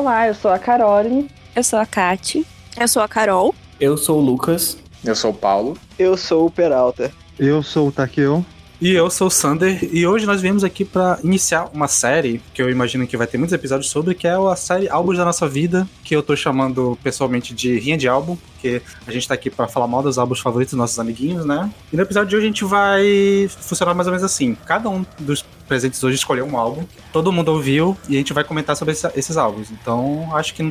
[0.00, 1.30] Olá, eu sou a Carole.
[1.54, 2.46] Eu sou a Kati.
[2.74, 3.54] Eu sou a Carol.
[3.78, 4.78] Eu sou o Lucas.
[5.04, 5.76] Eu sou o Paulo.
[5.98, 7.12] Eu sou o Peralta.
[7.38, 8.42] Eu sou o Takeo.
[8.80, 12.62] E eu sou o Sander, e hoje nós viemos aqui para iniciar uma série que
[12.62, 15.46] eu imagino que vai ter muitos episódios sobre, que é a série Álbuns da Nossa
[15.46, 19.50] Vida, que eu tô chamando pessoalmente de Rinha de Álbum, porque a gente tá aqui
[19.50, 21.70] para falar mal dos álbuns favoritos dos nossos amiguinhos, né?
[21.92, 25.04] E no episódio de hoje a gente vai funcionar mais ou menos assim: cada um
[25.18, 28.92] dos presentes hoje escolheu um álbum, todo mundo ouviu e a gente vai comentar sobre
[28.92, 29.70] esse- esses álbuns.
[29.70, 30.62] Então acho que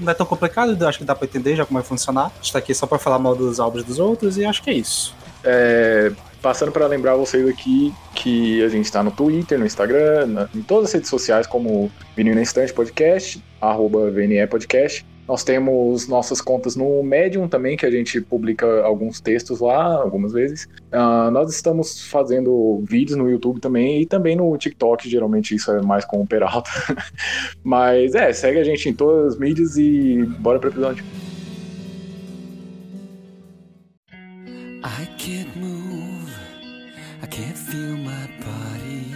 [0.00, 2.26] não é tão complicado, acho que dá para entender já como vai funcionar.
[2.26, 4.70] A gente tá aqui só para falar mal dos álbuns dos outros e acho que
[4.70, 5.14] é isso.
[5.44, 6.10] É,
[6.46, 10.62] passando para lembrar vocês aqui que a gente está no Twitter, no Instagram, na- em
[10.62, 15.04] todas as redes sociais como Vinil na Podcast, arroba VNE Podcast.
[15.26, 20.32] Nós temos nossas contas no Medium também, que a gente publica alguns textos lá, algumas
[20.32, 20.68] vezes.
[20.92, 25.82] Ah, nós estamos fazendo vídeos no YouTube também e também no TikTok, geralmente isso é
[25.82, 26.70] mais com o Peralta.
[27.64, 31.04] Mas é, segue a gente em todas as mídias e bora pro episódio.
[34.84, 35.08] I
[37.66, 39.12] feel my body.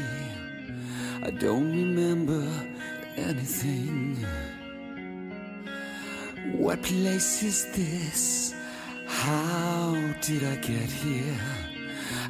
[1.22, 2.44] I don't remember
[3.16, 4.16] anything.
[6.56, 8.52] What place is this?
[9.06, 11.40] How did I get here?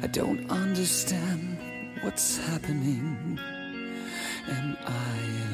[0.03, 1.57] I don't understand
[2.01, 3.39] what's happening.
[4.47, 5.50] Am I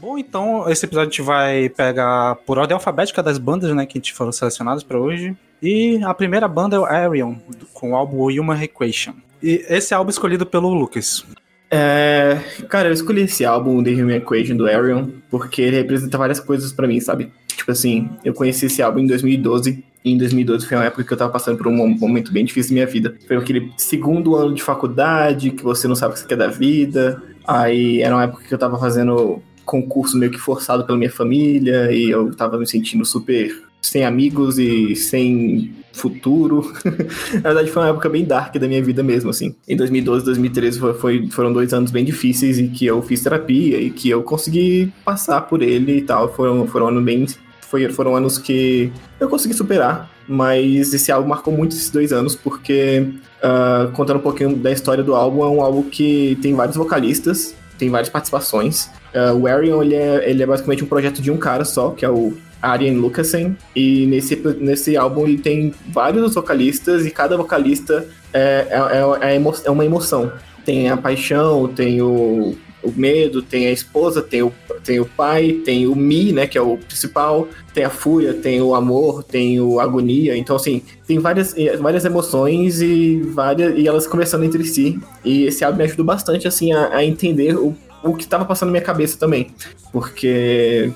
[0.00, 4.00] Bom, então esse episódio a gente vai pegar por ordem alfabética das bandas, né, que
[4.14, 5.36] foram selecionadas pra hoje.
[5.62, 7.34] E a primeira banda é o Arion,
[7.74, 9.12] com o álbum Human Equation.
[9.42, 11.24] E esse álbum escolhido pelo Lucas.
[11.70, 16.40] É, cara, eu escolhi esse álbum, The Human Equation, do Arion, porque ele representa várias
[16.40, 17.30] coisas pra mim, sabe?
[17.48, 21.12] Tipo assim, eu conheci esse álbum em 2012, e em 2012 foi uma época que
[21.12, 23.14] eu tava passando por um mom- momento bem difícil da minha vida.
[23.28, 26.48] Foi aquele segundo ano de faculdade, que você não sabe o que você quer da
[26.48, 27.22] vida.
[27.46, 31.92] Aí era uma época que eu tava fazendo concurso meio que forçado pela minha família,
[31.92, 36.70] e eu tava me sentindo super sem amigos e sem futuro.
[37.34, 39.54] Na verdade, foi uma época bem dark da minha vida mesmo, assim.
[39.66, 43.80] Em 2012, 2013 foi, foi- foram dois anos bem difíceis e que eu fiz terapia
[43.80, 46.32] e que eu consegui passar por ele e tal.
[46.34, 47.26] Foram, foram anos bem.
[47.62, 52.34] Foi, foram anos que eu consegui superar, mas esse álbum marcou muito esses dois anos,
[52.34, 53.06] porque,
[53.42, 57.54] ah, contando um pouquinho da história do álbum, é um álbum que tem vários vocalistas,
[57.78, 58.90] tem várias participações.
[59.14, 62.04] Ah, o Arion, ele é, ele é basicamente um projeto de um cara só, que
[62.04, 68.06] é o Arjen Lucassen, e nesse, nesse álbum ele tem vários vocalistas, e cada vocalista
[68.32, 70.30] é, é, é, é emo- é uma emoção.
[70.64, 74.52] Tem a paixão, tem o, o medo, tem a esposa, tem o,
[74.84, 78.60] tem o pai, tem o Mi, né, que é o principal, tem a fúria, tem
[78.60, 80.36] o amor, tem o agonia.
[80.36, 85.00] Então, assim, tem várias, várias emoções e várias e elas conversando entre si.
[85.24, 88.68] E esse álbum me ajudou bastante, assim, a, a entender o, o que estava passando
[88.68, 89.50] na minha cabeça também.
[89.92, 90.92] Porque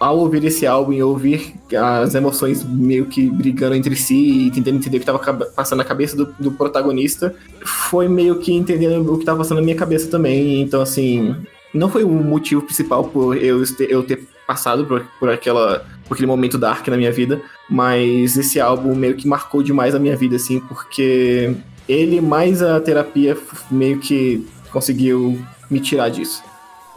[0.00, 4.76] ao ouvir esse álbum e ouvir as emoções meio que brigando entre si e tentando
[4.76, 7.34] entender o que estava passando na cabeça do, do protagonista,
[7.64, 10.60] foi meio que entendendo o que estava passando na minha cabeça também.
[10.60, 11.36] Então, assim,
[11.72, 16.14] não foi o motivo principal por eu ter, eu ter passado por, por, aquela, por
[16.14, 20.16] aquele momento dark na minha vida, mas esse álbum meio que marcou demais a minha
[20.16, 21.54] vida, assim, porque
[21.88, 23.36] ele mais a terapia
[23.70, 25.38] meio que conseguiu
[25.70, 26.42] me tirar disso.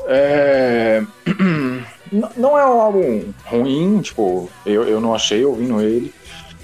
[0.07, 1.03] É...
[2.35, 6.11] Não é um álbum ruim, tipo, eu, eu não achei ouvindo ele.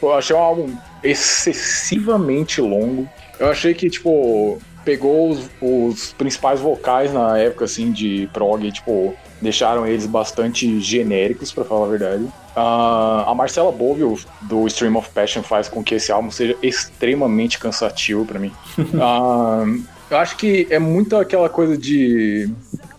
[0.01, 3.07] Eu achei um álbum excessivamente longo.
[3.39, 8.71] Eu achei que, tipo, pegou os, os principais vocais na época, assim, de prog, e,
[8.71, 12.27] tipo, deixaram eles bastante genéricos, pra falar a verdade.
[12.55, 17.59] Ah, a Marcela Bovio, do Stream of Passion, faz com que esse álbum seja extremamente
[17.59, 18.51] cansativo pra mim.
[18.99, 19.63] Ah,
[20.09, 22.49] eu acho que é muito aquela coisa de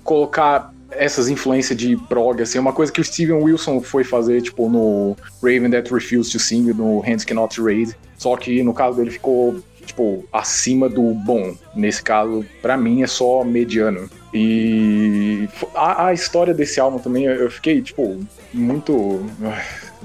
[0.03, 4.69] colocar essas influências de prog, assim, uma coisa que o Steven Wilson foi fazer, tipo,
[4.69, 9.11] no Raven That Refused to Sing, no Hands Cannot Raise, só que no caso dele
[9.11, 11.55] ficou, tipo, acima do bom.
[11.75, 14.09] Nesse caso, pra mim, é só mediano.
[14.33, 18.21] E a, a história desse álbum também, eu fiquei, tipo,
[18.53, 19.25] muito.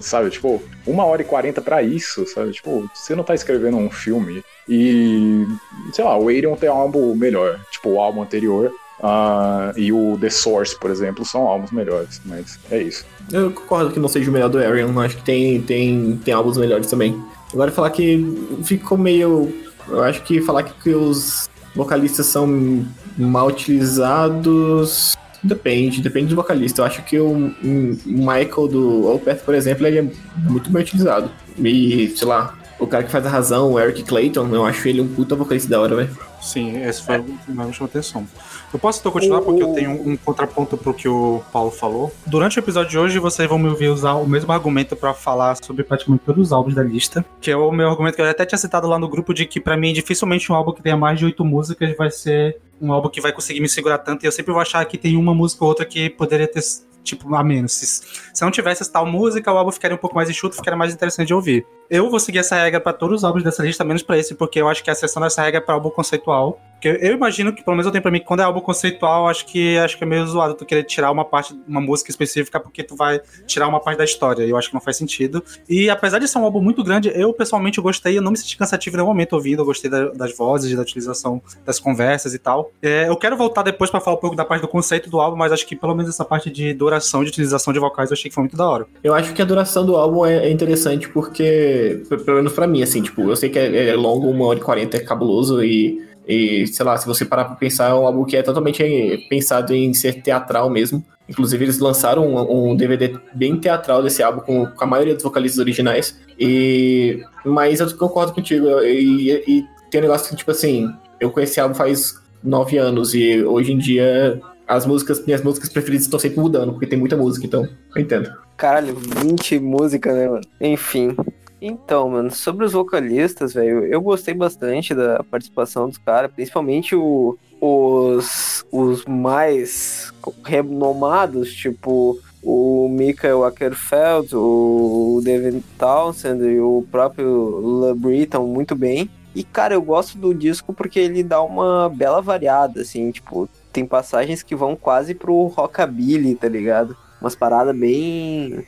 [0.02, 2.52] Sabe, tipo, uma hora e quarenta pra isso, sabe?
[2.52, 4.44] Tipo, você não tá escrevendo um filme.
[4.68, 5.46] E,
[5.94, 7.60] sei lá, o Arion tem um álbum melhor.
[7.72, 8.72] Tipo, o álbum anterior.
[9.04, 12.22] ah, e o The Source, por exemplo, são álbuns melhores.
[12.26, 13.06] Mas é isso.
[13.32, 16.58] Eu concordo que não seja o melhor do Arion, acho que tem, tem, tem álbuns
[16.58, 17.20] melhores também.
[17.54, 18.24] Agora falar que
[18.64, 19.52] ficou meio.
[19.88, 22.86] Eu acho que falar que, que os vocalistas são
[23.18, 25.18] mal utilizados.
[25.44, 26.82] Depende, depende do vocalista.
[26.82, 30.06] Eu acho que o, o Michael do Opeth, por exemplo, ele é
[30.50, 31.32] muito bem utilizado.
[31.58, 35.02] E, sei lá, o cara que faz a razão, o Eric Clayton, eu acho ele
[35.02, 36.18] um puta vocalista da hora, velho.
[36.42, 38.28] Sim, esse foi o que mais me chamou atenção.
[38.74, 42.12] Eu posso então continuar porque eu tenho um contraponto pro que o Paulo falou.
[42.26, 45.58] Durante o episódio de hoje, vocês vão me ouvir usar o mesmo argumento pra falar
[45.62, 47.26] sobre praticamente todos os álbuns da lista.
[47.42, 49.60] Que é o meu argumento que eu até tinha citado lá no grupo de que
[49.60, 53.10] pra mim dificilmente um álbum que tenha mais de oito músicas vai ser um álbum
[53.10, 54.24] que vai conseguir me segurar tanto.
[54.24, 56.62] E eu sempre vou achar que tem uma música ou outra que poderia ter
[57.04, 57.74] tipo a menos.
[57.74, 57.86] Se,
[58.34, 61.28] se não tivesse tal música, o álbum ficaria um pouco mais enxuto, ficaria mais interessante
[61.28, 61.66] de ouvir.
[61.90, 64.62] Eu vou seguir essa regra pra todos os álbuns dessa lista, menos pra esse, porque
[64.62, 66.60] eu acho que a exceção dessa regra é pra álbum conceitual.
[66.90, 69.46] Eu imagino que, pelo menos eu tenho pra mim, que quando é álbum conceitual, acho
[69.46, 72.84] que acho que é meio zoado tu querer tirar uma parte, uma música específica, porque
[72.84, 74.44] tu vai tirar uma parte da história.
[74.44, 75.44] Eu acho que não faz sentido.
[75.70, 78.58] E apesar de ser um álbum muito grande, eu pessoalmente gostei, eu não me senti
[78.58, 82.40] cansativo em nenhum momento ouvindo, eu gostei da- das vozes, da utilização das conversas e
[82.40, 82.72] tal.
[82.82, 85.38] É, eu quero voltar depois pra falar um pouco da parte do conceito do álbum,
[85.38, 88.30] mas acho que pelo menos essa parte de duração, de utilização de vocais, eu achei
[88.30, 88.86] que foi muito da hora.
[89.04, 92.82] Eu acho que a duração do álbum é, é interessante porque, pelo menos pra mim,
[92.82, 96.02] assim, tipo, eu sei que é, é longo, uma hora e quarenta é cabuloso e,
[96.28, 98.84] e, sei lá, se você parar pra pensar, é um álbum que é totalmente
[99.30, 101.04] pensado em ser teatral mesmo.
[101.28, 105.24] Inclusive, eles lançaram um, um DVD bem teatral desse álbum com, com a maioria dos
[105.24, 106.20] vocalistas originais.
[106.40, 108.68] E, mas eu concordo contigo.
[108.84, 113.14] E, e tem um negócio que, tipo assim, eu conheci esse álbum faz nove anos
[113.14, 117.18] e hoje em dia as músicas, minhas músicas preferidas estão sempre mudando, porque tem muita
[117.18, 118.32] música, então eu entendo.
[118.56, 120.42] Caralho, 20 músicas, né, mano?
[120.62, 121.16] Enfim.
[121.62, 127.38] Então, mano, sobre os vocalistas, velho, eu gostei bastante da participação dos caras, principalmente o-
[127.62, 130.12] os, os mais
[130.44, 139.08] renomados, tipo o Michael Ackerfeld, o David Townsend e o próprio LeBrie muito bem.
[139.36, 143.86] E, cara, eu gosto do disco porque ele dá uma bela variada, assim, tipo, tem
[143.86, 146.98] passagens que vão quase pro rockabilly, tá ligado?
[147.22, 148.66] Umas paradas bem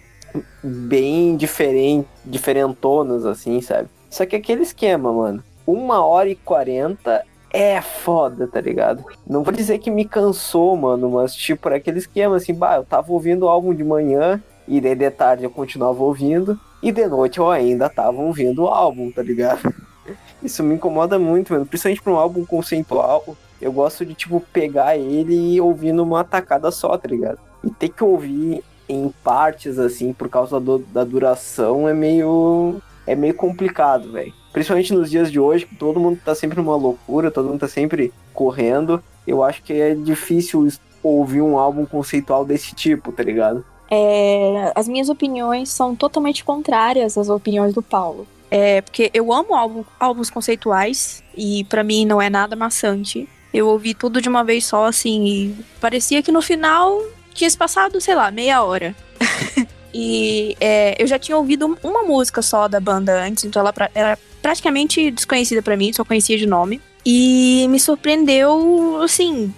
[0.64, 3.90] bem diferente, diferentonas, assim, sabe?
[4.10, 9.04] Só que aquele esquema, mano, uma hora e quarenta é foda, tá ligado?
[9.28, 12.84] Não vou dizer que me cansou, mano, mas tipo, era aquele esquema assim, bah, eu
[12.84, 17.08] tava ouvindo o álbum de manhã, e daí de tarde eu continuava ouvindo, e de
[17.08, 19.74] noite eu ainda tava ouvindo o álbum, tá ligado?
[20.42, 23.24] Isso me incomoda muito, mano, principalmente pra um álbum conceitual.
[23.62, 27.40] Eu gosto de, tipo, pegar ele e ouvir numa tacada só, tá ligado?
[27.64, 28.62] E ter que ouvir
[28.94, 32.82] em partes, assim, por causa do- da duração, é meio.
[33.06, 34.34] É meio complicado, velho.
[34.54, 37.68] Principalmente nos dias de hoje, que todo mundo tá sempre numa loucura, todo mundo tá
[37.68, 39.04] sempre correndo.
[39.28, 40.68] Eu acho que é difícil
[41.02, 43.66] ouvir um álbum conceitual desse tipo, tá ligado?
[43.92, 48.26] É, as minhas opiniões são totalmente contrárias às opiniões do Paulo.
[48.50, 53.28] É, porque eu amo álbum- álbuns conceituais e pra mim não é nada maçante.
[53.54, 57.02] Eu ouvi tudo de uma vez só, assim, e parecia que no final
[57.34, 58.96] tinha se passado, sei lá, meia hora.
[59.94, 63.92] e é, eu já tinha ouvido uma música só da banda antes, então ela pra-
[63.94, 66.82] era praticamente desconhecida pra mim, só conhecia de nome.
[67.06, 69.54] E me surpreendeu, assim,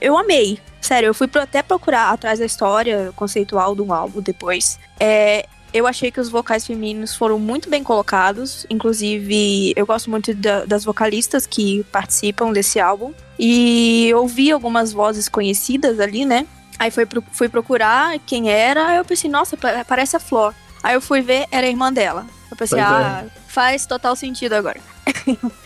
[0.00, 0.58] eu amei.
[0.80, 4.78] Sério, eu fui até procurar atrás da história conceitual do álbum depois.
[5.00, 8.64] É, eu achei que os vocais femininos foram muito bem colocados.
[8.70, 13.12] Inclusive, eu gosto muito da- das vocalistas que participam desse álbum.
[13.38, 16.46] E ouvi algumas vozes conhecidas ali, né?
[16.78, 18.86] Aí foi pro- fui procurar quem era.
[18.88, 20.54] Aí eu pensei, nossa, pa- parece a Flor.
[20.82, 22.26] Aí eu fui ver, era a irmã dela.
[22.50, 22.94] Eu pensei, Pois é.
[22.94, 24.80] ah, faz total sentido agora.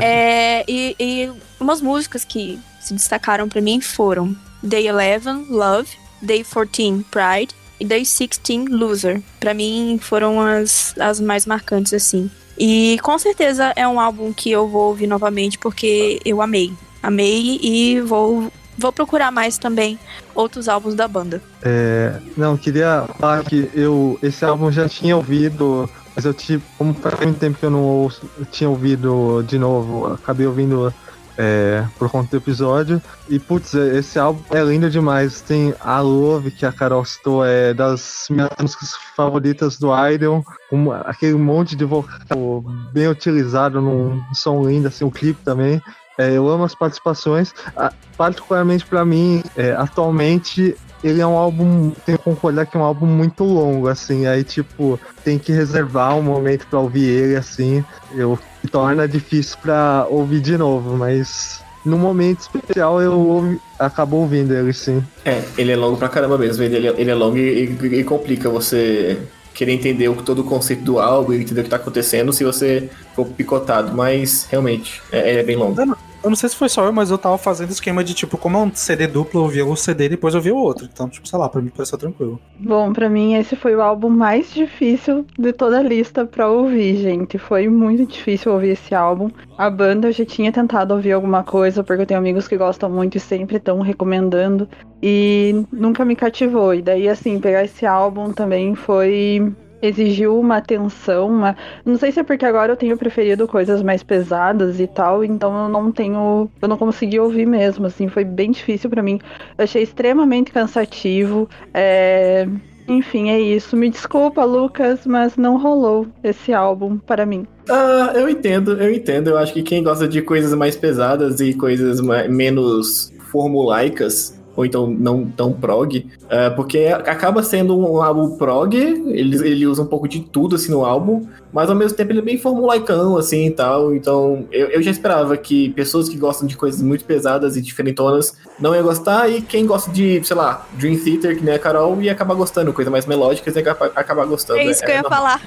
[0.00, 5.88] É, e, e umas músicas que se destacaram pra mim foram Day 11, Love,
[6.20, 9.22] Day 14, Pride e Day 16, Loser.
[9.38, 12.30] Pra mim foram as, as mais marcantes, assim.
[12.58, 16.72] E com certeza é um álbum que eu vou ouvir novamente porque eu amei.
[17.02, 19.98] Amei e vou, vou procurar mais também
[20.34, 21.40] outros álbuns da banda.
[21.62, 26.94] É, não, queria falar que eu esse álbum já tinha ouvido, mas eu tive, como
[26.94, 30.92] faz muito tempo que eu não ouço, eu tinha ouvido de novo, acabei ouvindo
[31.36, 33.02] é, por conta do episódio.
[33.28, 35.40] E putz, esse álbum é lindo demais.
[35.40, 40.44] Tem a Love, que a Carol citou, é das minhas músicas favoritas do Idol.
[40.70, 45.80] Um, aquele monte de vocal bem utilizado num som lindo, assim, o clipe também.
[46.18, 47.52] É, eu amo as participações.
[47.76, 52.80] Ah, particularmente pra mim, é, atualmente ele é um álbum, tenho que concordar que é
[52.80, 57.36] um álbum muito longo, assim, aí tipo, tem que reservar um momento pra ouvir ele,
[57.36, 58.38] assim, eu
[58.70, 64.72] torna difícil pra ouvir de novo, mas no momento especial eu ouvi, acabo ouvindo ele,
[64.72, 65.04] sim.
[65.26, 68.48] É, ele é longo pra caramba mesmo, ele, ele é longo e, e- e complica
[68.48, 69.18] você
[69.54, 72.44] querer entender o, todo o conceito do álbum e entender o que tá acontecendo se
[72.44, 75.76] você for picotado, mas realmente, é, é bem longo.
[76.24, 78.56] Eu não sei se foi só eu, mas eu tava fazendo esquema de tipo, como
[78.56, 80.88] é um CD duplo, eu ouvia um CD e depois eu ouvia o outro.
[80.90, 82.40] Então, tipo, sei lá, pra mim pareceu tranquilo.
[82.58, 86.96] Bom, pra mim esse foi o álbum mais difícil de toda a lista pra ouvir,
[86.96, 87.36] gente.
[87.36, 89.28] Foi muito difícil ouvir esse álbum.
[89.58, 92.88] A banda eu já tinha tentado ouvir alguma coisa, porque eu tenho amigos que gostam
[92.88, 94.66] muito e sempre estão recomendando.
[95.02, 96.72] E nunca me cativou.
[96.72, 99.52] E daí, assim, pegar esse álbum também foi.
[99.86, 101.56] Exigiu uma atenção, uma...
[101.84, 105.64] não sei se é porque agora eu tenho preferido coisas mais pesadas e tal, então
[105.64, 109.20] eu não tenho, eu não consegui ouvir mesmo, assim, foi bem difícil pra mim.
[109.58, 111.48] Eu achei extremamente cansativo.
[111.72, 112.48] É...
[112.86, 113.76] Enfim, é isso.
[113.76, 117.46] Me desculpa, Lucas, mas não rolou esse álbum para mim.
[117.68, 119.30] Ah, eu entendo, eu entendo.
[119.30, 124.64] Eu acho que quem gosta de coisas mais pesadas e coisas ma- menos formulaicas, ou
[124.64, 129.86] então não tão prog, ah, porque acaba sendo um álbum prog, ele, ele usa um
[129.86, 133.46] pouco de tudo assim no álbum, mas ao mesmo tempo ele é bem formulaicão assim
[133.46, 133.94] e tal.
[133.94, 138.36] Então eu, eu já esperava que pessoas que gostam de coisas muito pesadas e diferentonas
[138.58, 142.00] não ia gostar, e quem gosta de, sei lá, Dream Theater, que nem a Carol,
[142.00, 144.60] ia acabar gostando, coisa mais melódica, ia acabar, acabar gostando.
[144.60, 145.38] É isso que eu ia normal.
[145.38, 145.42] falar.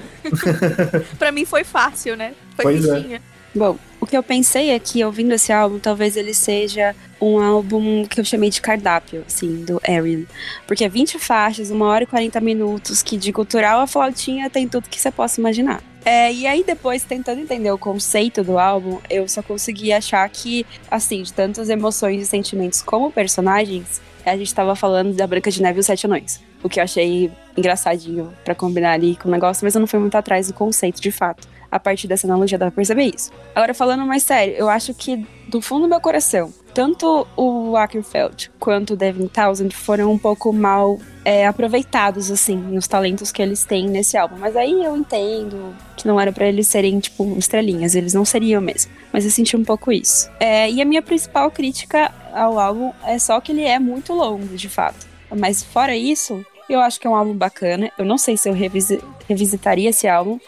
[1.18, 2.34] pra mim foi fácil, né?
[2.56, 3.22] Foi Pois é.
[3.56, 8.06] Bom, o que eu pensei é que ouvindo esse álbum, talvez ele seja um álbum
[8.06, 10.24] que eu chamei de cardápio, assim, do Arian.
[10.68, 14.68] Porque é 20 faixas, 1 hora e 40 minutos, que de cultural a flautinha tem
[14.68, 15.82] tudo que você possa imaginar.
[16.06, 20.66] É, e aí depois, tentando entender o conceito do álbum, eu só consegui achar que,
[20.90, 25.62] assim, de tantas emoções e sentimentos como personagens, a gente tava falando da Branca de
[25.62, 26.42] Neve e os Sete Anões.
[26.64, 30.00] O que eu achei engraçadinho pra combinar ali com o negócio, mas eu não fui
[30.00, 31.48] muito atrás do conceito de fato.
[31.72, 33.32] A partir dessa analogia dá pra perceber isso.
[33.54, 38.52] Agora, falando mais sério, eu acho que do fundo do meu coração, tanto o Ackerfeld
[38.60, 43.64] quanto o Devin Townsend foram um pouco mal é, aproveitados, assim, nos talentos que eles
[43.64, 44.36] têm nesse álbum.
[44.38, 48.62] Mas aí eu entendo que não era pra eles serem, tipo, estrelinhas, eles não seriam
[48.62, 48.92] mesmo.
[49.12, 50.30] Mas eu senti um pouco isso.
[50.40, 54.56] É, e a minha principal crítica ao álbum é só que ele é muito longo,
[54.56, 55.08] de fato.
[55.36, 57.92] Mas fora isso, eu acho que é um álbum bacana.
[57.98, 60.40] Eu não sei se eu revisi- revisitaria esse álbum,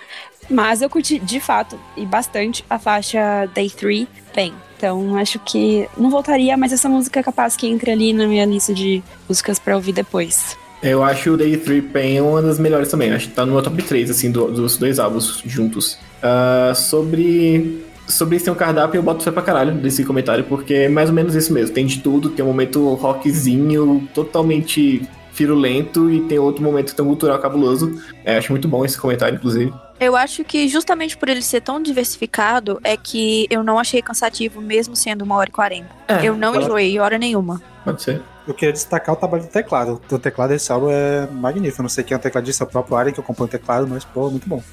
[0.47, 4.53] mas eu curti de fato e bastante a faixa Day 3 bem.
[4.79, 8.45] Então acho que não voltaria, mas essa música é capaz que entre ali na minha
[8.45, 10.57] lista de músicas pra ouvir depois.
[10.81, 13.11] Eu acho o Day 3 Pain uma das melhores também.
[13.11, 15.99] Acho que tá no meu top 3, assim, do- dos dois álbuns juntos.
[16.23, 17.83] Ah, sobre.
[18.07, 21.15] Sobre ser um cardápio, eu boto fé pra caralho desse comentário, porque é mais ou
[21.15, 21.75] menos isso mesmo.
[21.75, 27.37] Tem de tudo, tem um momento rockzinho totalmente firulento e tem outro momento tão cultural
[27.37, 28.01] cabuloso.
[28.25, 29.71] É, acho muito bom esse comentário, inclusive.
[29.99, 34.61] Eu acho que justamente por ele ser tão diversificado é que eu não achei cansativo,
[34.61, 35.89] mesmo sendo uma hora e quarenta.
[36.07, 37.61] É, eu não pode- enjoei hora nenhuma.
[37.83, 38.21] Pode ser.
[38.47, 40.01] Eu queria destacar o trabalho do teclado.
[40.09, 41.81] O teclado desse álbum é magnífico.
[41.81, 43.49] Eu não sei quem é o tecladista, é o próprio Aren que eu compõe o
[43.49, 44.63] teclado, mas, pô, muito bom.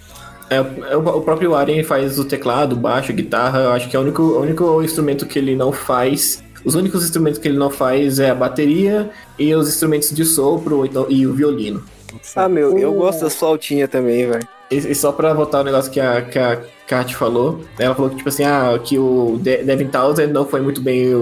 [0.49, 3.59] É, é o, o próprio Arjen faz o teclado, o baixo, guitarra.
[3.61, 6.43] Eu acho que é o único, o único instrumento que ele não faz.
[6.65, 10.85] Os únicos instrumentos que ele não faz é a bateria e os instrumentos de sopro
[10.87, 11.85] então, e o violino.
[12.35, 14.49] Ah, meu, eu gosto das flautinhas também, velho.
[14.71, 18.11] E, e só pra voltar o negócio que a, que a Kat falou, ela falou
[18.11, 21.15] que, tipo assim, ah, que o De- Devin Townsend não foi muito bem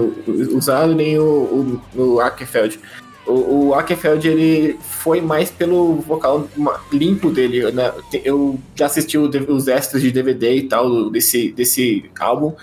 [0.53, 2.79] usado, nem o, o, o Ackerfeld.
[3.25, 6.47] O, o Ackerfeld, ele foi mais pelo vocal
[6.91, 7.91] limpo dele, né?
[8.23, 12.53] Eu já assisti o os extras de DVD e tal desse, desse álbum,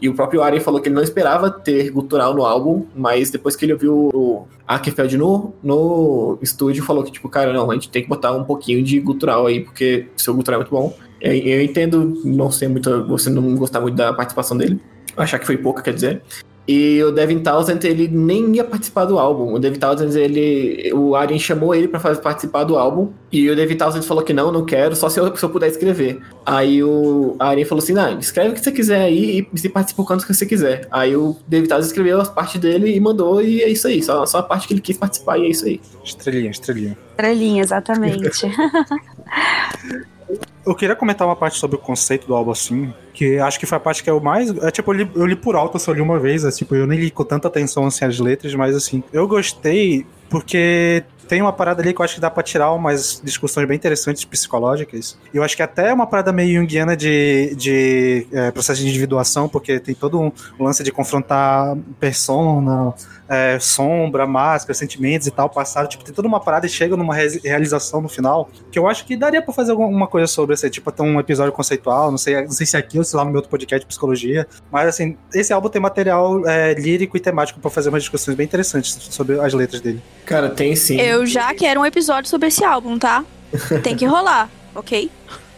[0.00, 3.54] e o próprio Aren falou que ele não esperava ter gutural no álbum, mas depois
[3.54, 7.90] que ele ouviu o Ackerfeld no, no estúdio, falou que, tipo, cara, não, a gente
[7.90, 10.96] tem que botar um pouquinho de gutural aí, porque seu gutural é muito bom.
[11.20, 14.80] Eu, eu entendo não ser muito, você não gostar muito da participação dele,
[15.16, 16.22] achar que foi pouca, quer dizer.
[16.68, 19.54] E o Devin Townsend, ele nem ia participar do álbum.
[19.54, 23.10] O Devin Townsend, ele, o Arjen chamou ele pra fazer, participar do álbum.
[23.32, 25.68] E o Devin Townsend falou que não, não quero, só se eu, se eu puder
[25.68, 26.20] escrever.
[26.46, 30.02] Aí o Arjen falou assim: não, escreve o que você quiser aí e você participa
[30.02, 30.86] o quanto que você quiser.
[30.90, 34.02] Aí o Devin Townsend escreveu as partes dele e mandou, e é isso aí.
[34.02, 35.80] Só, só a parte que ele quis participar e é isso aí.
[36.04, 36.96] Estrelinha, estrelinha.
[37.10, 38.46] Estrelinha, exatamente.
[40.64, 43.76] Eu queria comentar uma parte sobre o conceito do álbum assim, que acho que foi
[43.76, 44.50] a parte que eu mais.
[44.58, 46.74] É tipo, eu li, eu li por alto, eu só li uma vez, é, tipo,
[46.74, 51.40] eu nem li com tanta atenção assim as letras, mas assim, eu gostei porque tem
[51.40, 55.16] uma parada ali que eu acho que dá pra tirar umas discussões bem interessantes psicológicas.
[55.32, 58.88] E eu acho que até é uma parada meio junguiana de, de é, processo de
[58.88, 62.92] individuação, porque tem todo um lance de confrontar persona,
[63.30, 65.88] é, sombra, máscara, sentimentos e tal, passado.
[65.88, 68.50] Tipo, tem toda uma parada e chega numa re realização no final.
[68.72, 71.52] Que eu acho que daria pra fazer alguma coisa sobre isso tipo, até um episódio
[71.52, 72.10] conceitual.
[72.10, 73.86] Não sei, não sei se é aqui ou se lá no meu outro podcast de
[73.86, 74.48] psicologia.
[74.70, 78.44] Mas assim, esse álbum tem material é, lírico e temático pra fazer umas discussões bem
[78.44, 80.02] interessantes sobre as letras dele.
[80.26, 81.00] Cara, tem sim.
[81.00, 83.24] Eu já quero um episódio sobre esse álbum, tá?
[83.82, 85.10] Tem que rolar, ok?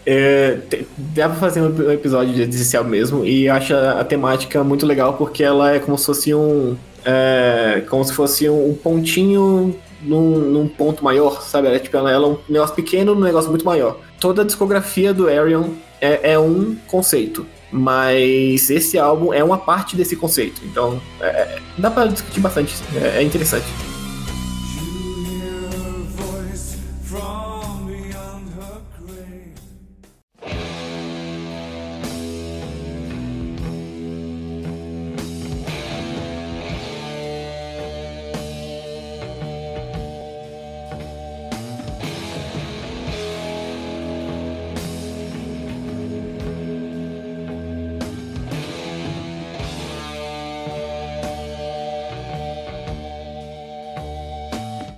[0.05, 0.59] É,
[0.97, 5.45] dá pra fazer um episódio álbum mesmo, e acho a, a temática muito legal porque
[5.45, 6.77] ela é como se fosse um.
[7.05, 11.69] É, como se fosse um pontinho num, num ponto maior, sabe?
[11.69, 13.99] Ela, é, tipo, ela, ela é um negócio pequeno num negócio muito maior.
[14.21, 19.97] Toda a discografia do Arion é, é um conceito, mas esse álbum é uma parte
[19.97, 23.67] desse conceito, então é, é, dá pra discutir bastante, é, é interessante.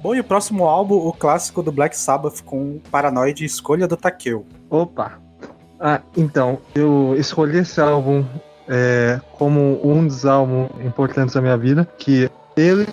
[0.05, 4.45] Bom, e o próximo álbum, o clássico do Black Sabbath com Paranoid Escolha do Takeo.
[4.69, 5.13] Opa!
[5.81, 8.23] Ah, então, eu escolhi esse álbum
[8.69, 12.87] é, como um dos álbuns importantes da minha vida, que ele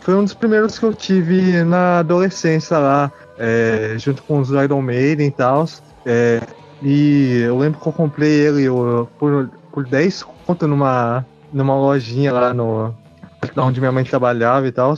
[0.00, 4.82] foi um dos primeiros que eu tive na adolescência lá, é, junto com os Iron
[4.82, 5.64] Maiden e tal.
[6.04, 6.40] É,
[6.82, 12.32] e eu lembro que eu comprei ele eu, por, por 10 conto numa, numa lojinha
[12.32, 12.92] lá no
[13.56, 14.96] onde minha mãe trabalhava e tal.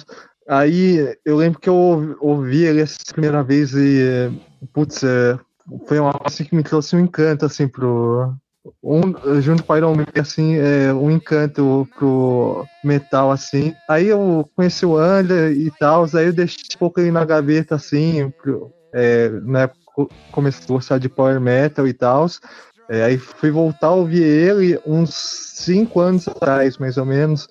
[0.48, 4.30] Aí eu lembro que eu ouvi- ele essa primeira vez e,
[4.72, 5.38] putz, é,
[5.86, 8.34] foi uma coisa assim que me trouxe um encanto, assim, pro.
[8.82, 13.74] Um, junto com Iron Man, assim, é, um encanto pro metal, assim.
[13.88, 17.74] Aí eu conheci o Under e tal, aí eu deixei um pouco ele na gaveta,
[17.74, 19.82] assim, pro, é, na época
[20.30, 22.26] comecei a gostar de Power Metal e tal.
[22.88, 27.48] É, aí fui voltar a ouvir ele uns 5 anos atrás, mais ou menos,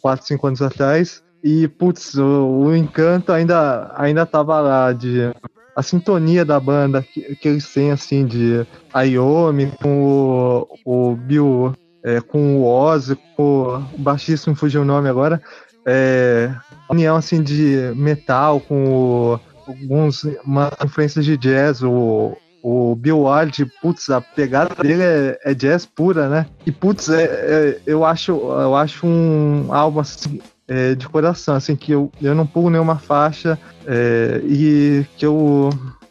[0.00, 1.22] 4, 5 anos atrás.
[1.42, 5.32] E, putz, o, o encanto ainda, ainda tava lá, de
[5.76, 11.72] a sintonia da banda que, que eles têm, assim, de Ayomi com o, o Bill,
[12.02, 15.40] é, com o Ozzy, com o baixista, me fugiu o nome agora,
[15.86, 16.52] é,
[16.90, 23.64] união, assim, de metal com o, alguns, uma influências de jazz, o, o Bill Ward,
[23.80, 26.46] putz, a pegada dele é, é jazz pura, né?
[26.66, 31.74] E, putz, é, é- eu, acho, eu acho um álbum, assim, é, de coração, assim,
[31.74, 35.70] que eu, eu não pulo nenhuma faixa é, e que eu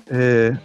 [0.10, 0.58] é,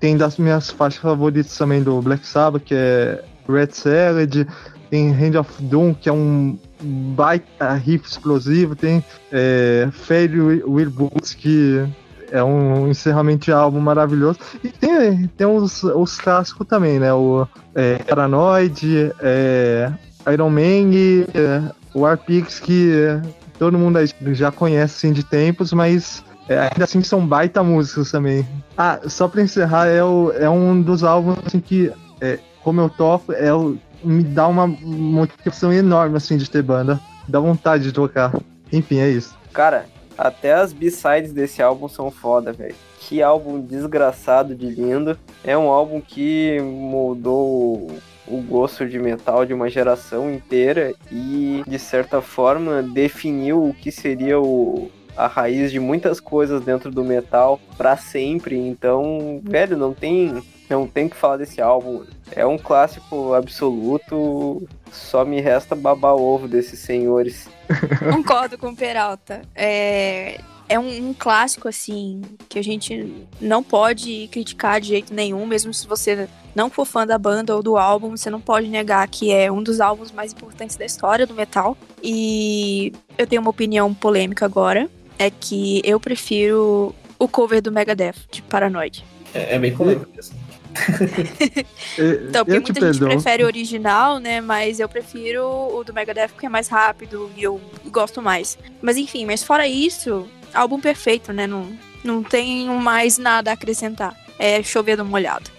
[0.00, 4.46] tem das minhas faixas favoritas também do Black Sabbath, que é Red Salad,
[4.90, 11.34] tem Hand of Doom, que é um baita riff explosivo, tem é, Fade Will Boots,
[11.34, 11.86] que
[12.30, 17.46] é um encerramento de álbum maravilhoso, e tem, tem os, os clássicos também, né, o
[17.74, 19.92] é, Paranoid, é,
[20.32, 20.90] Iron Man
[21.32, 23.22] é, War Pigs, que é,
[23.58, 23.98] todo mundo
[24.34, 28.46] já conhece assim, de tempos, mas é, ainda assim são baita músicas também.
[28.76, 32.90] Ah, só pra encerrar, é, o, é um dos álbuns assim, que, é, como eu
[32.90, 37.00] toco, é o, me dá uma motivação enorme assim, de ter banda.
[37.26, 38.32] Dá vontade de tocar.
[38.72, 39.34] Enfim, é isso.
[39.52, 42.74] Cara, até as B-sides desse álbum são foda, velho.
[43.00, 45.18] Que álbum desgraçado de lindo.
[45.42, 47.90] É um álbum que moldou
[48.26, 53.90] o gosto de metal de uma geração inteira e, de certa forma, definiu o que
[53.90, 58.56] seria o, a raiz de muitas coisas dentro do metal pra sempre.
[58.56, 62.04] Então, velho, não tem, não tem que falar desse álbum.
[62.32, 64.66] É um clássico absoluto.
[64.90, 67.48] Só me resta babar ovo desses senhores.
[68.12, 69.42] Concordo com o Peralta.
[69.54, 75.46] É, é um, um clássico, assim, que a gente não pode criticar de jeito nenhum,
[75.46, 79.06] mesmo se você não for fã da banda ou do álbum, você não pode negar
[79.08, 81.76] que é um dos álbuns mais importantes da história do metal.
[82.02, 84.88] E eu tenho uma opinião polêmica agora,
[85.18, 89.04] é que eu prefiro o cover do Megadeth, de Paranoid.
[89.34, 90.34] É, é bem polêmico mesmo.
[91.98, 94.40] Então, porque eu muita gente prefere o original, né?
[94.40, 98.58] Mas eu prefiro o do Megadeth porque é mais rápido e eu gosto mais.
[98.80, 101.46] Mas enfim, mas fora isso, álbum perfeito, né?
[101.46, 101.66] Não,
[102.04, 104.14] não tem mais nada a acrescentar.
[104.38, 105.55] É chover no molhado.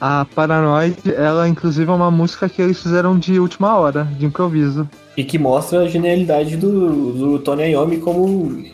[0.00, 4.88] A Paranoid, ela inclusive é uma música que eles fizeram de última hora, de improviso.
[5.16, 8.64] E que mostra a genialidade do, do Tony Iommi como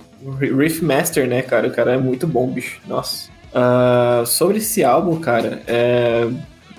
[0.41, 1.69] Riff Master, né, cara?
[1.69, 2.81] O cara é muito bom, bicho.
[2.89, 3.31] Nossa.
[3.55, 6.29] Ah, sobre esse álbum, cara, é...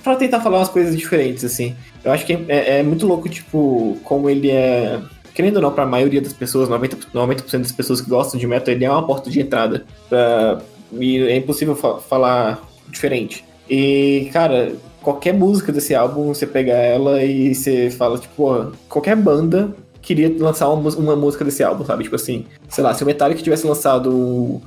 [0.04, 1.76] pra tentar falar umas coisas diferentes, assim.
[2.04, 5.00] Eu acho que é, é muito louco, tipo, como ele é.
[5.34, 8.74] Querendo ou não, pra maioria das pessoas, 90%, 90 das pessoas que gostam de metal,
[8.74, 9.86] ele é uma porta de entrada.
[10.10, 10.60] Pra...
[10.92, 13.44] E é impossível fa- falar diferente.
[13.70, 19.76] E, cara, qualquer música desse álbum, você pega ela e você fala, tipo, qualquer banda
[20.02, 22.04] queria lançar uma, uma música desse álbum, sabe?
[22.04, 24.62] Tipo assim, sei lá, se o Metallica tivesse lançado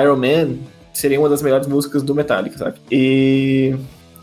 [0.00, 0.56] Iron Man,
[0.92, 2.78] seria uma das melhores músicas do Metallica, sabe?
[2.90, 3.76] E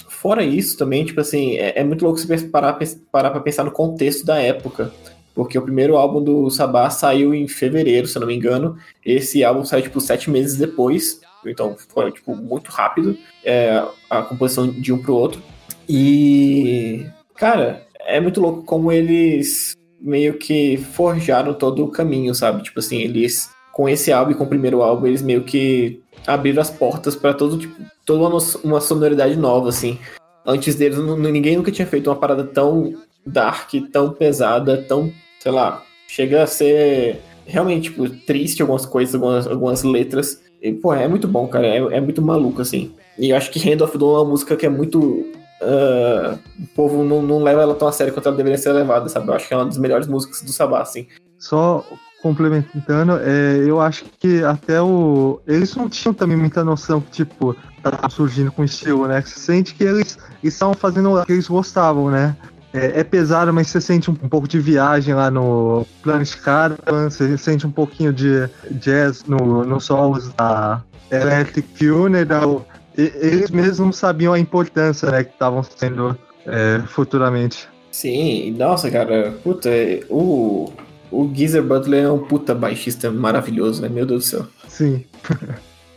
[0.07, 2.77] fora isso também, tipo assim, é, é muito louco você parar,
[3.11, 4.91] parar pra pensar no contexto da época.
[5.33, 8.75] Porque o primeiro álbum do Sabá saiu em fevereiro, se eu não me engano.
[9.05, 11.21] Esse álbum saiu, tipo, sete meses depois.
[11.45, 15.41] Então, foi, tipo, muito rápido é, a composição de um pro outro.
[15.87, 22.63] E, cara, é muito louco como eles meio que forjaram todo o caminho, sabe?
[22.63, 26.61] Tipo assim, eles, com esse álbum e com o primeiro álbum, eles meio que abriram
[26.61, 29.97] as portas pra todo, tipo, toda uma, uma sonoridade nova, assim.
[30.45, 32.93] Antes deles, ninguém nunca tinha feito uma parada tão
[33.25, 39.47] dark, tão pesada, tão, sei lá, chega a ser realmente, tipo, triste algumas coisas, algumas,
[39.47, 40.41] algumas letras.
[40.67, 41.65] E, pô, é muito bom, cara.
[41.65, 42.91] É, é muito maluco, assim.
[43.17, 45.25] E eu acho que Hand of é uma música que é muito.
[45.61, 49.09] ah, o povo não, não leva ela tão a sério quanto ela deveria ser levada,
[49.09, 49.27] sabe?
[49.27, 51.07] Eu acho que é uma das melhores músicas do Sabá, assim.
[51.39, 51.85] Só
[52.21, 55.39] complementando, é, eu acho que até o.
[55.47, 59.21] Eles não tinham também muita noção que, tipo, tava surgindo com estilo, né?
[59.21, 62.35] Você sente que eles estavam fazendo o que eles gostavam, né?
[62.77, 67.09] É, é pesado, mas você sente um, um pouco de viagem lá no Planet Caravan,
[67.09, 72.65] você sente um pouquinho de jazz no, nos solos da Electric Funeral.
[72.97, 77.67] E- eles mesmos não sabiam a importância né, que estavam sendo é, futuramente.
[77.91, 80.71] Sim, nossa, cara, puta, é- o,
[81.11, 83.89] o Geezer Butler é um puta baixista maravilhoso, né?
[83.89, 84.47] Meu Deus do céu.
[84.67, 85.03] Sim.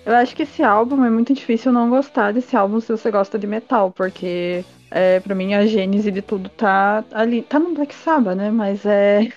[0.06, 3.38] Eu acho que esse álbum é muito difícil não gostar desse álbum se você gosta
[3.38, 7.42] de metal, porque é, para mim a gênese de tudo tá ali.
[7.42, 8.50] Tá no Black Sabbath, né?
[8.50, 9.28] Mas é.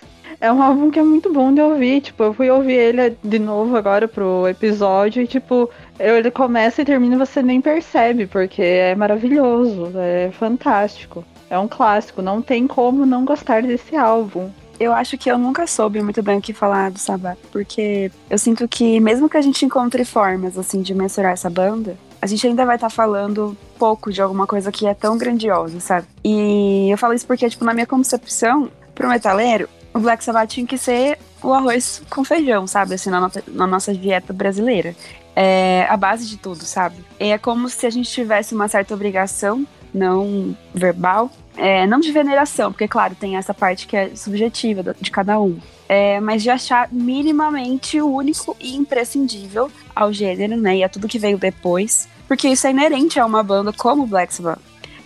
[0.42, 2.02] É um álbum que é muito bom de ouvir.
[2.02, 6.86] Tipo, eu fui ouvir ele de novo agora pro episódio e, tipo, ele começa e
[6.86, 11.24] termina e você nem percebe, porque é maravilhoso, é fantástico.
[11.50, 14.50] É um clássico, não tem como não gostar desse álbum.
[14.80, 18.38] Eu acho que eu nunca soube muito bem o que falar do Sabá, porque eu
[18.38, 22.48] sinto que mesmo que a gente encontre formas assim de mensurar essa banda, a gente
[22.48, 26.08] ainda vai estar falando pouco de alguma coisa que é tão grandiosa, sabe?
[26.24, 30.66] E eu falo isso porque tipo na minha concepção, pro metaleiro, o Black Sabbath tinha
[30.66, 32.96] que ser o arroz com feijão, sabe?
[32.96, 34.96] Assim, na nossa, na nossa dieta brasileira.
[35.36, 36.96] É a base de tudo, sabe?
[37.20, 42.72] É como se a gente tivesse uma certa obrigação, não verbal, é, não de veneração,
[42.72, 45.58] porque, claro, tem essa parte que é subjetiva de cada um.
[45.90, 50.78] É, mas de achar minimamente único e imprescindível ao gênero, né?
[50.78, 52.08] E a tudo que veio depois.
[52.34, 54.58] Porque isso é inerente a uma banda como Black Sabbath.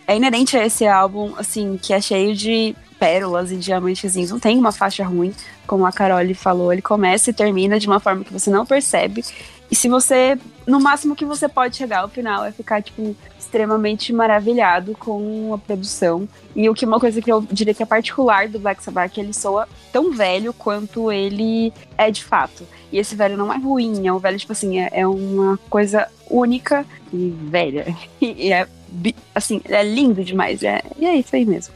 [0.07, 4.31] É inerente a esse álbum, assim, que é cheio de pérolas e diamantezinhos.
[4.31, 5.33] Não tem uma faixa ruim,
[5.67, 6.71] como a Carole falou.
[6.71, 9.25] Ele começa e termina de uma forma que você não percebe.
[9.69, 10.39] E se você.
[10.65, 15.57] No máximo que você pode chegar ao final é ficar, tipo, extremamente maravilhado com a
[15.57, 16.29] produção.
[16.55, 19.09] E o que uma coisa que eu diria que é particular do Black Sabbath é
[19.09, 22.65] que ele soa tão velho quanto ele é de fato.
[22.91, 26.07] E esse velho não é ruim, é um velho, tipo assim, é, é uma coisa
[26.29, 27.85] única e velha.
[28.21, 30.63] E é, bi- assim, é lindo demais.
[30.63, 31.73] É, e é isso aí mesmo.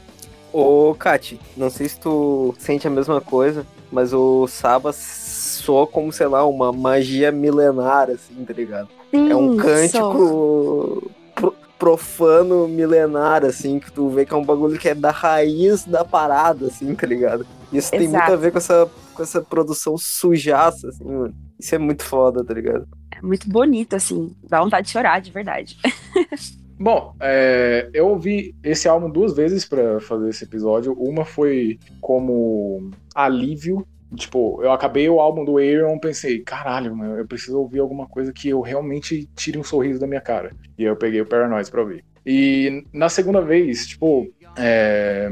[0.53, 6.11] Ô, Kati, não sei se tu sente a mesma coisa, mas o Saba soa como,
[6.11, 8.89] sei lá, uma magia milenar, assim, tá ligado?
[9.13, 14.77] É um Sim, cântico pro- profano milenar, assim, que tu vê que é um bagulho
[14.79, 17.45] que é da raiz da parada, assim, tá ligado?
[17.71, 18.31] Isso tem muito Exato.
[18.33, 18.89] a ver com essa,
[19.21, 21.35] com essa produção sujaça, assim, mano.
[21.59, 22.87] Isso é muito foda, tá ligado?
[23.11, 24.35] É muito bonito, assim.
[24.49, 25.77] Dá vontade de chorar, de verdade.
[26.79, 30.93] Bom, é, eu ouvi esse álbum duas vezes pra fazer esse episódio.
[30.93, 33.85] Uma foi como alívio.
[34.15, 38.33] Tipo, eu acabei o álbum do Aaron pensei, caralho, mano, eu preciso ouvir alguma coisa
[38.33, 40.53] que eu realmente tire um sorriso da minha cara.
[40.77, 42.03] E aí eu peguei o Paranoid pra ouvir.
[42.25, 45.31] E na segunda vez, tipo, é,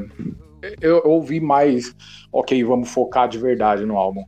[0.81, 1.95] eu, ouvi mais,
[2.31, 4.23] ok, vamos focar de verdade no álbum.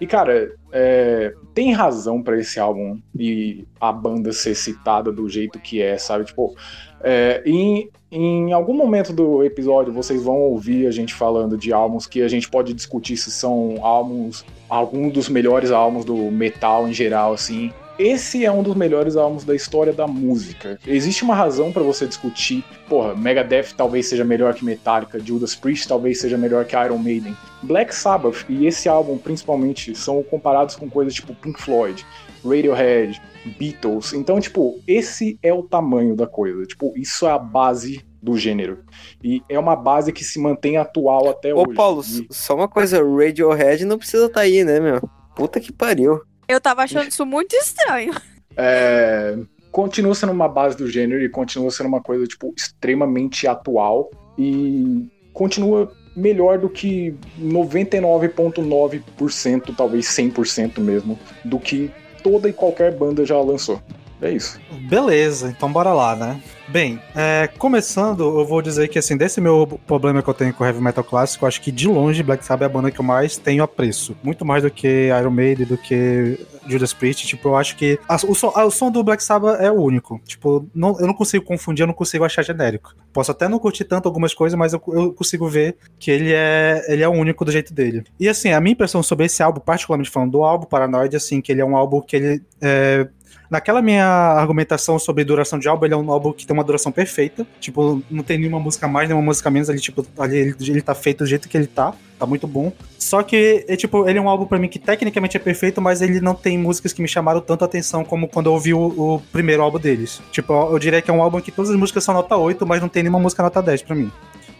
[0.00, 5.58] E cara, é, tem razão pra esse álbum e a banda ser citada do jeito
[5.58, 6.24] que é, sabe?
[6.24, 6.54] Tipo,
[7.02, 12.06] é, em, em algum momento do episódio vocês vão ouvir a gente falando de álbuns
[12.06, 16.92] que a gente pode discutir se são álbuns, alguns dos melhores álbuns do metal em
[16.92, 17.72] geral, assim.
[17.98, 20.78] Esse é um dos melhores álbuns da história da música.
[20.86, 25.88] Existe uma razão pra você discutir, porra, Megadeth talvez seja melhor que Metallica, Judas Priest
[25.88, 27.36] talvez seja melhor que Iron Maiden.
[27.62, 32.04] Black Sabbath e esse álbum principalmente são comparados com coisas tipo Pink Floyd,
[32.44, 33.20] Radiohead,
[33.58, 34.12] Beatles.
[34.12, 36.64] Então, tipo, esse é o tamanho da coisa.
[36.64, 38.80] Tipo, isso é a base do gênero.
[39.22, 41.74] E é uma base que se mantém atual até Ô, hoje.
[41.74, 45.00] Paulo, E- só uma coisa, Radiohead não precisa tá aí, né, meu?
[45.34, 46.20] Puta que pariu.
[46.48, 48.14] Eu tava achando isso muito estranho.
[48.56, 49.36] é,
[49.70, 55.08] continua sendo uma base do gênero e continua sendo uma coisa, tipo, extremamente atual e
[55.32, 61.90] continua melhor do que 99,9%, talvez 100% mesmo, do que
[62.22, 63.82] toda e qualquer banda já lançou.
[64.20, 64.58] É isso.
[64.88, 66.40] Beleza, então bora lá, né?
[66.68, 70.64] Bem, é, começando, eu vou dizer que assim, desse meu problema que eu tenho com
[70.64, 73.36] heavy metal clássico, acho que de longe Black Sabbath é a banda que eu mais
[73.36, 74.16] tenho apreço.
[74.22, 77.26] Muito mais do que Iron Maiden, do que Judas Priest.
[77.26, 79.74] Tipo, eu acho que a- o, som, a- o som do Black Sabbath é o
[79.80, 80.20] único.
[80.24, 82.94] Tipo, não- eu não consigo confundir, eu não consigo achar genérico.
[83.12, 86.84] Posso até não curtir tanto algumas coisas, mas eu, eu consigo ver que ele é,
[86.88, 88.02] ele é o único do jeito dele.
[88.18, 91.52] E assim, a minha impressão sobre esse álbum, particularmente falando do álbum Paranoid, assim, que
[91.52, 93.06] ele é um álbum que ele é,
[93.50, 96.90] Naquela minha argumentação sobre duração de álbum, ele é um álbum que tem uma duração
[96.90, 97.46] perfeita.
[97.60, 99.70] Tipo, não tem nenhuma música mais, nenhuma música menos.
[99.70, 101.94] Ali, tipo, ele, ele tá feito do jeito que ele tá.
[102.18, 102.72] Tá muito bom.
[102.98, 106.00] Só que, é, tipo, ele é um álbum pra mim que tecnicamente é perfeito, mas
[106.00, 108.80] ele não tem músicas que me chamaram tanto a atenção como quando eu ouvi o,
[108.80, 110.20] o primeiro álbum deles.
[110.32, 112.66] Tipo, eu, eu diria que é um álbum que todas as músicas são nota 8,
[112.66, 114.10] mas não tem nenhuma música nota 10 pra mim.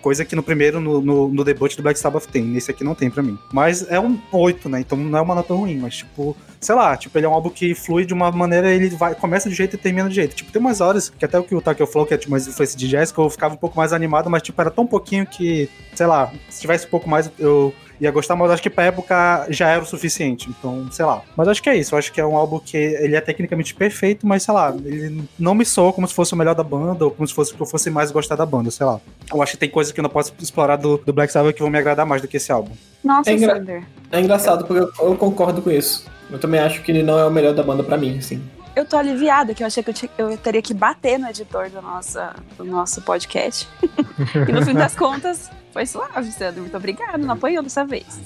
[0.07, 2.45] Coisa que no primeiro, no, no, no debut do Black Sabbath tem.
[2.45, 3.37] Nesse aqui não tem pra mim.
[3.53, 4.79] Mas é um 8, né?
[4.79, 7.51] Então não é uma nota ruim, mas tipo, sei lá, tipo, ele é um álbum
[7.51, 10.37] que flui de uma maneira, ele vai, começa de jeito e termina de jeito.
[10.37, 12.47] Tipo, tem umas horas, que até o que o Takeo falou, que é tipo, mais
[12.47, 15.27] influência de jazz, que eu ficava um pouco mais animado, mas tipo, era tão pouquinho
[15.27, 18.85] que, sei lá, se tivesse um pouco mais, eu ia gostar, mas acho que pra
[18.85, 20.49] época já era o suficiente.
[20.51, 21.23] Então, sei lá.
[21.37, 21.95] Mas acho que é isso.
[21.95, 25.25] Eu acho que é um álbum que ele é tecnicamente perfeito, mas sei lá, ele
[25.39, 27.57] não me soa como se fosse o melhor da banda, ou como se fosse o
[27.57, 29.01] que eu fosse mais gostar da banda, sei lá.
[29.33, 31.61] Eu acho que tem coisas que eu não posso explorar do, do Black Sabbath que
[31.63, 32.73] vão me agradar mais do que esse álbum.
[33.05, 33.83] Nossa, É engra- Sander.
[34.13, 36.05] É engraçado, porque eu, eu concordo com isso.
[36.31, 38.43] Eu também acho que ele não é o melhor da banda pra mim, assim.
[38.75, 41.71] Eu tô aliviada, que eu achei que eu, tinha- eu teria que bater no editor
[41.71, 43.67] do, nossa, do nosso podcast.
[44.49, 46.62] e no fim das contas, foi suave, Sandro.
[46.62, 48.19] Muito obrigada, não apanhou dessa vez.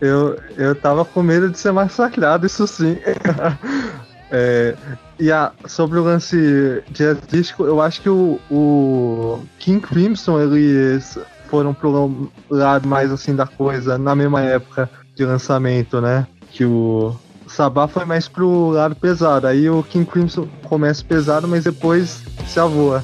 [0.00, 2.98] Eu, eu tava com medo de ser massacrado, isso sim.
[4.32, 4.76] É,
[5.18, 11.74] e a, sobre o lance jazzístico, eu acho que o, o King Crimson, eles foram
[11.74, 16.28] pro lado mais assim da coisa na mesma época de lançamento, né?
[16.52, 17.12] Que o
[17.48, 19.48] Sabá foi mais pro lado pesado.
[19.48, 23.02] Aí o King Crimson começa pesado, mas depois se avoa.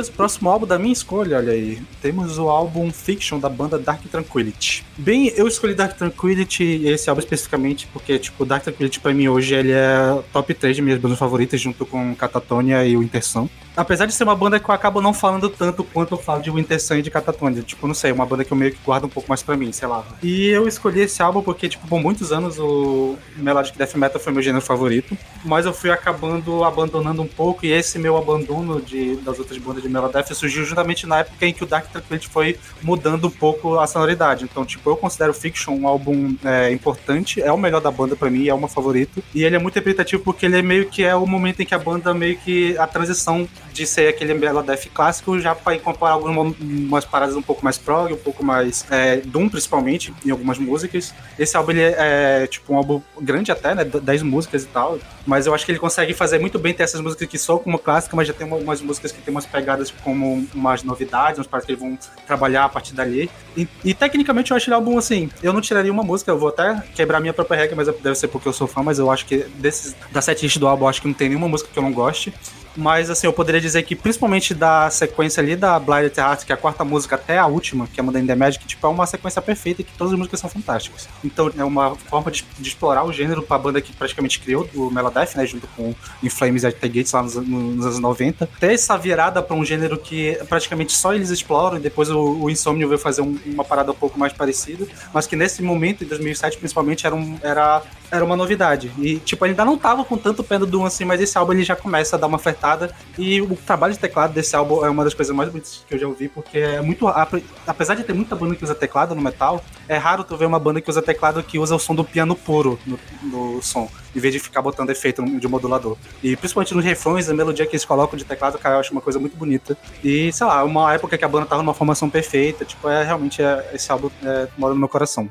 [0.00, 1.80] Beleza, próximo álbum da minha escolha, olha aí.
[2.00, 4.84] Temos o álbum Fiction da banda Dark Tranquillity.
[4.96, 9.54] Bem, eu escolhi Dark Tranquillity, esse álbum especificamente, porque, tipo, Dark Tranquillity pra mim hoje
[9.54, 13.50] ele é top 3 de minhas bandas favoritas, junto com Catatonia e o Interção.
[13.76, 16.50] Apesar de ser uma banda que eu acabo não falando tanto quanto eu falo de
[16.50, 17.62] Winter Sun e de Catatonia.
[17.62, 19.70] Tipo, não sei, uma banda que eu meio que guardo um pouco mais pra mim,
[19.72, 20.04] sei lá.
[20.22, 24.32] E eu escolhi esse álbum porque, tipo, por muitos anos o Melodic Death Metal foi
[24.32, 25.16] meu gênero favorito.
[25.44, 29.82] Mas eu fui acabando abandonando um pouco e esse meu abandono de, das outras bandas
[29.82, 33.78] de Melodeath surgiu justamente na época em que o Dark Tranquillity foi mudando um pouco
[33.78, 34.44] a sonoridade.
[34.44, 38.30] Então, tipo, eu considero Fiction um álbum é, importante, é o melhor da banda pra
[38.30, 39.22] mim, é o meu favorito.
[39.34, 41.74] E ele é muito representativo porque ele é meio que é o momento em que
[41.74, 47.04] a banda meio que a transição de ser aquele Melodeath clássico já para incorporar algumas
[47.04, 51.14] paradas um pouco mais prog, um pouco mais é, Doom, principalmente, em algumas músicas.
[51.38, 51.94] Esse álbum ele é,
[52.42, 53.84] é, tipo um álbum grande até, né?
[53.84, 54.98] 10 músicas e tal.
[55.26, 57.78] Mas eu acho que ele consegue fazer muito bem ter essas músicas que soam como
[57.78, 61.46] clássica, mas já tem uma- umas músicas que tem umas pegadas como umas novidades, umas
[61.46, 63.30] partes que eles vão trabalhar a partir dali.
[63.56, 65.30] E, e, tecnicamente eu acho ele álbum assim.
[65.42, 68.28] Eu não tiraria uma música, eu vou até quebrar minha própria regra, mas deve ser
[68.28, 71.00] porque eu sou fã, mas eu acho que desses, da setlist do álbum, eu acho
[71.00, 72.32] que não tem nenhuma música que eu não goste.
[72.76, 76.54] Mas assim, eu poderia dizer que principalmente da sequência ali da Blinded Heart, que é
[76.54, 79.42] a quarta música até a última, que é Mudando the Magic, tipo, é uma sequência
[79.42, 81.08] perfeita e que todas as músicas são fantásticas.
[81.24, 84.90] Então é uma forma de, de explorar o gênero pra banda que praticamente criou o
[84.90, 88.48] Melodeath, né, junto com In Flames e At The Gates lá nos, nos anos 90.
[88.60, 92.50] Ter essa virada pra um gênero que praticamente só eles exploram e depois o, o
[92.50, 96.06] Insomnio veio fazer um- uma parada um pouco mais parecida, mas que nesse momento, em
[96.06, 98.90] 2007 principalmente, era, um, era, era uma novidade.
[98.98, 101.62] E tipo, ainda não tava com tanto pé no Doom assim, mas esse álbum ele
[101.64, 102.92] já começa a dar uma, acertada.
[103.18, 105.98] E o trabalho de teclado desse álbum é uma das coisas mais bonitas que eu
[105.98, 107.06] já ouvi, porque é muito.
[107.08, 110.46] ape- Apesar de ter muita banda que usa teclado no metal, é raro tu ver
[110.46, 113.88] uma banda que usa teclado que usa o som do piano puro no, no som,
[114.14, 115.96] em vez de ficar botando efeito de modulador.
[116.22, 119.00] E principalmente nos refrões, a melodia que eles colocam de teclado, cara, eu acho uma
[119.00, 119.76] coisa muito bonita.
[120.02, 123.42] E, sei lá, uma época que a banda tava numa formação perfeita, tipo, é realmente
[123.42, 125.28] é, esse álbum é, mora no meu coração.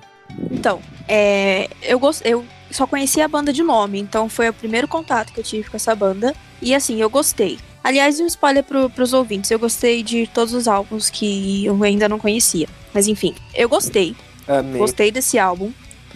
[0.51, 4.87] Então, é, eu, gost, eu só conhecia a banda de nome, então foi o primeiro
[4.87, 6.33] contato que eu tive com essa banda.
[6.61, 7.57] E assim, eu gostei.
[7.83, 12.09] Aliás, um spoiler pro, pros ouvintes, eu gostei de todos os álbuns que eu ainda
[12.09, 12.67] não conhecia.
[12.93, 14.15] Mas enfim, eu gostei.
[14.47, 14.77] Amém.
[14.77, 15.71] Gostei desse álbum.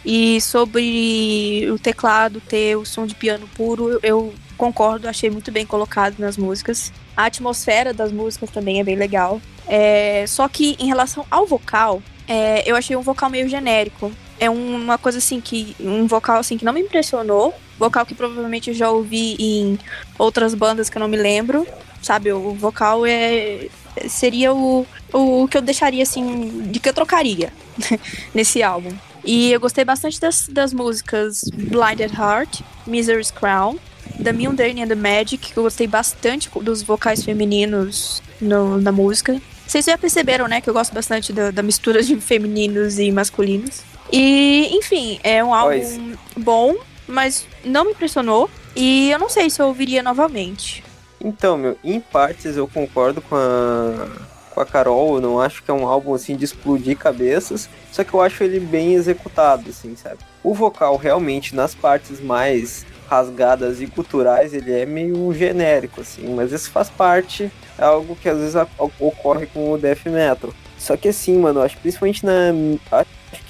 [0.05, 5.51] E sobre o teclado ter o som de piano puro, eu- eu concordo, achei muito
[5.51, 6.91] bem colocado nas músicas.
[7.15, 9.41] A atmosfera das músicas também é bem legal.
[9.67, 14.11] É, só que em relação ao vocal, é, eu achei um vocal meio genérico.
[14.39, 15.75] É uma coisa assim que.
[15.79, 17.53] Um vocal assim que não me impressionou.
[17.79, 19.79] Vocal que provavelmente eu já ouvi em
[20.17, 21.65] outras bandas que eu não me lembro.
[22.01, 23.67] Sabe, o vocal é.
[24.09, 26.67] Seria o, o que eu deixaria assim.
[26.71, 27.53] De que eu trocaria
[28.33, 28.91] nesse álbum.
[29.23, 33.77] E eu gostei bastante das, das músicas Blinded Heart, Misery's Crown,
[34.21, 39.41] The Mundane and the Magic, que eu gostei bastante dos vocais femininos no- na música.
[39.65, 43.81] Vocês já perceberam, né, que eu gosto bastante da, da mistura de femininos e masculinos.
[44.15, 45.99] E, enfim, é um álbum Pois.
[46.37, 46.75] bom,
[47.07, 48.47] mas não me impressionou.
[48.75, 50.83] E eu não sei se eu ouviria novamente.
[51.19, 54.07] Então, meu, em partes eu concordo com a,
[54.51, 55.15] com a Carol.
[55.15, 57.67] Eu não acho que é um álbum assim de explodir cabeças.
[57.91, 60.19] Só que eu acho ele bem executado, assim, sabe?
[60.43, 66.51] O vocal realmente nas partes mais rasgadas e culturais ele é meio genérico, assim, mas
[66.51, 68.55] isso faz parte, é algo que às vezes
[68.99, 70.51] ocorre com o death metal.
[70.77, 72.51] Só que assim, mano, eu acho principalmente na.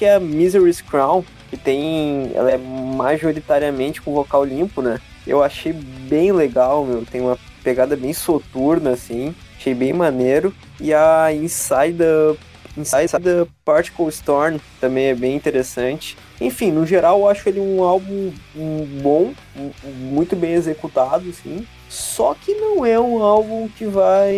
[0.03, 2.29] Que é a Misery's Crown, que tem.
[2.35, 4.99] Ela é majoritariamente com vocal limpo, né?
[5.25, 7.05] Eu achei bem legal, meu.
[7.05, 9.33] Tem uma pegada bem soturna, assim.
[9.57, 10.53] Achei bem maneiro.
[10.77, 12.35] E a Inside the,
[12.75, 16.17] Inside the Particle Storm também é bem interessante.
[16.41, 19.33] Enfim, no geral, eu acho ele um álbum um, bom,
[19.85, 21.65] muito bem executado, assim.
[21.87, 24.33] Só que não é um álbum que vai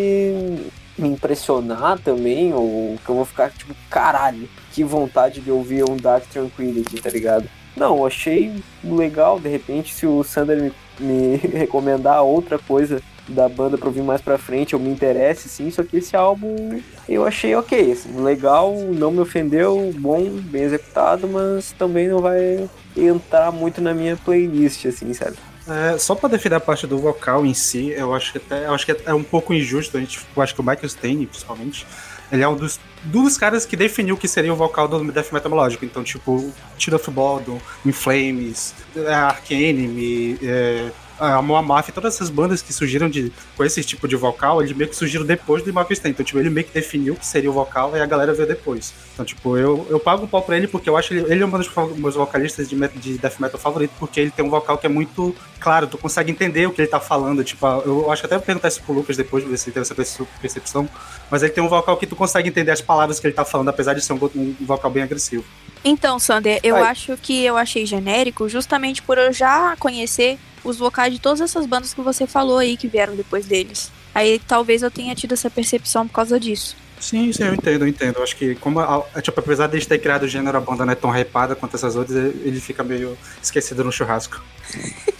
[0.95, 5.95] me impressionar também, ou que eu vou ficar tipo, caralho, que vontade de ouvir um
[5.95, 7.47] Dark Tranquility, tá ligado?
[7.77, 8.51] Não, achei
[8.83, 14.03] legal, de repente, se o Sander me, me recomendar outra coisa da banda pra ouvir
[14.03, 18.21] mais pra frente, eu me interesse sim, só que esse álbum eu achei ok, assim,
[18.21, 24.17] legal, não me ofendeu, bom, bem executado, mas também não vai entrar muito na minha
[24.17, 25.38] playlist, assim, sabe?
[25.67, 28.85] É, só pra defender a parte do vocal em si, eu acho que até acho
[28.85, 29.97] que é um pouco injusto.
[29.97, 31.88] A gente, eu acho que o Michael Stein, principalmente,
[32.36, 35.32] ele é um dos, dos caras que definiu o que seria o vocal do death
[35.32, 35.69] metal.
[35.82, 42.62] Então, tipo, Tira of Bodom, In Flames, é, Arch Enemy, é, a todas essas bandas
[42.62, 46.12] que surgiram de, com esse tipo de vocal, eles meio que surgiram depois do Stein.
[46.12, 48.48] Então, tipo, ele meio que definiu o que seria o vocal e a galera veio
[48.48, 48.93] depois.
[49.13, 51.45] Então, tipo, eu, eu pago um pau pra ele porque eu acho ele, ele é
[51.45, 54.86] um dos meus vocalistas de, de death metal favorito, porque ele tem um vocal que
[54.86, 57.43] é muito claro, tu consegue entender o que ele tá falando.
[57.43, 59.73] Tipo, eu acho que até vou perguntar isso pro Lucas depois, pra ver se ele
[59.73, 60.88] teve essa perce- percepção.
[61.32, 63.69] Mas ele tem um vocal que tu consegue entender as palavras que ele tá falando,
[63.69, 65.43] apesar de ser um, um vocal bem agressivo.
[65.84, 66.84] Então, Sander, eu Ai.
[66.84, 71.65] acho que eu achei genérico justamente por eu já conhecer os vocais de todas essas
[71.65, 73.91] bandas que você falou aí que vieram depois deles.
[74.13, 76.78] Aí talvez eu tenha tido essa percepção por causa disso.
[76.99, 78.15] Sim, sim, eu entendo, eu entendo.
[78.17, 80.62] Eu acho que, como a- a- tipo, apesar de eles terem criado o gênero, a
[80.62, 84.41] banda não é tão hypada quanto essas outras, ele fica meio esquecido no churrasco.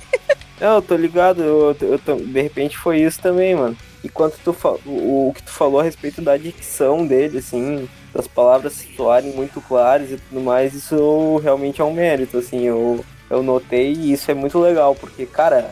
[0.59, 3.75] Não, eu tô ligado, eu, eu de repente foi isso também, mano.
[4.03, 8.27] E quanto tu o, o que tu falou a respeito da dicção dele, assim, das
[8.27, 13.43] palavras soarem muito claras e tudo mais, isso realmente é um mérito, assim, eu, eu
[13.43, 15.71] notei e isso é muito legal, porque, cara,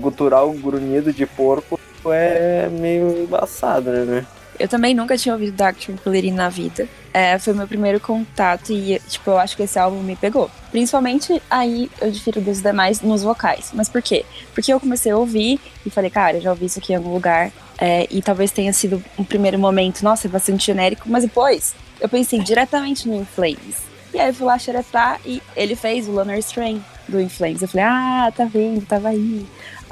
[0.00, 4.26] gutural grunhido de porco é meio embaçado, né?
[4.58, 6.88] Eu também nunca tinha ouvido Dark Tranquility na vida.
[7.12, 10.50] É, foi meu primeiro contato e, tipo, eu acho que esse álbum me pegou.
[10.70, 13.70] Principalmente aí eu difiro dos demais nos vocais.
[13.72, 14.24] Mas por quê?
[14.52, 17.50] Porque eu comecei a ouvir e falei, cara, já ouvi isso aqui em algum lugar.
[17.78, 21.08] É, e talvez tenha sido um primeiro momento, nossa, é bastante genérico.
[21.08, 23.82] Mas depois eu pensei diretamente no In Flames.
[24.12, 27.62] E aí eu fui lá xeretar e ele fez o Lunar Strain do In Flames.
[27.62, 29.44] Eu falei, ah, tá vendo, tava aí.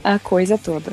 [0.05, 0.93] A coisa toda.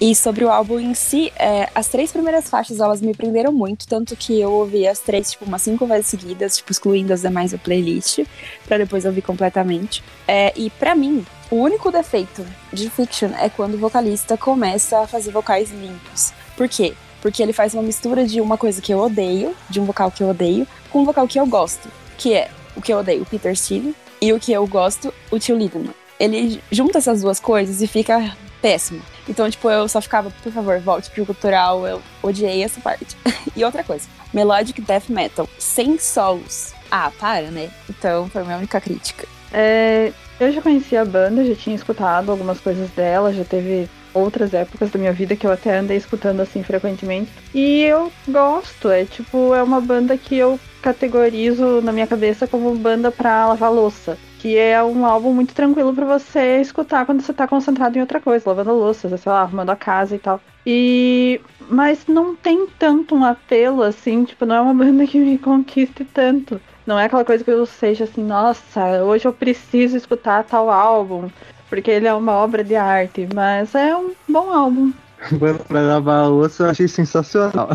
[0.00, 3.86] E sobre o álbum em si, é, as três primeiras faixas elas me prenderam muito,
[3.86, 7.52] tanto que eu ouvi as três, tipo, umas cinco vezes seguidas, tipo, excluindo as demais
[7.52, 8.20] da playlist,
[8.66, 10.02] pra depois ouvir completamente.
[10.26, 15.06] É, e pra mim, o único defeito de Fiction é quando o vocalista começa a
[15.06, 16.32] fazer vocais limpos.
[16.56, 16.94] Por quê?
[17.22, 20.22] Porque ele faz uma mistura de uma coisa que eu odeio, de um vocal que
[20.22, 21.88] eu odeio, com um vocal que eu gosto,
[22.18, 25.38] que é o que eu odeio, o Peter Steele, e o que eu gosto, o
[25.38, 25.94] Tio Lindemann.
[26.18, 29.02] Ele junta essas duas coisas e fica péssimo.
[29.28, 31.86] Então, tipo, eu só ficava, por favor, volte pro cultural.
[31.86, 33.16] Eu odiei essa parte.
[33.56, 36.72] e outra coisa, Melodic Death Metal, sem solos.
[36.90, 37.70] Ah, para, né?
[37.88, 39.26] Então, foi a minha única crítica.
[39.52, 44.54] É, eu já conhecia a banda, já tinha escutado algumas coisas dela, já teve outras
[44.54, 47.30] épocas da minha vida que eu até andei escutando assim frequentemente.
[47.52, 52.74] E eu gosto, é tipo, é uma banda que eu categorizo na minha cabeça como
[52.74, 54.16] banda pra lavar louça.
[54.44, 58.20] Que é um álbum muito tranquilo pra você escutar quando você tá concentrado em outra
[58.20, 60.38] coisa, lavando a louça, sei lá, arrumando a casa e tal.
[60.66, 61.40] E.
[61.66, 66.04] Mas não tem tanto um apelo assim, tipo, não é uma banda que me conquiste
[66.04, 66.60] tanto.
[66.86, 71.30] Não é aquela coisa que eu seja assim, nossa, hoje eu preciso escutar tal álbum,
[71.70, 74.92] porque ele é uma obra de arte, mas é um bom álbum.
[75.38, 77.68] Banda pra lavar a louça eu achei sensacional.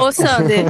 [0.00, 0.64] Ô, Sander.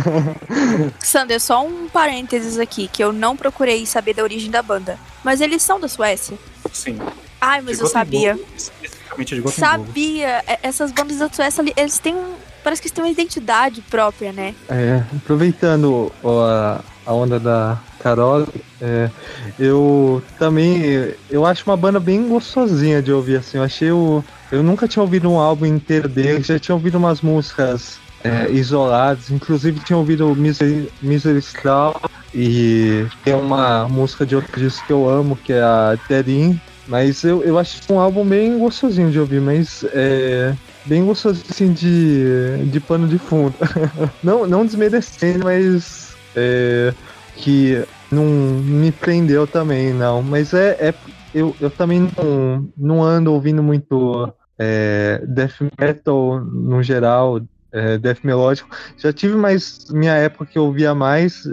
[0.99, 4.99] Sander, só um parênteses aqui, que eu não procurei saber da origem da banda.
[5.25, 6.39] Mas eles são da Suécia?
[6.73, 6.99] Sim.
[7.41, 8.39] Ai, mas De eu sabia.
[8.57, 9.51] Especificamente de.
[9.53, 10.43] Sabia.
[10.47, 12.35] É- Essas bandas da Suécia, ali, eles têm um...
[12.65, 14.55] Parece que eles têm uma identidade própria, né?
[14.69, 18.47] É, aproveitando ó, a, onda da Carol,
[18.81, 19.11] é,
[19.59, 23.59] eu também eu acho uma banda bem gostosinha de ouvir assim.
[23.59, 27.21] Eu achei o eu nunca tinha ouvido um álbum inteiro dele, já tinha ouvido umas
[27.21, 31.95] músicas é, isoladas, inclusive tinha ouvido Misery, Misery Straw
[32.35, 37.25] e tem uma música de outro disco que eu amo, que é a Terin, mas
[37.25, 40.55] eu, eu acho um álbum bem gostosinho de ouvir, mas é
[40.85, 43.55] bem gostosinho assim de, de pano de fundo.
[44.23, 46.93] não, não desmerecendo, mas é,
[47.37, 50.23] que não me prendeu também, não.
[50.23, 50.95] Mas é, é
[51.35, 57.41] eu, eu também não, não ando ouvindo muito é, death metal no geral,
[57.73, 58.69] é, death melódico.
[58.97, 61.45] Já tive mais minha época que eu ouvia mais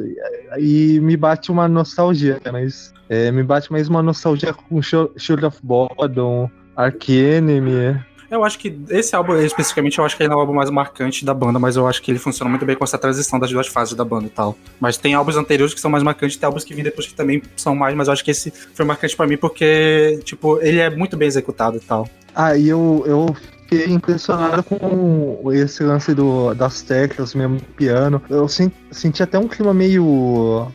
[0.57, 5.59] e me bate uma nostalgia, mas é, me bate mais uma nostalgia com Shield of
[5.61, 7.99] Bottom, Ark Enemy.
[8.33, 11.23] Eu acho que esse álbum, especificamente, eu acho que ele é o álbum mais marcante
[11.23, 13.67] da banda, mas eu acho que ele funciona muito bem com essa transição das duas
[13.67, 14.57] fases da banda e tal.
[14.79, 17.41] Mas tem álbuns anteriores que são mais marcantes, tem álbuns que vêm depois que também
[17.55, 20.89] são mais, mas eu acho que esse foi marcante pra mim porque, tipo, ele é
[20.89, 22.07] muito bem executado e tal.
[22.35, 28.21] Ah, e eu, eu fiquei impressionado com esse lance do, das teclas, mesmo piano.
[28.29, 30.71] Eu sen- senti até um clima meio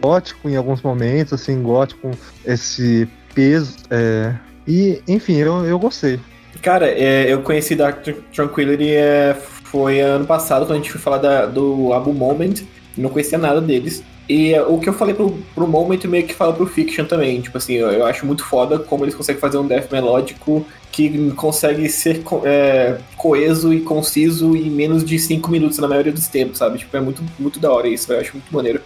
[0.00, 2.10] gótico em alguns momentos, assim, gótico,
[2.44, 3.76] esse peso.
[3.90, 4.34] é,
[4.66, 6.18] E, enfim, eu, eu gostei.
[6.62, 11.00] Cara, é, eu conheci Dark Tr- Tranquility é, foi ano passado, quando a gente foi
[11.00, 12.54] falar da- do álbum Moment.
[12.96, 14.02] Não conhecia nada deles.
[14.28, 17.40] E é, o que eu falei pro, pro Moment meio que falo pro Fiction também.
[17.40, 21.30] Tipo assim, eu, eu acho muito foda como eles conseguem fazer um death melódico que
[21.32, 26.58] consegue ser é, coeso e conciso em menos de 5 minutos na maioria dos tempos,
[26.58, 26.78] sabe?
[26.78, 28.80] Tipo, é muito, muito da hora isso, eu acho muito maneiro.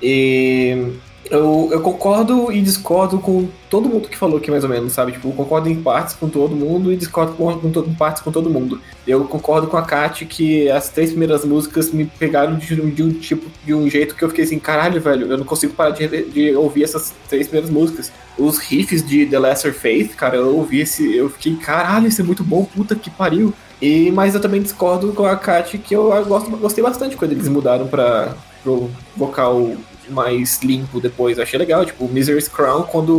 [0.00, 0.92] E
[1.30, 5.12] eu, eu concordo e discordo com todo mundo que falou aqui, mais ou menos, sabe?
[5.12, 8.22] Tipo, eu concordo em partes com todo mundo e discordo com, com to- em partes
[8.22, 8.80] com todo mundo.
[9.06, 13.02] Eu concordo com a Kat que as três primeiras músicas me pegaram de, um- de
[13.02, 15.90] um tipo, de um jeito que eu fiquei assim, caralho, velho, eu não consigo parar
[15.90, 18.10] de, de ouvir essas três primeiras músicas.
[18.38, 22.24] Os riffs de The Lesser Faith, cara, eu ouvi esse, eu fiquei, caralho, isso é
[22.24, 23.52] muito bom, puta que pariu.
[23.80, 27.48] E, mas eu também discordo com a Kat que eu gosto, gostei bastante quando eles
[27.48, 29.72] mudaram pra, pro vocal
[30.10, 31.38] mais limpo depois.
[31.38, 33.12] Achei legal, tipo, Misery's Crown, quando,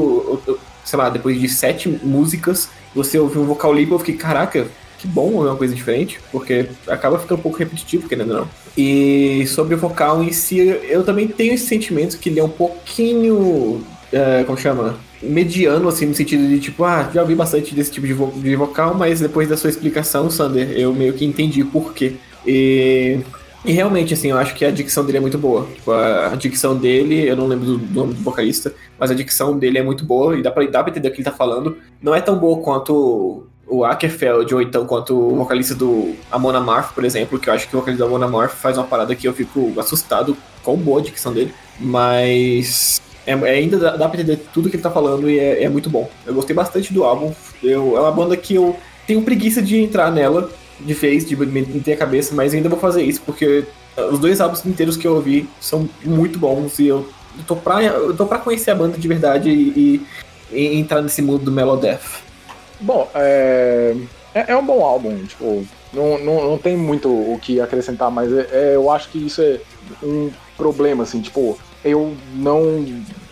[0.48, 4.16] eu- eu- sei lá, depois de sete músicas, você ouviu um vocal limpo, eu fiquei,
[4.16, 4.68] caraca,
[4.98, 8.48] que bom ouvir uma coisa diferente, porque acaba ficando um pouco repetitivo, querendo ou não.
[8.78, 12.50] E sobre o vocal em si, eu também tenho esse sentimento que ele é um
[12.50, 13.82] pouquinho,
[14.12, 14.98] é, como chama?
[15.22, 18.56] Mediano, assim, no sentido de tipo, ah, já ouvi bastante desse tipo de, vo- de
[18.56, 22.14] vocal, mas depois da sua explicação, Sander, eu meio que entendi por quê.
[22.46, 23.20] E
[23.66, 25.68] e realmente, assim, eu acho que a dicção dele é muito boa.
[25.76, 29.14] Tipo, a a dicção dele, eu não lembro do do nome do vocalista, mas a
[29.14, 31.32] dicção dele é muito boa e dá pra, dá pra entender o que ele tá
[31.32, 31.78] falando.
[32.02, 36.94] Não é tão boa quanto o Ackerfeld ou então quanto o vocalista do Amon Amarth,
[36.94, 39.28] por exemplo, que eu acho que o vocalista do Amon Amarth faz uma parada que
[39.28, 41.54] eu fico assustado com boa a dicção dele.
[41.80, 45.64] Mas é, é ainda dá, dá pra entender tudo que ele tá falando e é,
[45.64, 46.10] é muito bom.
[46.26, 47.34] Eu gostei bastante do álbum.
[47.62, 50.50] Eu, é uma banda que eu tenho preguiça de entrar nela
[50.80, 53.64] de vez, de me meter a cabeça, mas ainda vou fazer isso, porque
[54.12, 57.08] os dois álbuns inteiros que eu ouvi são muito bons e eu
[57.48, 60.02] tô pra, eu tô pra conhecer a banda de verdade e,
[60.52, 62.22] e- e entrar nesse mundo do Melodeath.
[62.80, 63.96] Bom, é,
[64.34, 68.32] é, é um bom álbum, tipo, não, não, não tem muito o que acrescentar, mas
[68.32, 69.60] é- é, eu acho que isso é
[70.02, 72.86] um problema, assim, tipo, eu não.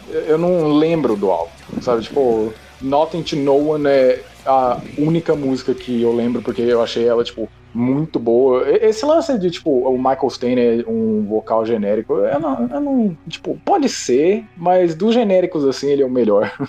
[0.10, 2.02] Eu não lembro do álbum, sabe?
[2.04, 7.08] Tipo, Nothing to No One é a única música que eu lembro, porque eu achei
[7.08, 8.68] ela, tipo, muito boa.
[8.70, 13.18] Esse lance de, tipo, o Michael Stein é um vocal genérico, eu não, eu não.
[13.28, 16.52] Tipo, pode ser, mas dos genéricos, assim, ele é o melhor.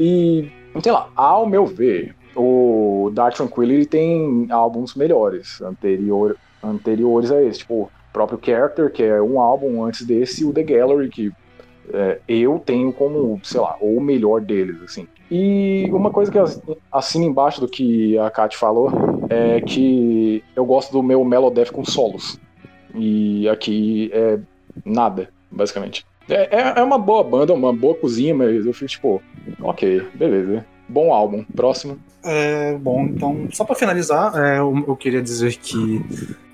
[0.00, 0.48] E
[0.80, 7.60] sei lá, ao meu ver, o Dark Tranquility tem álbuns melhores, anterior, anteriores a esse.
[7.60, 11.32] Tipo, o próprio Character, que é um álbum antes desse, e o The Gallery, que
[11.92, 15.08] é, eu tenho como, sei lá, o melhor deles, assim.
[15.30, 16.60] E uma coisa que as-
[16.90, 18.90] assina embaixo do que a Kat falou
[19.28, 22.38] é que eu gosto do meu Melodeath com solos.
[22.94, 24.38] E aqui é
[24.84, 26.04] nada, basicamente.
[26.28, 29.22] É, é- é uma boa banda, uma boa cozinha, mas eu fico tipo,
[29.60, 30.64] ok, beleza.
[30.88, 31.44] Bom álbum.
[31.54, 31.98] Próximo.
[32.24, 36.02] É, bom, então, só pra finalizar, é, eu, eu queria dizer que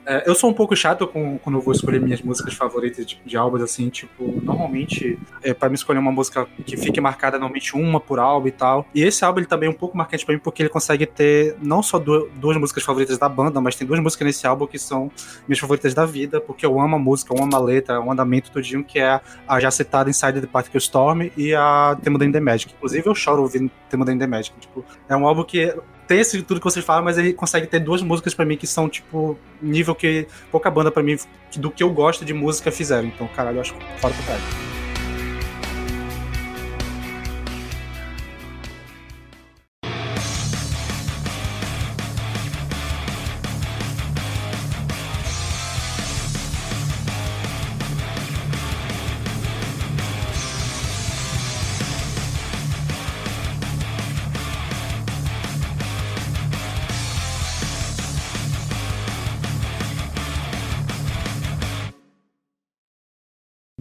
[0.06, 3.20] é, eu sou um pouco chato com, quando eu vou escolher minhas músicas favoritas de,
[3.24, 7.74] de álbuns, assim, tipo, normalmente, é, para me escolher uma música que fique marcada, normalmente
[7.76, 8.86] uma por álbum e tal.
[8.94, 11.56] E esse álbum, ele também é um pouco marcante pra mim, porque ele consegue ter
[11.62, 14.78] não só du- duas músicas favoritas da banda, mas tem duas músicas nesse álbum que
[14.78, 15.10] são
[15.48, 18.50] minhas favoritas da vida, porque eu amo a música, eu amo a letra, o andamento
[18.50, 22.32] tudinho, que é a já citada Inside the Particle Storm e a Tema da In
[22.32, 22.74] The Magic.
[22.76, 24.54] Inclusive, eu choro ouvindo Tema da In The Magic.
[24.60, 25.74] Tipo, é um álbum que
[26.06, 28.66] tem esse tudo que vocês falam, mas ele consegue ter duas músicas pra mim que
[28.66, 31.16] são, tipo, nível que pouca banda pra mim,
[31.56, 33.08] do que eu gosto de música, fizeram.
[33.08, 34.73] Então, caralho, eu acho fora do caralho.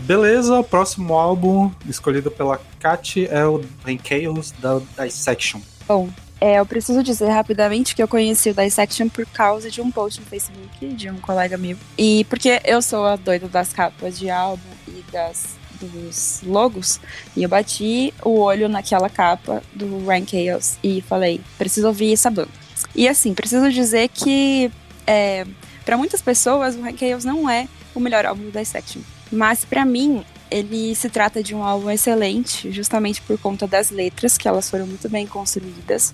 [0.03, 3.61] Beleza, o próximo álbum escolhido pela Kat é o
[4.03, 5.61] Chaos da Dissection.
[5.87, 6.09] Bom,
[6.41, 10.19] é, eu preciso dizer rapidamente que eu conheci o Dissection por causa de um post
[10.19, 11.77] no Facebook de um colega meu.
[11.97, 16.99] E porque eu sou a doida das capas de álbum e das, dos logos,
[17.33, 22.29] e eu bati o olho naquela capa do Rain Chaos e falei, preciso ouvir essa
[22.29, 22.51] banda.
[22.93, 24.69] E assim, preciso dizer que
[25.07, 25.47] é,
[25.85, 28.99] para muitas pessoas o Rain Chaos não é o melhor álbum do Dissection.
[29.31, 34.37] Mas pra mim, ele se trata de um álbum excelente, justamente por conta das letras,
[34.37, 36.13] que elas foram muito bem construídas.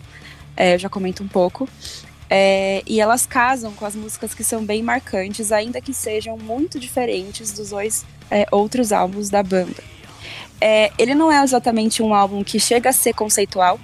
[0.55, 1.67] É, eu já comento um pouco.
[2.29, 6.79] É, e elas casam com as músicas que são bem marcantes, ainda que sejam muito
[6.79, 9.83] diferentes dos dois é, outros álbuns da banda.
[10.61, 13.79] É, ele não é exatamente um álbum que chega a ser conceitual,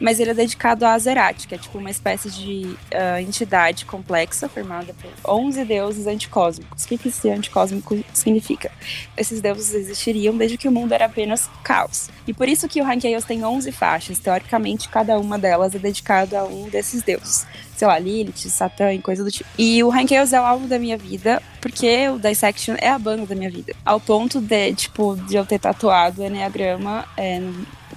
[0.00, 4.48] mas ele é dedicado a Azerat, que é tipo uma espécie de ah, entidade complexa
[4.48, 6.84] formada por 11 deuses anticósmicos.
[6.84, 8.70] O que, que esse anticósmico significa?
[9.16, 12.10] Esses deuses existiriam desde que o mundo era apenas caos.
[12.26, 14.18] E por isso que o Ranqueios tem 11 faixas.
[14.18, 17.46] Teoricamente, cada uma delas é dedicada a um desses deuses.
[17.76, 19.48] Sei lá, Lilith, Satã e coisa do tipo.
[19.56, 23.24] E o Ranqueios é o álbum da minha vida, porque o Dissection é a banda
[23.24, 23.74] da minha vida.
[23.84, 27.40] Ao ponto de, tipo, de eu ter tatuado o Enneagrama é,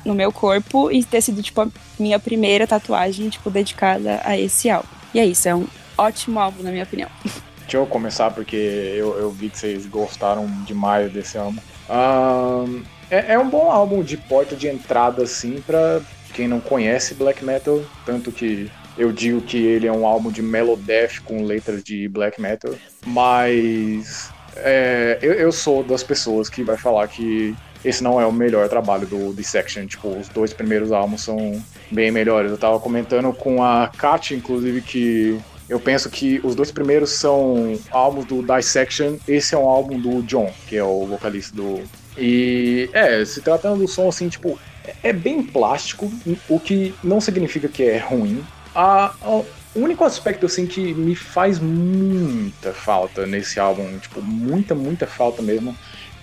[0.05, 1.67] no, meu corpo e ter sido, tipo, a
[1.99, 4.87] minha primeira tatuagem, tipo, dedicada a esse álbum.
[5.13, 7.09] E é isso, é um ótimo álbum, na minha opinião.
[7.61, 11.61] Deixa eu começar porque eu, eu vi que vocês gostaram demais desse álbum.
[11.89, 16.01] Ahn, é, é um bom álbum de porta de entrada, assim, pra
[16.33, 17.81] quem não conhece black metal.
[18.05, 22.41] Tanto que eu digo que ele é um álbum de melodeath com letras de black
[22.41, 22.73] metal.
[23.05, 28.31] Mas é, eu, eu sou das pessoas que vai falar que esse não é o
[28.31, 29.85] melhor trabalho do Dissection.
[29.85, 31.61] Tipo, os dois primeiros álbuns são
[31.91, 32.51] bem melhores.
[32.51, 37.79] Eu tava comentando com a Kat, inclusive, que eu penso que os dois primeiros são
[37.91, 39.17] álbuns do Dissection.
[39.27, 41.81] Esse é um álbum do John, que é o vocalista do.
[42.17, 46.11] E é, se tratando do som assim, tipo, é- é bem plástico,
[46.49, 48.43] o que não significa que é ruim.
[48.75, 49.41] A, a-
[49.73, 55.41] o único aspecto assim que me faz muita falta nesse álbum, tipo, muita, muita falta
[55.41, 55.73] mesmo,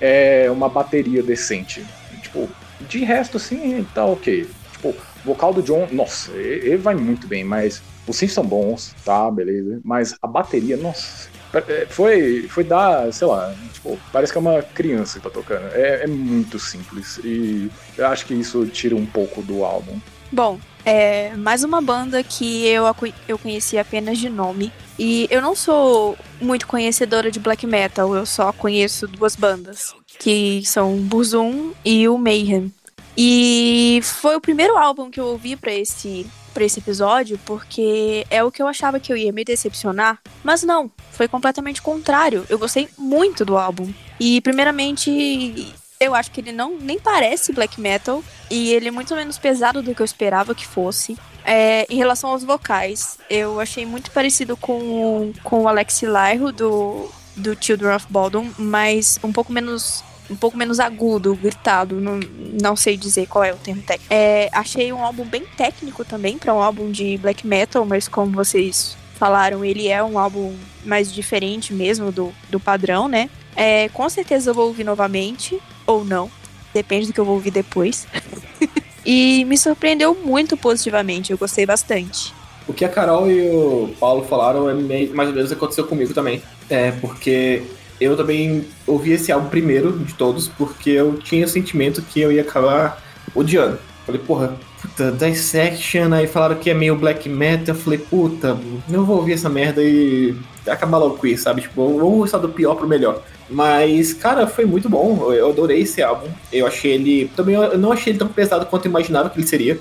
[0.00, 1.84] é uma bateria decente.
[2.22, 2.48] Tipo,
[2.88, 4.48] de resto, assim, tá ok.
[4.72, 4.94] Tipo, o
[5.24, 9.80] vocal do John, nossa, ele vai muito bem, mas os synths são bons, tá, beleza.
[9.84, 14.62] Mas a bateria, nossa, é, foi, foi dar, sei lá, tipo, parece que é uma
[14.62, 15.66] criança que tá tocando.
[15.72, 19.98] É, é muito simples e eu acho que isso tira um pouco do álbum.
[20.30, 22.84] Bom, é mais uma banda que eu,
[23.26, 24.72] eu conheci apenas de nome.
[24.98, 30.62] E eu não sou muito conhecedora de black metal, eu só conheço duas bandas, que
[30.64, 32.72] são Burzum e o Mayhem.
[33.16, 38.42] E foi o primeiro álbum que eu ouvi pra esse para esse episódio, porque é
[38.42, 42.44] o que eu achava que eu ia me decepcionar, mas não, foi completamente contrário.
[42.48, 43.92] Eu gostei muito do álbum.
[44.18, 49.14] E primeiramente, eu acho que ele não nem parece black metal e ele é muito
[49.14, 51.16] menos pesado do que eu esperava que fosse.
[51.50, 57.10] É, em relação aos vocais, eu achei muito parecido com, com o Alex Lairo do,
[57.34, 62.20] do Children of Bodom, mas um pouco menos um pouco menos agudo, gritado, não,
[62.60, 64.12] não sei dizer qual é o termo técnico.
[64.12, 68.32] É, achei um álbum bem técnico também para um álbum de black metal, mas como
[68.32, 73.30] vocês falaram, ele é um álbum mais diferente mesmo do, do padrão, né?
[73.56, 76.30] É, com certeza eu vou ouvir novamente, ou não,
[76.74, 78.06] depende do que eu vou ouvir depois.
[79.08, 82.34] e me surpreendeu muito positivamente, eu gostei bastante.
[82.68, 86.12] O que a Carol e o Paulo falaram é meio, mais ou menos aconteceu comigo
[86.12, 86.42] também.
[86.68, 87.62] É, porque
[87.98, 92.30] eu também ouvi esse álbum primeiro de todos, porque eu tinha o sentimento que eu
[92.30, 93.02] ia acabar
[93.34, 93.78] odiando.
[94.04, 99.06] Falei, porra, puta, Dissection, aí falaram que é meio black metal, eu falei, puta, não
[99.06, 100.36] vou ouvir essa merda e
[100.70, 101.62] acabar logo com isso, sabe?
[101.62, 103.22] Tipo, vamos gostar do pior pro melhor.
[103.50, 106.28] Mas, cara, foi muito bom, eu adorei esse álbum.
[106.52, 107.30] Eu achei ele.
[107.34, 109.78] Também eu não achei ele tão pesado quanto eu imaginava que ele seria.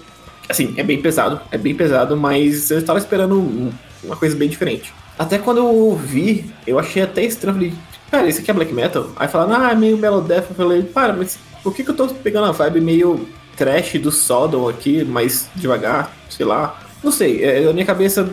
[0.50, 3.72] Assim, é bem pesado, é bem pesado, mas eu estava esperando um-
[4.04, 4.94] uma coisa bem diferente.
[5.20, 7.56] Até quando eu ouvi, eu achei até estranho.
[7.56, 7.74] Falei,
[8.10, 9.10] cara, isso aqui é black metal?
[9.18, 10.46] Aí falaram, ah, é meio melodeath.
[10.50, 13.28] Eu falei, para, mas por que, que eu tô pegando a vibe meio
[13.58, 16.16] trash do Sodom aqui, mais devagar?
[16.30, 16.80] Sei lá.
[17.04, 18.30] Não sei, é, na minha cabeça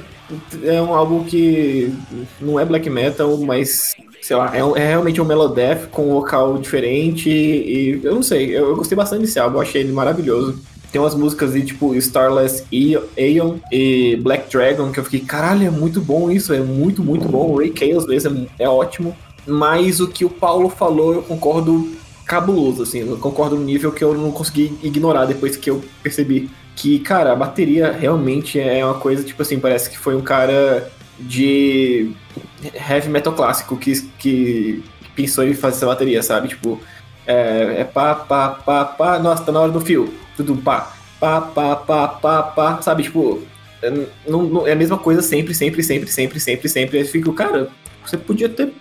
[0.62, 1.92] é um álbum que
[2.40, 6.14] não é black metal, mas sei lá, é, um- é realmente um melodeath com um
[6.14, 10.58] vocal diferente e eu não sei, eu, eu gostei bastante desse álbum, achei ele maravilhoso.
[10.90, 12.64] Tem umas músicas de tipo Starless
[13.18, 17.28] Aeon e Black Dragon que eu fiquei, caralho, é muito bom isso, é muito, muito
[17.28, 17.50] bom.
[17.50, 19.14] O Ray Chaos mesmo é, é ótimo.
[19.46, 21.90] Mas o que o Paulo falou, eu concordo
[22.24, 26.48] cabuloso, assim, eu concordo no nível que eu não consegui ignorar depois que eu percebi
[26.76, 30.90] que, cara, a bateria realmente é uma coisa, tipo assim, parece que foi um cara
[31.18, 32.10] de
[32.74, 34.82] heavy metal clássico que, que
[35.14, 36.48] pensou em fazer essa bateria, sabe?
[36.48, 36.80] Tipo,
[37.26, 41.40] é, é pá, pá, pá, pá, nossa, tá na hora do fio, tudo pá, pá,
[41.40, 43.04] pá, pá, pá, pá, sabe?
[43.04, 43.42] Tipo,
[43.80, 43.90] é,
[44.26, 46.98] não, não- é a mesma coisa sempre, sempre, sempre, sempre, sempre, sempre.
[46.98, 47.68] Aí eu fico, cara,
[48.04, 48.72] você podia ter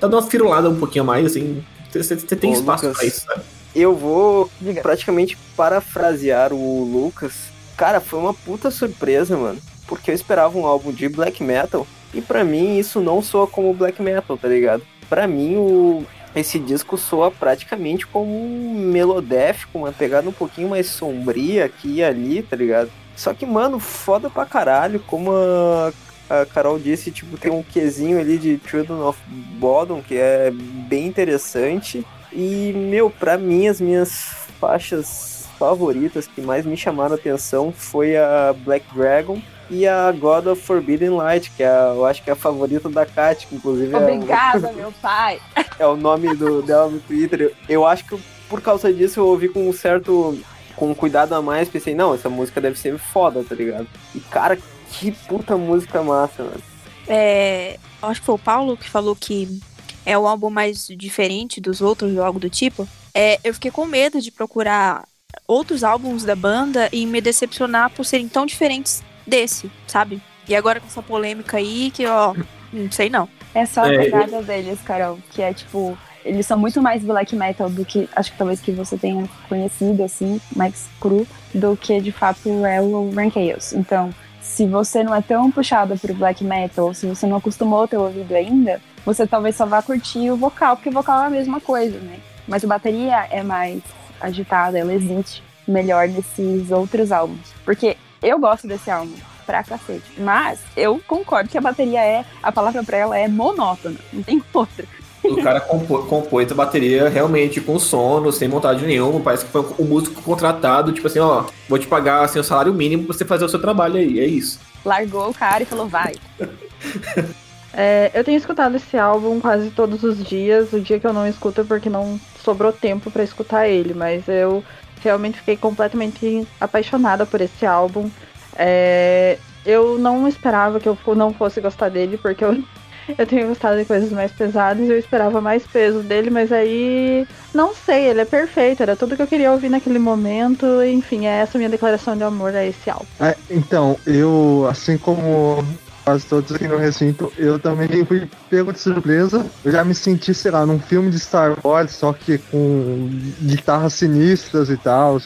[0.00, 1.62] dado uma firulada um pouquinho mais, assim,
[1.92, 3.42] você tem Ô, espaço Lucas, pra isso, sabe?
[3.74, 4.50] Eu vou
[4.82, 7.34] praticamente parafrasear o Lucas.
[7.76, 9.60] Cara, foi uma puta surpresa, mano.
[9.86, 11.86] Porque eu esperava um álbum de black metal.
[12.12, 14.82] E pra mim isso não soa como black metal, tá ligado?
[15.08, 16.04] Pra mim o...
[16.34, 21.96] esse disco soa praticamente como um melodeath, com uma pegada um pouquinho mais sombria aqui
[21.96, 22.90] e ali, tá ligado?
[23.14, 25.92] Só que, mano, foda pra caralho, como a,
[26.30, 31.06] a Carol disse, tipo, tem um quesinho ali de Children of Bodom, que é bem
[31.06, 32.06] interessante.
[32.32, 34.12] E, meu, pra mim, as minhas
[34.60, 40.46] faixas favoritas que mais me chamaram a atenção foi a Black Dragon e a God
[40.46, 43.54] of Forbidden Light, que é, a- eu acho que é a favorita da Kat, que
[43.56, 45.40] inclusive é o- Obrigada, meu pai.
[45.78, 47.40] é o nome do, dela no Twitter.
[47.42, 48.18] Eu, eu acho que
[48.48, 50.38] por causa disso eu ouvi com um certo.
[50.76, 53.86] com um cuidado a mais, pensei, não, essa música deve ser foda, tá ligado?
[54.14, 54.56] E cara,
[54.92, 56.62] que puta música massa, mano.
[57.08, 59.60] É, acho que foi o Paulo que falou que
[60.08, 62.88] é o álbum mais diferente dos outros ou algo do tipo.
[63.14, 65.06] É, eu fiquei com medo de procurar
[65.46, 70.22] outros álbuns da banda e me decepcionar por serem tão diferentes desse, sabe?
[70.48, 72.36] E agora com essa polêmica aí, que ó,
[72.72, 73.28] não sei não.
[73.54, 77.34] É só a É, pegada deles, Carol, que é tipo, eles são muito mais black
[77.34, 82.00] metal do que, acho que talvez que você tenha conhecido, assim, mais cru, do que
[82.00, 83.72] de fato é o Rank Chaos.
[83.72, 87.82] Então, se você não é tão puxado pro black metal, ou se você não acostumou
[87.84, 91.26] a ter ouvido ainda, você talvez só vá curtir o vocal, porque o vocal é
[91.28, 92.18] a mesma coisa, né?
[92.46, 93.80] Mas a bateria é mais
[94.20, 97.48] agitada, ela existe melhor nesses outros álbuns.
[97.64, 99.14] Porque eu gosto desse álbum
[99.46, 100.04] pra cacete.
[100.18, 104.42] Mas eu concordo que a bateria é, a palavra pra ela é monótona, não tem
[104.52, 104.84] outra.
[105.24, 109.20] O cara compô- compôs a bateria realmente com sono, sem montagem nenhuma.
[109.20, 112.74] Parece que foi um músico contratado, tipo assim, ó, vou te pagar assim, o salário
[112.74, 114.60] mínimo pra você fazer o seu trabalho aí, é isso.
[114.84, 116.14] Largou o cara e falou, vai.
[117.72, 120.72] É, eu tenho escutado esse álbum quase todos os dias.
[120.72, 124.26] O dia que eu não escuto é porque não sobrou tempo pra escutar ele, mas
[124.28, 124.64] eu
[125.02, 128.10] realmente fiquei completamente apaixonada por esse álbum.
[128.56, 132.58] É, eu não esperava que eu não fosse gostar dele, porque eu,
[133.16, 137.74] eu tenho gostado de coisas mais pesadas eu esperava mais peso dele, mas aí não
[137.74, 140.66] sei, ele é perfeito, era tudo que eu queria ouvir naquele momento.
[140.82, 143.06] Enfim, é essa minha declaração de amor a esse álbum.
[143.20, 145.62] É, então, eu, assim como
[146.08, 149.44] quase todos aqui no recinto, eu também fui pego de surpresa.
[149.62, 153.10] Eu já me senti, sei lá, num filme de Star Wars, só que com
[153.42, 155.20] guitarras sinistras e tal.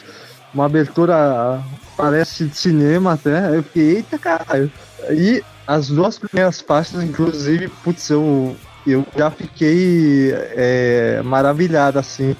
[0.53, 1.63] Uma abertura
[1.95, 3.55] parece de cinema até.
[3.55, 4.69] Eu fiquei, eita caralho.
[5.09, 8.53] E as duas primeiras faixas, inclusive, putz, eu,
[8.85, 12.35] eu já fiquei é, maravilhado, assim.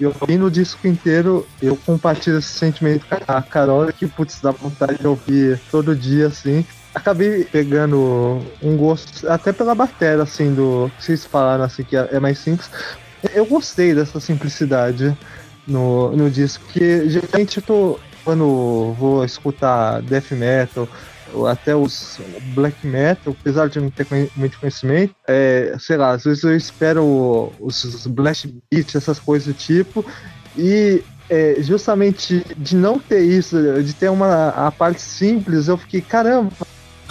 [0.00, 4.50] Eu ouvindo o disco inteiro, eu compartilho esse sentimento com a Carol, que putz, dá
[4.50, 6.66] vontade de ouvir todo dia, assim.
[6.94, 10.90] Acabei pegando um gosto, até pela bateria, assim, do.
[10.98, 12.70] Vocês falaram assim que é é mais simples.
[13.34, 15.16] Eu gostei dessa simplicidade
[15.66, 20.88] no, no disco, porque geralmente eu tô, quando vou escutar death metal,
[21.50, 22.20] até os
[22.54, 27.52] black metal, apesar de não ter muito conhecimento, é, sei lá, às vezes eu espero
[27.58, 30.04] os blast beats, essas coisas do tipo,
[30.56, 36.00] e é, justamente de não ter isso, de ter uma a parte simples, eu fiquei,
[36.00, 36.52] caramba,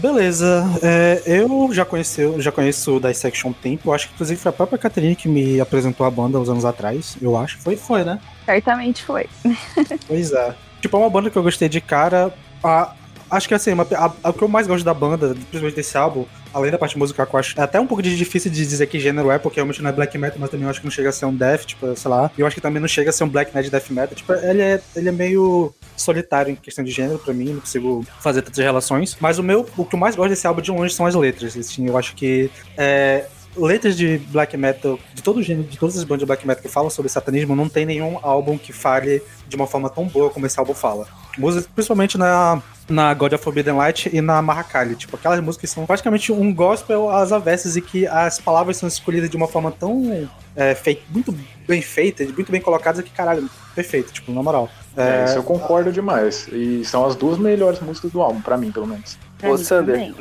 [0.03, 4.37] Beleza, é, eu já conheci, já conheço o Dissection há um tempo, acho que inclusive
[4.37, 7.57] foi a própria Caterine que me apresentou a banda uns anos atrás, eu acho.
[7.59, 8.19] Foi, foi, né?
[8.43, 9.29] Certamente foi.
[10.05, 10.53] Pois é.
[10.81, 12.33] Tipo, é uma banda que eu gostei de cara.
[12.61, 12.93] A,
[13.35, 16.71] acho que assim, a, o que eu mais gosto da banda, principalmente desse álbum, além
[16.71, 18.99] da parte musical que eu acho é até um pouco de difícil de dizer que
[18.99, 21.09] gênero é, porque realmente não é black metal, mas também eu acho que não chega
[21.09, 22.31] a ser um death, tipo, sei lá.
[22.37, 24.15] E eu acho que também não chega a ser um black metal death metal.
[24.15, 28.05] Tipo, ele é, ele é meio solitário em questão de gênero pra mim, não consigo
[28.19, 29.17] fazer tantas relações.
[29.19, 31.57] Mas o meu, o que eu mais gosto desse álbum de longe são as letras.
[31.57, 33.25] Assim, eu acho que é,
[33.55, 36.61] letras de black metal, de todo o gênero, de todas as bandas de black metal
[36.61, 40.29] que falam sobre satanismo, não tem nenhum álbum que fale de uma forma tão boa
[40.29, 41.07] como esse álbum fala.
[41.37, 44.95] Músicas, principalmente na, na God of Forbidden Light e na Mahakali.
[44.95, 48.87] Tipo, aquelas músicas que são praticamente um gospel às avessas e que as palavras são
[48.87, 51.35] escolhidas de uma forma tão é, fei- muito
[51.67, 54.69] bem feita, muito bem colocadas que, caralho, perfeito, tipo, na moral.
[54.95, 56.47] É, isso eu concordo demais.
[56.51, 59.17] E são as duas melhores músicas do álbum, pra mim, pelo menos.
[59.43, 60.13] Ô, Sander.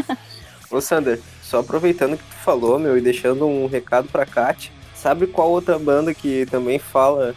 [0.70, 1.18] Ô, Sander,
[1.50, 5.76] só aproveitando que tu falou, meu, e deixando um recado pra Kat, sabe qual outra
[5.80, 7.34] banda que também fala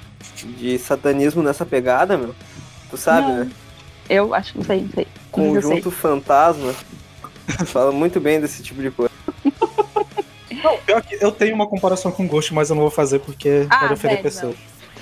[0.57, 2.35] de satanismo nessa pegada, meu?
[2.91, 3.37] Tu sabe, Não.
[3.45, 3.51] né?
[4.07, 5.07] Eu acho que não sei, não sei.
[5.07, 5.61] Não sei.
[5.61, 6.75] Conjunto Fantasma.
[7.65, 9.11] fala muito bem desse tipo de coisa.
[10.63, 13.65] Não, pior que eu tenho uma comparação com Ghost, mas eu não vou fazer porque
[13.69, 14.55] Ah, pode ofender pessoas.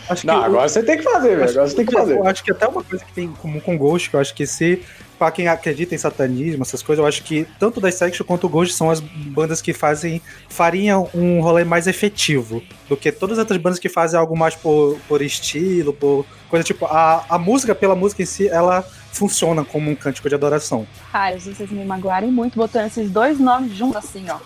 [0.10, 1.50] Acho Não, agora você tem que fazer, velho.
[1.50, 2.18] Agora você tem que fazer.
[2.18, 4.34] Eu acho que até uma coisa que tem em comum com Ghost, que eu acho
[4.34, 4.82] que se,
[5.22, 8.50] pra quem acredita em satanismo, essas coisas, eu acho que tanto o Dissection quanto o
[8.50, 10.20] Ghost são as bandas que fazem,
[10.50, 14.56] fariam um rolê mais efetivo do que todas as outras bandas que fazem algo mais
[14.56, 19.64] por, por estilo, por coisa tipo, a, a música pela música em si, ela funciona
[19.64, 20.88] como um cântico de adoração.
[21.12, 24.40] Cara, vocês me magoarem muito botando esses dois nomes juntos assim, ó.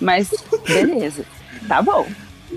[0.00, 0.30] Mas,
[0.64, 1.24] beleza.
[1.66, 2.06] Tá bom.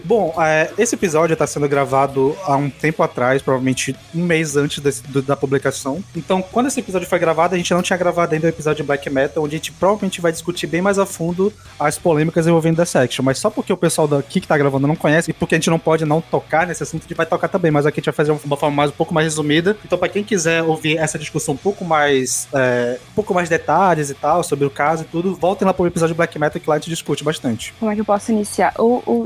[0.06, 4.80] Bom, é, esse episódio está sendo gravado há um tempo atrás, provavelmente um mês antes
[4.80, 6.04] desse- do- da publicação.
[6.16, 8.88] Então, quando esse episódio foi gravado, a gente não tinha gravado ainda o episódio de
[8.88, 12.78] Black Metal, onde a gente provavelmente vai discutir bem mais a fundo as polêmicas envolvendo
[12.78, 13.24] The Section.
[13.24, 15.70] Mas só porque o pessoal daqui que tá gravando não conhece, e porque a gente
[15.70, 17.72] não pode não tocar nesse assunto, a gente vai tocar também.
[17.72, 19.78] Mas aqui a gente vai fazer uma forma mais, um pouco mais resumida.
[19.86, 22.48] Então, para quem quiser ouvir essa discussão um pouco mais.
[22.54, 25.86] é, um pouco mais detalhes e tal, sobre o caso e tudo, voltem lá pro
[25.86, 27.74] episódio de Black Metal que lá a gente discute bastante.
[27.80, 28.74] Como é que eu posso iniciar?
[28.78, 29.26] O, o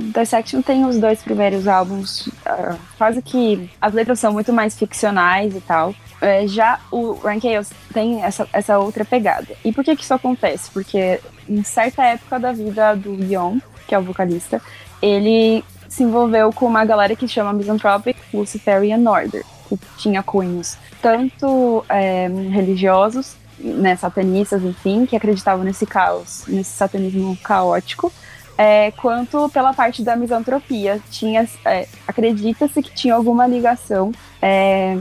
[0.57, 5.55] Dissection tem os dois primeiros álbuns, ah, quase que as letras são muito mais ficcionais
[5.55, 5.93] e tal.
[6.19, 9.47] É, já o Rank Chaos tem essa, essa outra pegada.
[9.63, 10.69] E por que que isso acontece?
[10.71, 14.61] Porque em certa época da vida do Yon, que é o vocalista,
[15.01, 21.85] ele se envolveu com uma galera que chama Misanthropic Luciferian Order, que tinha cunhos tanto
[21.87, 28.11] é, religiosos, né, satanistas, enfim, que acreditavam nesse caos, nesse satanismo caótico,
[28.57, 30.99] é, quanto pela parte da misantropia.
[31.11, 34.97] Tinha, é, acredita-se que tinha alguma ligação, é,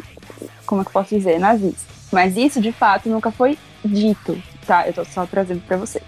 [0.67, 1.93] como é que eu posso dizer, nazista.
[2.13, 4.87] Mas isso, de fato, nunca foi dito, tá?
[4.87, 6.05] Eu tô só trazendo pra vocês.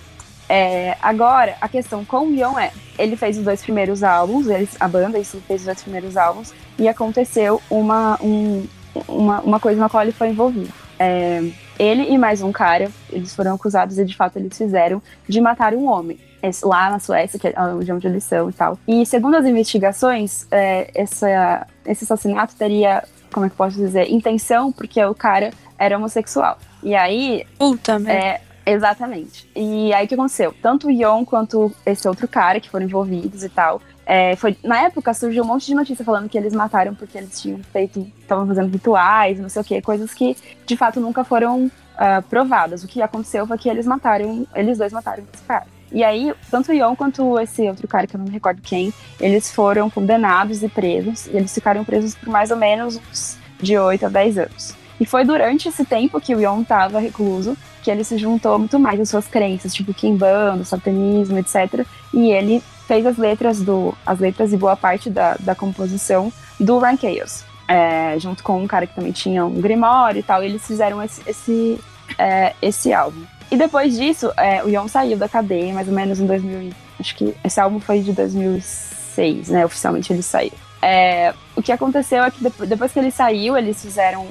[0.49, 4.77] É, agora, a questão com o Yon é, ele fez os dois primeiros álbuns, eles,
[4.81, 8.67] a banda isso, fez os dois primeiros álbuns, e aconteceu uma, um-
[9.07, 10.73] uma, uma coisa na qual ele foi envolvido.
[10.99, 11.43] É,
[11.79, 15.75] ele e mais um cara, eles foram acusados, e de fato eles fizeram, de matar
[15.75, 16.19] um homem.
[16.43, 17.55] Esse- lá na Suécia, que é
[17.93, 18.79] onde eles são e tal.
[18.87, 24.11] E segundo as investigações, é, essa, esse assassinato teria, como é que eu posso dizer,
[24.11, 26.59] intenção, porque o cara era homossexual.
[26.83, 28.13] E aí, Puta, merda.
[28.67, 29.51] é, exatamente.
[29.55, 30.55] E aí o que aconteceu?
[30.63, 33.81] Tanto o Yon quanto esse outro cara que foram envolvidos e tal.
[34.07, 37.41] é, foi, na época surgiu um monte de notícia falando que eles mataram porque eles
[37.41, 40.35] tinham feito, estavam fazendo rituais, não sei o que, coisas que
[40.65, 42.83] de fato nunca foram ah, provadas.
[42.85, 45.67] O que aconteceu foi que eles mataram, eles dois mataram esse cara.
[45.91, 48.93] E aí, tanto o Yon quanto esse outro cara, que eu não me recordo quem,
[49.19, 51.27] eles foram condenados e presos.
[51.27, 54.75] E eles ficaram presos por mais ou menos uns de 8 a 10 anos.
[55.01, 58.79] E foi durante esse tempo que o Yon estava recluso que ele se juntou muito
[58.79, 61.87] mais às suas crenças, tipo Kimbanda, satanismo, etc.
[62.13, 66.79] E ele fez as letras do as letras e boa parte da, da composição do
[66.79, 70.43] Rank Chaos, é, junto com um cara que também tinha um Grimório e tal.
[70.43, 71.81] E eles fizeram esse esse,
[72.19, 73.23] é, esse álbum.
[73.51, 76.63] E depois disso, é, o Yon saiu da cadeia, mais ou menos em 2000.
[76.63, 79.65] e- Acho que esse álbum foi de 2006, né?
[79.65, 80.53] Oficialmente ele saiu.
[80.83, 84.27] É, o que aconteceu é que depo- depois que ele saiu, eles fizeram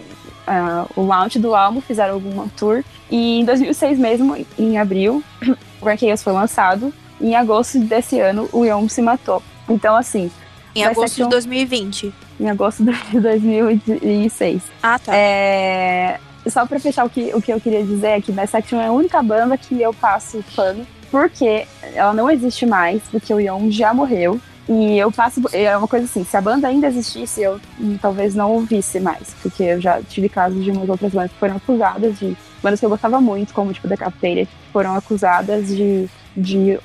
[0.45, 2.83] ah, o launch do álbum, fizeram alguma tour.
[3.11, 5.21] E em 2006 mesmo, em abril,
[5.81, 6.93] o Chaos foi lançado.
[7.19, 9.41] E em agosto desse ano, o Yon se matou.
[9.67, 10.31] Então, assim,
[10.75, 12.13] Em agosto de 2020.
[12.39, 14.61] Em agosto de 2006.
[14.83, 15.11] Ah, tá.
[15.15, 16.19] É,
[16.49, 18.91] só pra fechar o que, o que eu queria dizer é que Dissection é a
[18.91, 23.93] única banda que eu passo pano, porque ela não existe mais, porque o Young já
[23.93, 24.39] morreu.
[24.69, 25.41] E eu passo.
[25.53, 27.59] É uma coisa assim, se a banda ainda existisse, eu
[28.01, 29.33] talvez não ouvisse mais.
[29.41, 32.35] Porque eu já tive casos de umas outras bandas que foram acusadas de.
[32.61, 36.77] Bandas que eu gostava muito, como tipo Decapitated, foram acusadas de, de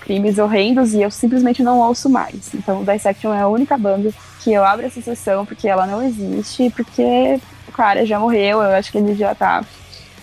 [0.00, 2.52] crimes horrendos e eu simplesmente não ouço mais.
[2.52, 4.10] Então, Dissection é a única banda
[4.40, 7.40] que eu abro essa sessão porque ela não existe, porque
[7.80, 9.64] o cara já morreu, eu acho que ele já tá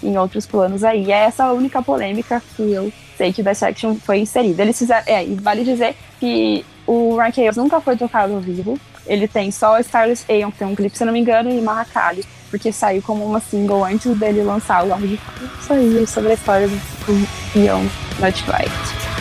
[0.04, 1.12] em outros planos aí.
[1.12, 4.62] É essa a única polêmica que eu sei que Dissection foi inserida.
[4.62, 5.04] Eles fizeram.
[5.08, 8.80] É, e vale dizer que o Ryan Chaos nunca foi tocado ao vivo.
[9.08, 11.60] Ele tem só Starless Aeon, que tem um clipe, se eu não me engano, e
[11.60, 15.18] Mahakali, porque saiu como uma single antes dele lançar o álbum
[15.60, 17.86] Isso aí, sobre a história do Ion
[18.20, 18.70] Nightflight.
[18.70, 19.17] Bom,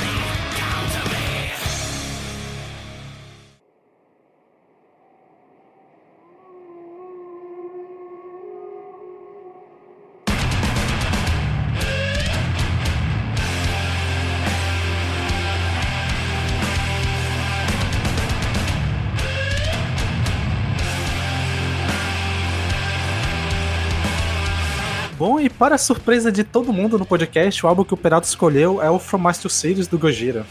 [25.58, 28.98] para surpresa de todo mundo no podcast, o álbum que o Peralta escolheu é o
[28.98, 30.46] From Mars to Series do Gojira.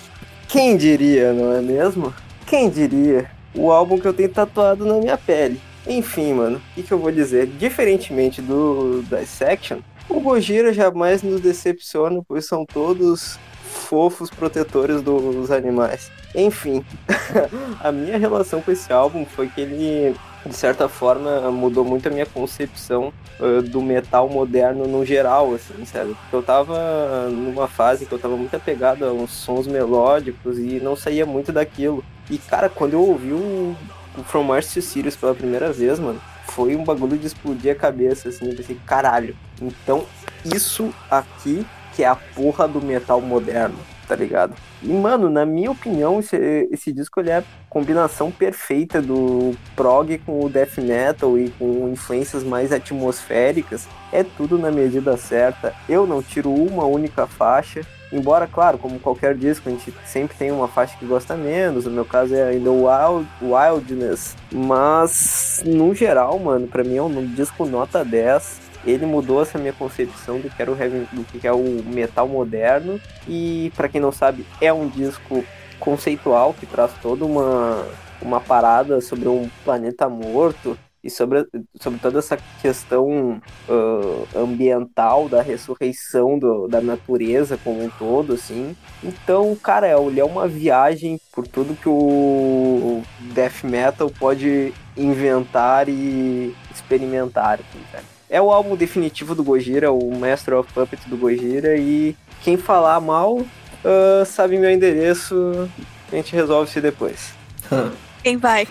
[0.48, 2.14] Quem diria, não é mesmo?
[2.46, 3.30] Quem diria?
[3.54, 5.60] O álbum que eu tenho tatuado na minha pele.
[5.88, 7.46] Enfim, mano, o que, que eu vou dizer?
[7.46, 9.80] Diferentemente do Dissection,
[10.10, 16.12] o Gojira jamais nos decepciona, pois são todos fofos protetores dos animais.
[16.34, 16.84] Enfim,
[17.80, 22.12] a minha relação com esse álbum foi que ele, de certa forma, mudou muito a
[22.12, 25.74] minha concepção uh, do metal moderno no geral, assim?
[25.74, 30.80] Porque eu tava numa fase que eu tava muito apegado a uns sons melódicos e
[30.80, 32.04] não saía muito daquilo.
[32.30, 33.76] E, cara, quando eu ouvi o,
[34.18, 37.76] o From Mars to Sirius pela primeira vez, mano, foi um bagulho de explodir a
[37.76, 39.36] cabeça, assim, eu pensei, caralho.
[39.62, 40.06] Então,
[40.46, 41.66] isso aqui
[41.96, 43.78] que é a porra do metal moderno,
[44.08, 44.56] tá ligado?
[44.82, 46.36] E, mano, na minha opinião, esse,
[46.72, 51.90] esse disco ele é a combinação perfeita do prog com o death metal e com
[51.90, 53.88] influências mais atmosféricas.
[54.12, 55.74] É tudo na medida certa.
[55.90, 57.82] Eu não tiro uma única faixa.
[58.14, 61.86] Embora, claro, como qualquer disco, a gente sempre tem uma faixa que gosta menos.
[61.86, 64.38] No meu caso é ainda o Wild, Wildness.
[64.52, 69.74] Mas, no geral, mano, pra mim é um disco nota 10 ele mudou essa minha
[69.74, 74.02] concepção do que era o heavy, do que é o metal moderno e para quem
[74.02, 75.44] não sabe é um disco
[75.80, 77.86] conceitual que traz toda uma
[78.22, 81.46] uma parada sobre um planeta morto e sobre,
[81.80, 88.76] sobre toda essa questão uh, ambiental da ressurreição do, da natureza como um todo, assim.
[89.04, 93.04] Então, cara, ele é uma viagem por tudo que o
[93.36, 98.15] death metal pode inventar e experimentar, assim, cara.
[98.36, 102.14] É o álbum definitivo do Gojira, o Master of Puppets do Gojira, e
[102.44, 105.70] quem falar mal uh, sabe meu endereço,
[106.12, 107.34] a gente resolve isso depois.
[108.22, 108.68] Quem vai?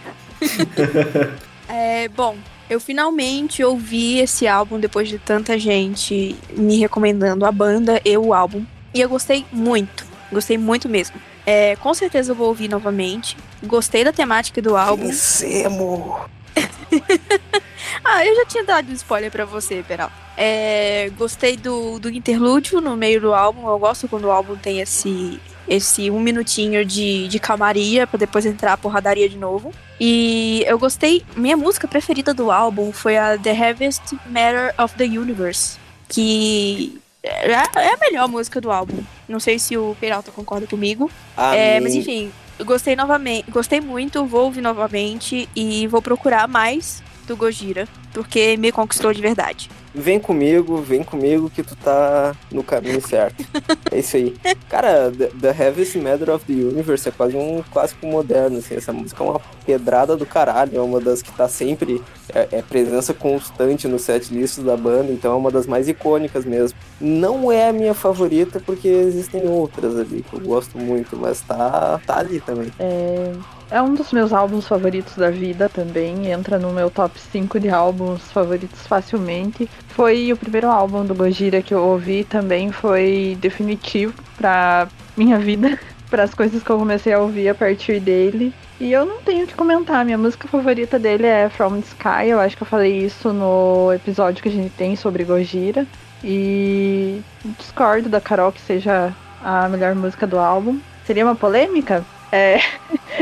[1.66, 2.36] é, bom,
[2.68, 8.34] eu finalmente ouvi esse álbum depois de tanta gente me recomendando a banda e o
[8.34, 8.66] álbum.
[8.92, 10.04] E eu gostei muito.
[10.30, 11.16] Gostei muito mesmo.
[11.46, 13.34] É, com certeza eu vou ouvir novamente.
[13.62, 15.06] Gostei da temática do álbum.
[15.06, 16.20] Vencemos!
[18.04, 20.10] ah, eu já tinha dado um spoiler pra você, Peral.
[20.36, 23.68] É, gostei do, do interlúdio no meio do álbum.
[23.68, 28.44] Eu gosto quando o álbum tem esse, esse um minutinho de, de calmaria pra depois
[28.44, 29.72] entrar a porradaria de novo.
[30.00, 31.24] E eu gostei.
[31.36, 35.78] Minha música preferida do álbum foi a The Heaviest Matter of the Universe.
[36.08, 39.02] Que é é a melhor música do álbum.
[39.28, 41.10] Não sei se o Peralta concorda comigo.
[41.36, 42.30] É, mas enfim,
[42.64, 43.50] gostei novamente.
[43.50, 49.20] Gostei muito, vou ouvir novamente e vou procurar mais do Gojira, porque me conquistou de
[49.20, 49.70] verdade.
[49.94, 53.44] Vem comigo, vem comigo que tu tá no caminho certo.
[53.92, 54.34] é isso aí.
[54.68, 58.74] Cara, The, The Heaviest Matter of the Universe é quase um clássico moderno, assim.
[58.74, 60.76] Essa música é uma pedrada do caralho.
[60.76, 62.02] É uma das que tá sempre...
[62.34, 66.44] É, é presença constante no set list da banda, então é uma das mais icônicas
[66.44, 66.76] mesmo.
[67.00, 72.00] Não é a minha favorita, porque existem outras ali que eu gosto muito, mas tá,
[72.04, 72.72] tá ali também.
[72.78, 73.32] É,
[73.70, 76.30] é um dos meus álbuns favoritos da vida também.
[76.30, 79.68] Entra no meu top 5 de álbuns favoritos facilmente.
[79.88, 82.70] Foi o primeiro álbum do Gojira que eu ouvi também.
[82.70, 85.78] Foi definitivo pra minha vida.
[86.10, 88.54] para as coisas que eu comecei a ouvir a partir dele.
[88.80, 90.04] E eu não tenho o que comentar.
[90.04, 92.28] Minha música favorita dele é From the Sky.
[92.28, 95.84] Eu acho que eu falei isso no episódio que a gente tem sobre Gojira.
[96.22, 97.20] E
[97.58, 99.12] discordo da Carol que seja
[99.42, 100.78] a melhor música do álbum.
[101.04, 102.04] Seria uma polêmica?
[102.34, 102.60] É.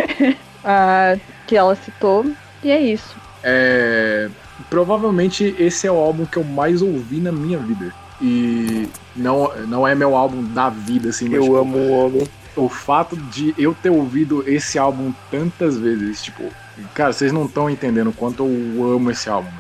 [0.64, 2.24] a que ela citou.
[2.62, 3.14] E é isso.
[3.42, 4.28] É,
[4.70, 7.92] provavelmente esse é o álbum que eu mais ouvi na minha vida.
[8.20, 11.26] E não, não é meu álbum da vida, assim.
[11.28, 12.28] mas, Eu tipo, amo o homem.
[12.56, 16.44] o fato de eu ter ouvido esse álbum tantas vezes, tipo,
[16.94, 19.50] cara, vocês não estão entendendo o quanto eu amo esse álbum.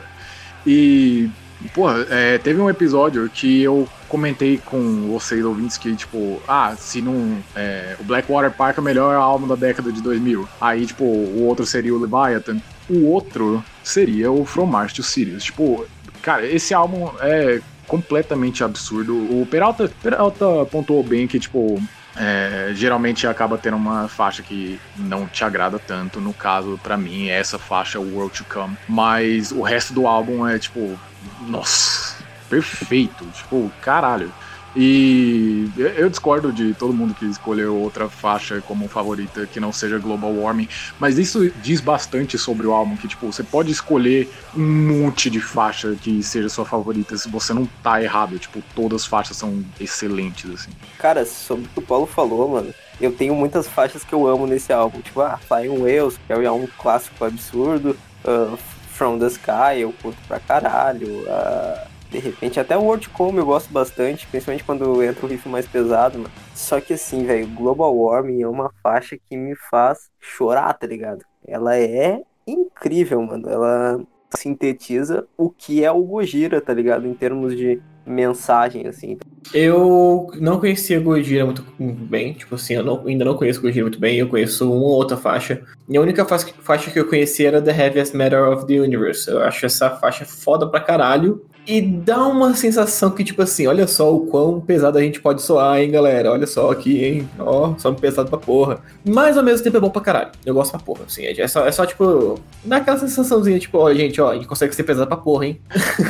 [0.64, 1.28] E,
[1.68, 7.00] porra, é, teve um episódio que eu comentei com vocês ouvintes que, tipo, ah, se
[7.00, 7.38] não.
[7.56, 10.48] é, o Blackwater Park é o melhor álbum da década de 2000.
[10.60, 12.60] Aí, tipo, o outro seria o Leviathan.
[12.88, 15.44] O outro seria o From Mars to Sirius.
[15.44, 15.86] Tipo,
[16.20, 19.14] cara, esse álbum é completamente absurdo.
[19.14, 21.80] O Peralta, Peralta pontuou bem que, tipo,
[22.16, 26.20] é, geralmente acaba tendo uma faixa que não te agrada tanto.
[26.20, 28.76] No caso, pra mim, é essa faixa World to Come.
[28.88, 30.98] Mas o resto do álbum é tipo,
[31.46, 32.16] nossa,
[32.48, 33.24] perfeito.
[33.26, 34.32] Tipo, caralho.
[34.74, 39.98] E eu- discordo de todo mundo que escolheu outra faixa como favorita que não seja
[39.98, 40.68] Global Warming,
[40.98, 44.62] mas isso diz bastante sobre o álbum, que tipo, você pode escolher um
[45.02, 49.06] monte de faixa que seja sua favorita, se você não tá errado, tipo, todas as
[49.06, 50.70] faixas são excelentes, assim.
[50.98, 54.46] Cara, sobre o que o Paulo falou, mano, eu tenho muitas faixas que eu amo
[54.46, 55.00] nesse álbum.
[55.00, 57.96] Tipo, ah, Flying Whales, que é um clássico absurdo.
[58.24, 58.56] ah,
[58.92, 61.24] From the Sky, eu curto pra caralho.
[61.28, 65.48] ah, de repente, até o World Come eu gosto bastante, principalmente quando entra o riff
[65.48, 66.30] mais pesado, mano.
[66.54, 71.24] Só que assim, velho, Global Warming é uma faixa que me faz chorar, tá ligado?
[71.46, 73.48] Ela é incrível, mano.
[73.48, 74.00] Ela
[74.36, 77.06] sintetiza o que é o Gojira, tá ligado?
[77.06, 79.16] Em termos de mensagem, assim.
[79.54, 84.00] Eu não conhecia Gojira muito bem, tipo assim, eu não- ainda não conheço Gojira muito
[84.00, 85.62] bem, eu conheço uma ou outra faixa.
[85.88, 89.30] E a única fa- faixa que eu conhecia era The Heaviest Matter of the Universe.
[89.30, 91.44] Eu acho essa faixa foda pra caralho.
[91.64, 95.42] E dá uma sensação que, tipo assim, olha só o quão pesado a gente pode
[95.42, 96.32] soar, hein, galera?
[96.32, 97.28] Olha só aqui, hein?
[97.38, 98.80] Ó, somos pesado pra porra.
[99.04, 100.30] Mas ao mesmo tempo é bom pra caralho.
[100.44, 101.24] Eu gosto pra porra, assim.
[101.24, 104.74] É só, é só tipo, dá aquela sensaçãozinha, tipo, ó, gente, ó, a gente consegue
[104.74, 105.60] ser pesado pra porra, hein?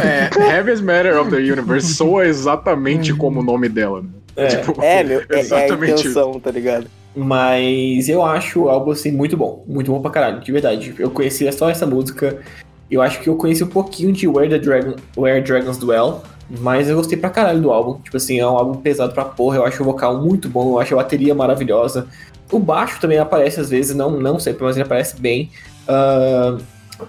[0.03, 4.01] É, Heaviest Matter of the Universe soa exatamente como o nome dela.
[4.01, 4.09] né?
[4.35, 6.09] É, Tipo, É, meu, é, é a exatamente isso.
[6.09, 6.87] intenção, tá ligado?
[7.15, 10.95] Mas eu acho o álbum assim muito bom, muito bom pra caralho, de verdade.
[10.99, 12.39] Eu conhecia só essa música.
[12.93, 16.21] Eu acho que eu conheci um pouquinho de Where the Dragon, Where Dragons Dwell,
[16.61, 17.99] mas eu gostei pra caralho do álbum.
[18.03, 19.57] Tipo assim, é um álbum pesado pra porra.
[19.57, 22.07] Eu acho o vocal muito bom, eu acho a bateria maravilhosa.
[22.51, 25.51] O baixo também aparece às vezes, não, não sempre, mas ele aparece bem.
[25.89, 26.59] Ah,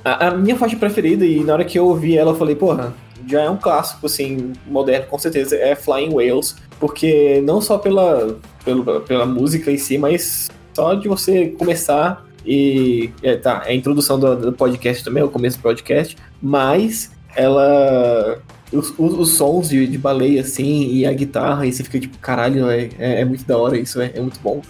[0.05, 2.93] a, a minha faixa preferida, e na hora que eu ouvi ela, eu falei, porra,
[3.27, 6.55] já é um clássico, assim, moderno, com certeza, é Flying Whales.
[6.79, 13.09] Porque não só pela, pelo- pela música em si, mas só de você começar e.
[13.21, 17.11] É, tá, é a introdução do, do podcast também, é o começo do podcast, mas
[17.35, 18.39] ela.
[18.71, 22.17] Os, os- os sons de, de baleia, assim, e a guitarra, e você fica tipo,
[22.17, 24.61] caralho, é, é, é muito da hora isso, é, é muito bom.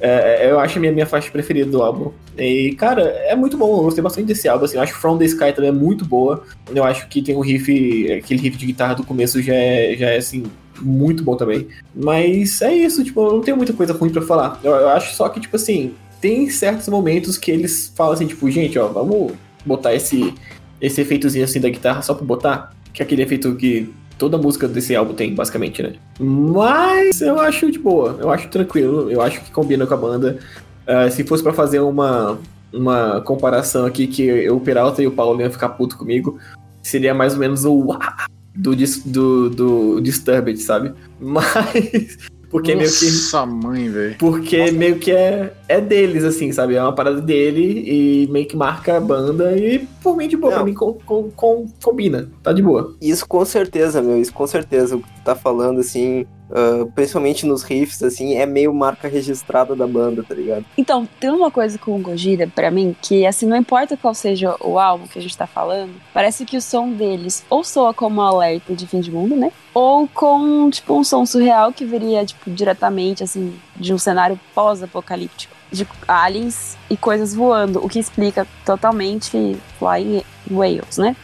[0.00, 2.10] É, eu acho a minha, minha faixa preferida do álbum.
[2.36, 3.78] E, cara, é muito bom.
[3.78, 4.64] Eu gostei bastante desse álbum.
[4.64, 6.42] Assim, eu acho From the Sky também é muito boa.
[6.74, 10.10] Eu acho que tem um riff, aquele riff de guitarra do começo já é, já
[10.10, 10.42] é assim,
[10.80, 11.68] muito bom também.
[11.94, 14.60] Mas é isso, tipo, eu não tenho muita coisa ruim pra falar.
[14.62, 15.94] Eu, eu acho só que, tipo assim,
[16.24, 20.32] tem certos momentos que eles falam assim, tipo, gente, ó, vamos botar esse,
[20.80, 22.72] esse efeitozinho assim da guitarra só pra botar.
[22.94, 25.92] Que é aquele efeito que toda música desse álbum tem, basicamente, né?
[26.18, 30.38] Mas eu acho de boa, eu acho tranquilo, eu acho que combina com a banda.
[30.86, 32.38] Ah, se fosse pra fazer uma,
[32.72, 36.38] uma comparação aqui que o Peralta e o Paulo iam ficar puto comigo,
[36.82, 37.98] seria mais ou menos o
[38.56, 40.94] do, do, do Disturbed, sabe?
[41.20, 42.16] Mas.
[42.54, 43.04] Porque meio que.
[43.04, 44.16] Nossa mãe, velho.
[44.16, 46.76] Porque meio que é, é deles, assim, sabe?
[46.76, 50.52] É uma parada dele e meio que marca a banda e por mim de boa,
[50.52, 50.58] Não.
[50.58, 52.94] pra mim com, com, com- combina, tá de boa.
[53.02, 54.94] Isso com certeza, meu, isso com certeza.
[54.94, 59.74] O que tu tá falando, assim, ah, principalmente nos riffs, assim, é meio marca registrada
[59.74, 60.64] da banda, tá ligado?
[60.76, 64.56] Então, tem uma coisa com o Gojira, pra mim, que assim, não importa qual seja
[64.60, 68.20] o álbum que a gente tá falando, parece que o som deles ou soa como
[68.20, 69.52] um alerta de fim de mundo, né?
[69.72, 75.54] Ou com, tipo, um som surreal que viria, tipo, diretamente, assim, de um cenário pós-apocalíptico.
[75.72, 81.16] De aliens e coisas voando, o que explica totalmente Flying Whales, né?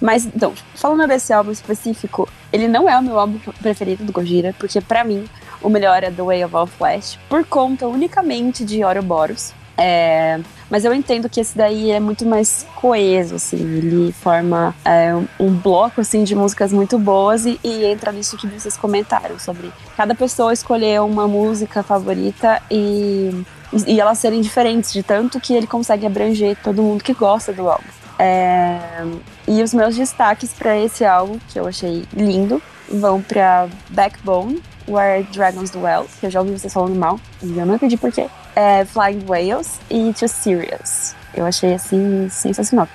[0.00, 4.54] Mas, então, falando desse álbum específico, ele não é o meu álbum preferido do Gojira,
[4.58, 5.24] porque pra mim
[5.62, 9.52] o melhor é The Way of All Flash, por conta unicamente de Ouroboros.
[9.78, 10.40] É,
[10.70, 15.26] mas eu entendo que esse daí é muito mais coeso, assim, ele forma é, um,
[15.38, 19.70] um bloco, assim, de músicas muito boas e, e entra nisso que vocês comentaram, sobre
[19.94, 23.44] cada pessoa escolher uma música favorita e,
[23.86, 27.68] e elas serem diferentes, de tanto que ele consegue abranger todo mundo que gosta do
[27.68, 28.05] álbum.
[28.18, 28.78] É,
[29.46, 35.24] e os meus destaques para esse álbum, que eu achei lindo, vão para Backbone, Where
[35.32, 38.26] Dragons Dwell, que eu já ouvi vocês falando mal, e eu não entendi por quê.
[38.54, 41.14] é Flying Whales e To Serious.
[41.34, 42.88] Eu achei assim sensacional.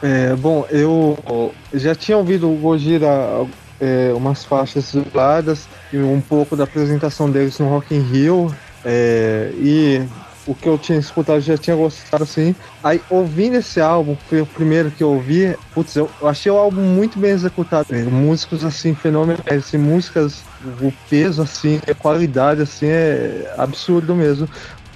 [0.00, 3.08] É, bom, eu já tinha ouvido o Gojira
[3.80, 8.54] é, umas faixas isoladas e um pouco da apresentação deles no Rock in Rio.
[8.84, 10.06] é, e
[10.48, 12.56] o que eu tinha escutado já tinha gostado assim.
[12.82, 16.80] Aí ouvindo esse álbum, foi o primeiro que eu ouvi, putz, eu, achei o álbum
[16.80, 17.94] muito bem executado.
[18.10, 20.42] Músicos assim, fenomenais, assim, músicas,
[20.80, 24.48] o peso assim, a qualidade assim é absurdo mesmo.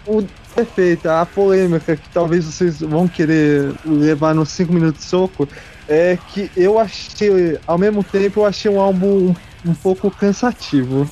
[0.06, 0.24] O
[0.56, 5.46] defeito, a polêmica que talvez vocês vão querer levar nos 5 minutos de soco,
[5.86, 9.06] é que eu achei, ao mesmo tempo, eu achei um álbum
[9.66, 11.08] um, um pouco cansativo.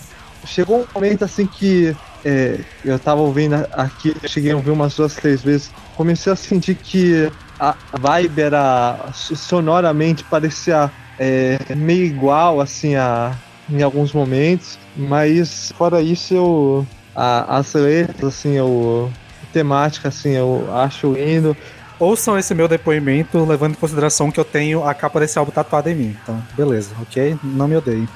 [0.46, 1.94] Chegou um momento assim que
[2.24, 6.74] é, eu tava ouvindo aqui, cheguei a ouvir umas duas, três vezes, comecei a sentir
[6.76, 13.32] que a vibe era sonoramente parecia é, meio igual assim a,
[13.68, 19.10] em alguns momentos, mas fora isso eu a- as letras assim eu
[19.42, 21.56] a temática assim eu acho lindo.
[21.98, 25.90] Ouçam esse meu depoimento, levando em consideração que eu tenho a capa desse álbum tatuada
[25.90, 26.16] em mim.
[26.22, 27.36] Então, beleza, ok?
[27.44, 28.08] Não me odeiem.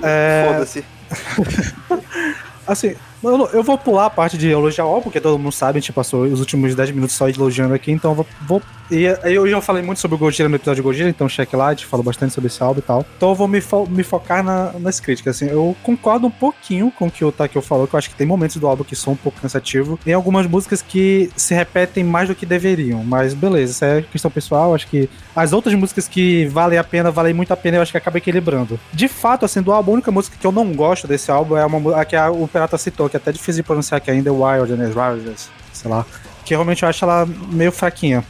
[0.00, 0.84] É, Foda-se.
[2.68, 5.78] assim, não- eu vou pular a parte de elogiar o álbum, porque todo mundo sabe,
[5.78, 8.26] a gente passou os últimos 10 minutos só elogiando aqui, então eu vou.
[8.46, 11.54] vou e eu já falei muito sobre o Gojira no episódio de Gojira, então cheque
[11.56, 13.06] lá, a gente falou bastante sobre esse álbum e tal.
[13.16, 15.46] Então eu vou me, fo- me focar na- nas críticas, assim.
[15.50, 18.26] Eu concordo um pouquinho com o que o Takio falou, que eu acho que tem
[18.26, 19.98] momentos do álbum que são um pouco cansativos.
[20.04, 24.30] Tem algumas músicas que se repetem mais do que deveriam, mas beleza, isso é questão
[24.30, 27.82] pessoal, acho que as outras músicas que valem a pena, valem muito a pena, eu
[27.82, 28.78] acho que acaba equilibrando.
[28.92, 31.64] De fato, assim, do álbum, a única música que eu não gosto desse álbum é
[31.64, 34.32] uma a que a- o Pirata citou, que é até difícil de pronunciar ainda, é
[34.32, 36.04] Wilderness, Wilderness, sei lá.
[36.44, 38.24] Que realmente eu acho ela meio fraquinha.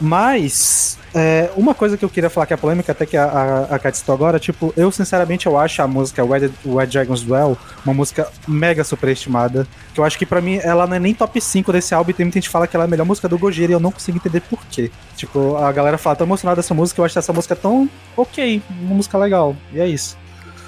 [0.00, 3.74] Mas, é, uma coisa que eu queria falar que é polêmica, até que a, a,
[3.74, 7.56] a Kat citou agora, tipo, eu sinceramente eu acho a música Wed, Wed Dragon's Duel
[7.84, 9.66] uma música mega superestimada.
[9.92, 12.14] Que eu acho que pra mim ela não é nem top 5 desse álbum e
[12.14, 13.80] tem muita gente que fala que ela é a melhor música do Gojira e eu
[13.80, 14.90] não consigo entender por quê.
[15.16, 18.94] Tipo, a galera fala, tô emocionado dessa música, eu acho essa música tão ok, uma
[18.94, 19.56] música legal.
[19.72, 20.16] E é isso.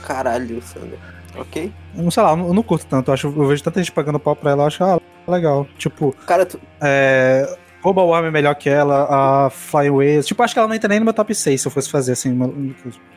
[0.02, 0.98] Caralho, Sander.
[1.36, 1.72] Ok?
[1.94, 3.10] Não sei lá, eu não, eu não curto tanto.
[3.10, 5.66] Eu, acho, eu vejo tanta gente pagando pau pra ela, eu acho, ah, legal.
[5.78, 6.60] Tipo, Cara, tu...
[6.80, 7.56] é.
[7.82, 9.06] Global Warm é melhor que ela,
[9.46, 10.26] a Flying Whales.
[10.26, 12.12] Tipo, acho que ela não entra nem no meu top 6 se eu fosse fazer
[12.12, 12.32] assim.
[12.32, 12.52] uma-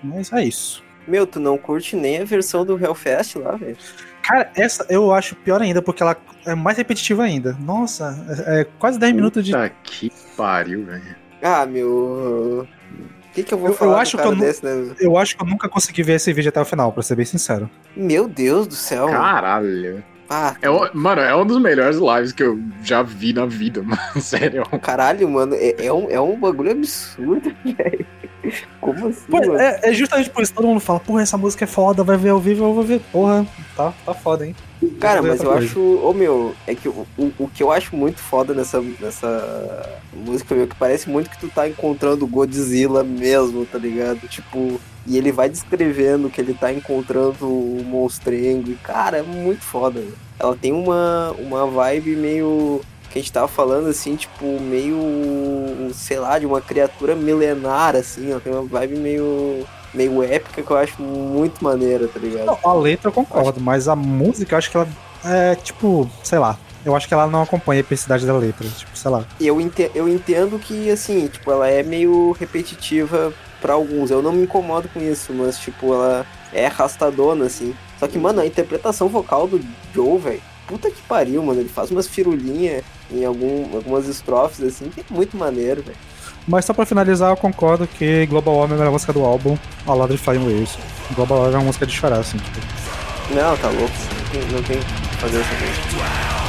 [0.04, 0.84] Mas é isso.
[1.08, 3.76] Meu, tu não curte nem a versão do Hellfest lá, velho.
[4.22, 7.58] Cara, essa eu acho pior ainda, porque ela é mais repetitiva ainda.
[7.60, 9.52] Nossa, é, é quase 10 minutos de.
[9.52, 11.16] Puta que pariu, velho.
[11.42, 12.66] Ah, meu.
[12.66, 14.96] O que, que eu vou Eu- eu falar acho do que eu desse, né?
[15.00, 17.26] Eu acho que eu nunca consegui ver esse vídeo até o final, pra ser bem
[17.26, 17.70] sincero.
[17.98, 19.08] Meu Deus do céu.
[19.08, 20.02] Caralho.
[20.30, 23.84] Ah, É, um- mano, é um dos melhores lives que eu já vi na vida,
[23.84, 24.00] mano.
[24.22, 24.64] Sério.
[24.82, 25.54] caralho, mano.
[25.56, 28.06] É, é um, é um bagulho absurdo, velho.
[28.82, 29.58] Como assim, Pô, mano?
[29.58, 32.18] é, é justamente por isso que todo mundo fala, porra, essa música é foda, vai
[32.18, 33.00] ver ao vivo, eu vou ver.
[33.12, 33.46] Porra,
[33.76, 34.56] tá, tá foda, hein?
[35.00, 35.66] Cara, mas eu coisa.
[35.66, 35.80] acho.
[35.80, 40.54] Ô meu, é que o, o, o que eu acho muito foda nessa, nessa música,
[40.54, 44.28] meu, que parece muito que tu tá encontrando o Godzilla mesmo, tá ligado?
[44.28, 48.72] Tipo, e ele vai descrevendo que ele tá encontrando o monstrengo.
[48.72, 50.14] E, cara, é muito foda, meu.
[50.40, 52.82] Ela tem uma, uma vibe meio.
[53.10, 54.98] Que a gente tava falando assim, tipo, meio.
[55.94, 58.32] sei lá, de uma criatura milenar, assim.
[58.32, 59.66] Ela tem uma vibe meio.
[59.94, 62.46] meio épica que eu acho muito maneira, tá ligado?
[62.46, 64.88] Não, a letra eu concordo, mas a música eu acho que ela
[65.26, 66.58] é, tipo, sei lá.
[66.86, 68.68] Eu acho que ela não acompanha a epicidade da letra.
[68.68, 69.26] Tipo, sei lá.
[69.40, 73.34] eu, ente eu entendo que, assim, tipo, ela é meio repetitiva
[73.64, 74.12] pra alguns.
[74.12, 77.74] Eu não me incomodo com isso, mas, tipo, ela é arrastadona, assim.
[77.98, 79.62] Só que, mano, a interpretação vocal do
[79.96, 81.62] Joe, velho, puta que pariu, mano.
[81.62, 85.98] Ele faz umas firulinhas em algum, algumas estrofes, assim, que é muito maneiro, velho.
[86.46, 89.58] Mas só pra finalizar, eu concordo que Global Warm é a melhor música do álbum,
[89.86, 90.78] ao lado de Flying Whales.
[91.16, 92.60] Global Warm é uma música de chorar, assim, tipo.
[93.34, 93.94] Não, tá louco.
[94.34, 94.82] Não tem, não tem
[95.20, 96.43] fazer essa coisa.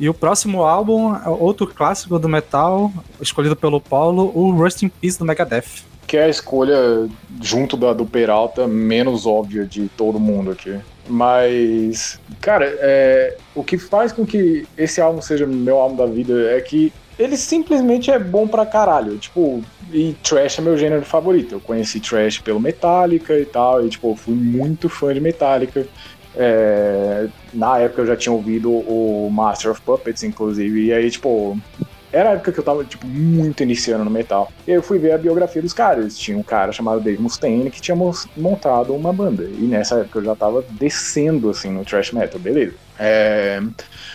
[0.00, 4.88] E o próximo álbum é outro clássico do metal, escolhido pelo Paulo, o Rust in
[4.88, 5.84] Peace do Megadeth.
[6.06, 7.08] Que é a escolha,
[7.42, 10.78] junto da do Peralta, menos óbvia de todo mundo aqui.
[11.08, 16.50] Mas, cara, é, o que faz com que esse álbum seja meu álbum da vida
[16.52, 19.18] é que ele simplesmente é bom pra caralho.
[19.18, 19.62] Tipo,
[19.92, 21.56] e Trash é meu gênero favorito.
[21.56, 25.86] Eu conheci Trash pelo Metallica e tal, e tipo, fui muito fã de Metallica.
[26.36, 31.58] É, na época eu já tinha ouvido o Master of Puppets, inclusive, e aí, tipo,
[32.12, 34.50] era a época que eu tava, tipo, muito iniciando no metal.
[34.66, 36.16] E eu fui ver a biografia dos caras.
[36.16, 37.96] Tinha um cara chamado Dave Mustaine que tinha
[38.36, 39.44] montado uma banda.
[39.44, 42.74] E nessa época eu já tava descendo, assim, no thrash metal, beleza.
[42.98, 43.60] É,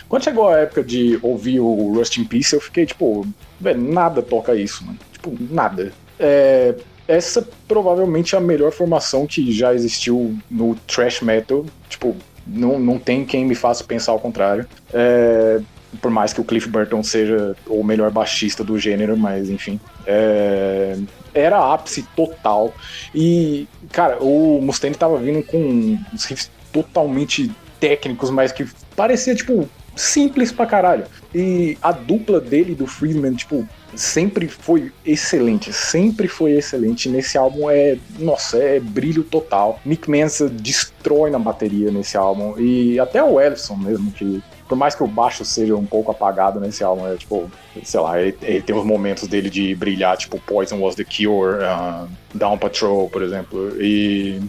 [0.10, 3.27] Quando chegou a época de ouvir o Rust in Peace, eu fiquei, tipo,
[3.61, 4.98] nada toca isso, mano.
[5.11, 5.91] Tipo, nada.
[6.19, 6.76] É,
[7.07, 11.65] essa provavelmente é a melhor formação que já existiu no thrash metal.
[11.89, 12.15] Tipo,
[12.45, 14.65] não, não tem quem me faça pensar ao contrário.
[14.93, 15.59] É,
[16.01, 19.80] por mais que o Cliff Burton seja o melhor baixista do gênero, mas enfim.
[20.05, 20.97] É,
[21.34, 22.73] era ápice total.
[23.13, 28.65] E, cara, o Mustaine tava vindo com uns riffs totalmente técnicos, mas que
[28.95, 31.05] parecia, tipo, simples pra caralho.
[31.34, 37.09] E a dupla dele do Friedman, tipo, sempre foi excelente, sempre foi excelente.
[37.09, 39.79] Nesse álbum é, nossa, é brilho total.
[39.85, 44.95] Nick Mensa destrói na bateria nesse álbum e até o Ellison mesmo que por mais
[44.95, 47.51] que o baixo seja um pouco apagado nesse álbum, é tipo,
[47.83, 51.57] sei lá, ele, ele tem os momentos dele de brilhar, tipo Poison Was the Cure,
[51.63, 54.41] uh, Down Patrol, por exemplo, e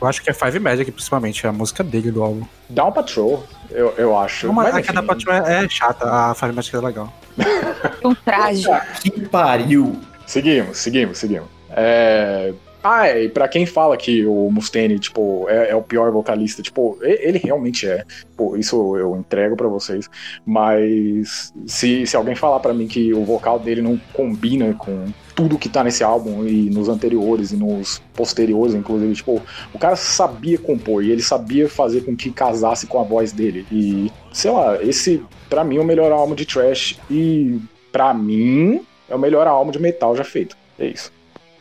[0.00, 2.46] Eu acho que é Five Magic, principalmente, é a música dele do álbum.
[2.68, 4.46] Down Patrol, eu, eu acho.
[4.46, 7.12] Não, mas Mas, a enfim, Patrol é, é chata, a Five Magic é legal.
[8.04, 8.66] Um traje.
[9.00, 10.00] Que pariu.
[10.26, 11.48] Seguimos, seguimos, seguimos.
[11.70, 12.52] É...
[12.82, 16.62] Ah, é, e pra quem fala que o Mustaine, tipo, é, é o pior vocalista,
[16.62, 18.04] tipo, ele realmente é.
[18.36, 20.08] Pô, isso eu entrego pra vocês.
[20.44, 25.58] Mas se, se alguém falar pra mim que o vocal dele não combina com tudo
[25.58, 29.42] que tá nesse álbum e nos anteriores e nos posteriores, inclusive, tipo,
[29.74, 33.66] o cara sabia compor e ele sabia fazer com que casasse com a voz dele.
[33.70, 38.80] E, sei lá, esse, pra mim, é o melhor álbum de trash e, pra mim,
[39.08, 40.56] é o melhor álbum de metal já feito.
[40.78, 41.15] É isso.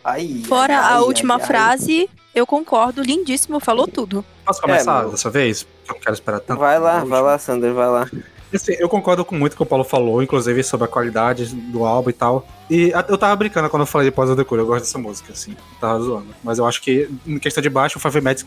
[0.06, 4.24] Ai, Fora ai, a ai, última frase, eu concordo, lindíssimo, falou tudo.
[4.46, 5.66] Posso começar É, dessa vez?
[5.88, 6.60] Não quero esperar tanto.
[6.60, 8.08] Vai lá, vai lá, Sander, vai lá.
[8.54, 11.84] Assim, eu concordo com muito o que o Paulo falou, inclusive sobre a qualidade do
[11.84, 12.48] álbum e tal.
[12.70, 15.56] E eu tava brincando quando eu falei Pós da Cura, eu gosto dessa música, assim,
[15.80, 16.28] tava zoando.
[16.44, 18.02] Mas eu acho que, em questão de baixo, o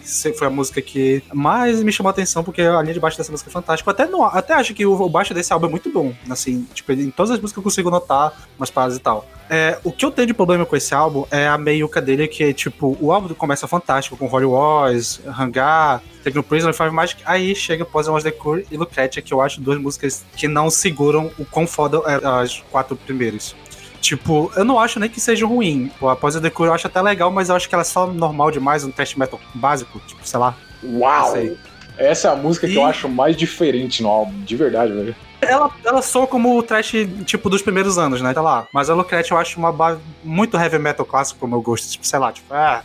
[0.09, 3.17] se- foi a música que mais me chamou a atenção, porque a linha de baixo
[3.17, 3.89] dessa música é fantástica.
[3.89, 6.91] Eu até, não, até acho que o, baixo desse álbum é muito bom, assim, tipo,
[6.93, 9.25] em todas as músicas eu consigo notar umas paradas e tal.
[9.49, 12.43] É, o que eu tenho de problema com esse álbum é a meiuca dele, que
[12.43, 17.55] é tipo, o álbum começa fantástico, com Holy Wars, Hangar, Techno Prisoner, Five Magic, aí
[17.55, 21.45] chega Was the Cure e Lucretia, que eu acho duas músicas que não seguram o
[21.45, 23.55] quão foda é as quatro primeiras.
[24.01, 25.91] Tipo, eu não acho nem que seja ruim.
[25.99, 27.85] Pô, a Poison the Cure eu acho até legal, mas eu acho que ela é
[27.85, 30.55] só normal demais, um test metal básico, tipo, sei lá.
[30.85, 31.33] Uau!
[31.33, 31.57] Sei.
[31.97, 35.17] Essa é a música que E- eu acho mais diferente no álbum, de verdade, velho.
[35.41, 36.93] Ela, ela soa como o trash,
[37.25, 38.35] tipo, dos primeiros anos, né?
[38.35, 38.67] Tá lá.
[38.73, 41.91] Mas a Lucretia eu acho uma base muito heavy metal clássico pro meu gosto.
[41.91, 42.83] Tipo, sei lá, tipo, ah,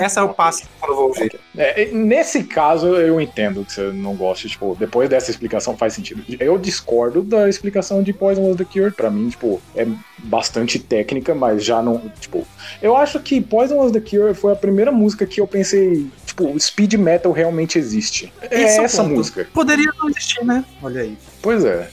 [0.00, 1.38] essa é o passo quando eu vou ouvir.
[1.56, 6.22] É, nesse caso, eu entendo que você não gosta, tipo, depois dessa explicação faz sentido.
[6.38, 8.92] Eu discordo da explicação de Poison Was the Cure.
[8.92, 9.86] Pra mim, tipo, é
[10.18, 12.46] bastante técnica, mas já não, tipo...
[12.80, 16.58] Eu acho que Poison Was the Cure foi a primeira música que eu pensei, tipo,
[16.58, 18.32] speed metal realmente existe.
[18.42, 19.16] É Esse é essa ponto.
[19.16, 19.48] música.
[19.52, 20.64] Poderia não existir, né?
[20.82, 21.18] Olha aí.
[21.42, 21.90] Pois é.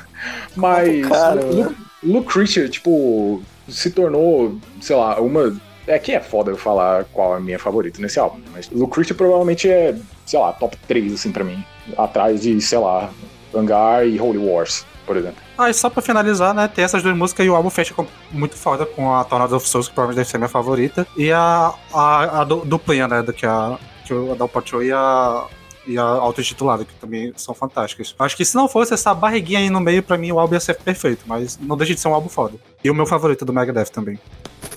[0.56, 5.56] Mas Cara, Lu- Lucretia, tipo, se tornou, sei lá, uma.
[5.86, 9.14] É que é foda eu falar qual é a minha favorita nesse álbum, mas Lucretia
[9.14, 11.64] provavelmente é, sei lá, top 3, assim, pra mim.
[11.96, 13.10] Atrás de, sei lá,
[13.52, 15.38] Hangar e Holy Wars, por exemplo.
[15.58, 16.68] Ah, e só pra finalizar, né?
[16.68, 19.66] Tem essas duas músicas e o álbum fecha com, muito foda com a Tornado of
[19.68, 21.06] Souls, que provavelmente deve ser a minha favorita.
[21.16, 23.22] E a, a, a du- duplinha, né?
[23.22, 25.44] Do que a, que o- a Down Patrol e a,
[25.90, 28.14] e a autotitulada, que também são fantásticas.
[28.18, 30.60] Acho que se não fosse essa barriguinha aí no meio, pra mim o álbum ia
[30.60, 32.54] ser perfeito, mas não deixa de ser um álbum foda.
[32.82, 34.18] E o meu favorito do Megadeth também.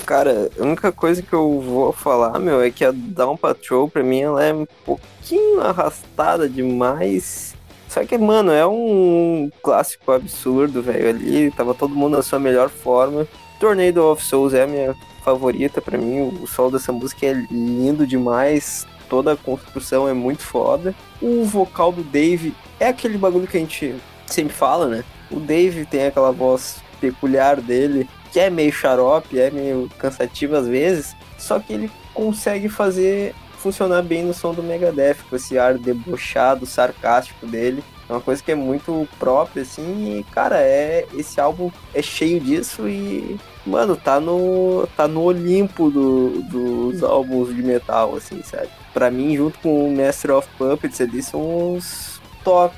[0.06, 4.03] Cara, a única coisa que eu vou falar, meu, é que a Down Patrol, pra
[4.03, 7.56] mim, ela é um pouquinho arrastada demais.
[7.88, 11.10] Só que, mano, é um clássico absurdo, velho.
[11.10, 13.27] Ali tava todo mundo na sua melhor forma.
[13.60, 16.22] Tornado of Souls é a minha favorita pra mim.
[16.41, 18.88] O solo dessa música é lindo demais.
[19.14, 20.95] Toda a construção é muito foda.
[21.22, 23.94] O vocal do Dave é aquele bagulho que a gente
[24.26, 25.03] sempre fala, né?
[25.30, 30.68] O Dave tem aquela voz peculiar dele, que é meio xarope, é meio cansativo às
[30.68, 35.77] vezes, só que ele consegue fazer funcionar bem no som do Megadeth, com esse ar
[35.77, 37.84] debochado, sarcástico dele.
[38.10, 42.40] É uma coisa que é muito própria, assim, e, cara, é, esse álbum é cheio
[42.40, 48.69] disso e, mano, tá no, tá no Olimpo do, dos álbuns de metal, assim, sabe?
[48.94, 52.76] Pra mim, junto com o Master of Puppets, eles são os top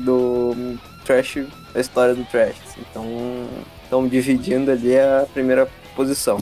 [0.00, 2.56] do trash, da história do trash.
[2.66, 2.80] assim.
[2.90, 3.06] Então,
[3.82, 6.38] estão dividindo ali a primeira posição.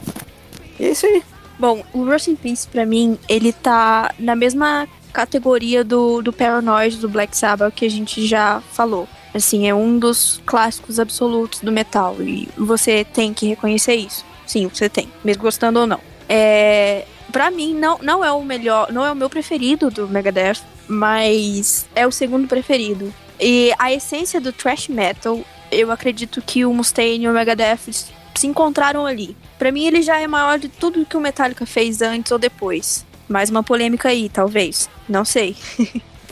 [0.79, 1.23] E é isso aí.
[1.57, 6.97] Bom, o Rust in Peace, pra mim, ele tá na mesma categoria do, do Paranoid,
[6.97, 9.07] do Black Sabbath, que a gente já falou.
[9.33, 12.17] Assim, é um dos clássicos absolutos do metal.
[12.19, 14.25] E você tem que reconhecer isso.
[14.45, 15.99] Sim, você tem, mesmo gostando ou não.
[16.27, 17.05] É,
[17.35, 21.85] para mim, não, não é o melhor, não é o meu preferido do Megadeth, mas
[21.93, 23.13] é o segundo preferido.
[23.37, 27.91] E a essência do thrash metal, eu acredito que o Mustaine e o Megadeth
[28.35, 29.35] se encontraram ali.
[29.59, 33.05] Pra mim, ele já é maior de tudo que o Metallica fez antes ou depois.
[33.27, 34.89] Mais uma polêmica aí, talvez.
[35.09, 35.57] Não sei.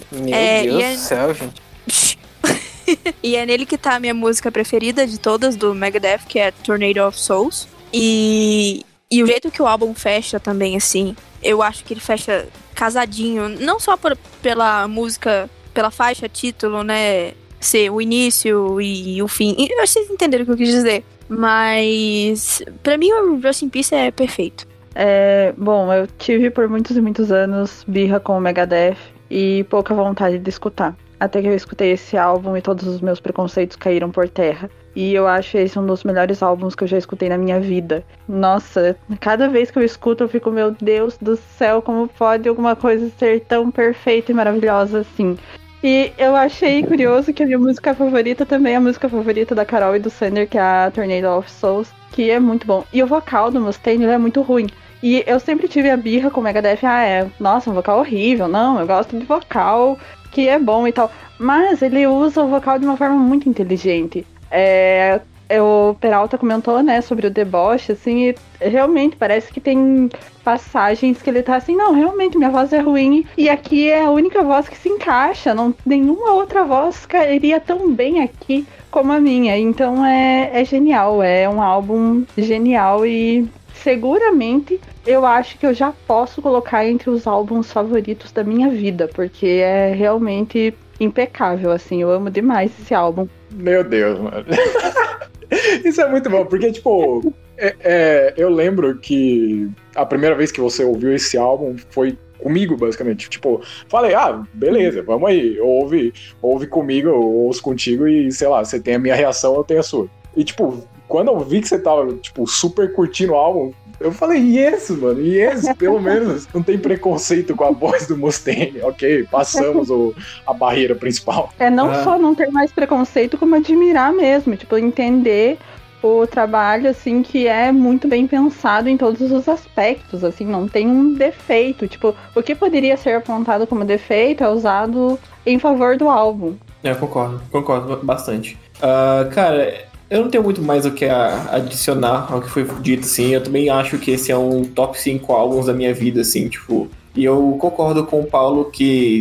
[0.09, 2.17] Meu É, Deus é- do céu, gente.
[3.21, 6.51] e é nele que tá a minha música preferida de todas do Megadeth, que é
[6.51, 7.67] Tornado of Souls.
[7.93, 8.85] E,
[9.17, 13.49] e o jeito que o álbum fecha também, assim, eu acho que ele fecha casadinho.
[13.49, 17.33] Não só por- pela música, pela faixa, título, né?
[17.59, 19.55] Ser o início e o fim.
[19.57, 21.03] E vocês entenderam o que eu quis dizer.
[21.29, 24.67] Mas, pra mim, o Rust in Peace é perfeito.
[24.95, 28.97] É, bom, eu tive por muitos e muitos anos birra com o Megadeth
[29.29, 30.95] e pouca vontade de escutar.
[31.19, 34.69] Até que eu escutei esse álbum e todos os meus preconceitos caíram por terra.
[34.95, 38.03] E eu acho esse um dos melhores álbuns que eu já escutei na minha vida.
[38.27, 42.75] Nossa, cada vez que eu escuto eu fico, meu Deus do céu, como pode alguma
[42.75, 45.37] coisa ser tão perfeita e maravilhosa assim?
[45.83, 49.65] E eu achei curioso que a minha música favorita também é a música favorita da
[49.65, 52.85] Carol e do Sander, que é a Tornado of Souls, que é muito bom.
[52.93, 54.67] E o vocal do Mustaine é muito ruim.
[55.01, 58.47] E eu sempre tive a birra com o Megadeth, ah, é, nossa, um vocal horrível,
[58.47, 59.99] não, eu gosto de vocal
[60.31, 61.11] que é bom e tal.
[61.37, 64.25] Mas ele usa o vocal de uma forma muito inteligente.
[64.55, 65.19] É,
[65.49, 70.09] é, o Peralta comentou, né, sobre o deboche, assim, e realmente parece que tem
[70.43, 74.11] passagens que ele tá assim, não, realmente minha voz é ruim e aqui é a
[74.11, 79.19] única voz que se encaixa, não nenhuma outra voz cairia tão bem aqui como a
[79.19, 79.57] minha.
[79.57, 85.93] Então é, é genial, é um álbum genial e seguramente eu acho que eu já
[86.07, 92.11] posso colocar entre os álbuns favoritos da minha vida, porque é realmente impecável, assim, eu
[92.11, 93.27] amo demais esse álbum.
[93.53, 94.45] Meu Deus, mano.
[95.85, 100.59] Isso é muito bom, porque, tipo, é- é, eu lembro que a primeira vez que
[100.59, 103.29] você ouviu esse álbum foi comigo, basicamente.
[103.29, 108.79] Tipo, falei, ah, beleza, vamos aí, ouve, ouve comigo, ouço contigo e, sei lá, você
[108.79, 110.07] tem a minha reação, eu tenho a sua.
[110.35, 113.71] E, tipo, quando eu vi que você tava, tipo, super curtindo o álbum,
[114.03, 118.81] eu falei, yes, mano, yes, pelo menos não tem preconceito com a voz do Mustaine,
[118.81, 120.13] ok, passamos o,
[120.45, 121.51] a barreira principal.
[121.57, 122.03] É não Ah.
[122.03, 125.57] só não ter mais preconceito, como admirar mesmo, tipo, entender
[126.01, 130.85] o trabalho, assim, que é muito bem pensado em todos os aspectos, assim, não tem
[130.85, 131.87] um defeito.
[131.87, 136.55] Tipo, o que poderia ser apontado como defeito é usado em favor do álbum.
[136.83, 138.57] É, eu concordo, concordo bastante.
[138.81, 143.33] Ah, cara, eu não tenho muito mais o que adicionar ao que foi dito, assim.
[143.33, 146.89] Eu também acho que esse é um top 5 álbuns da minha vida, assim, tipo.
[147.15, 149.19] E eu concordo com o Paulo que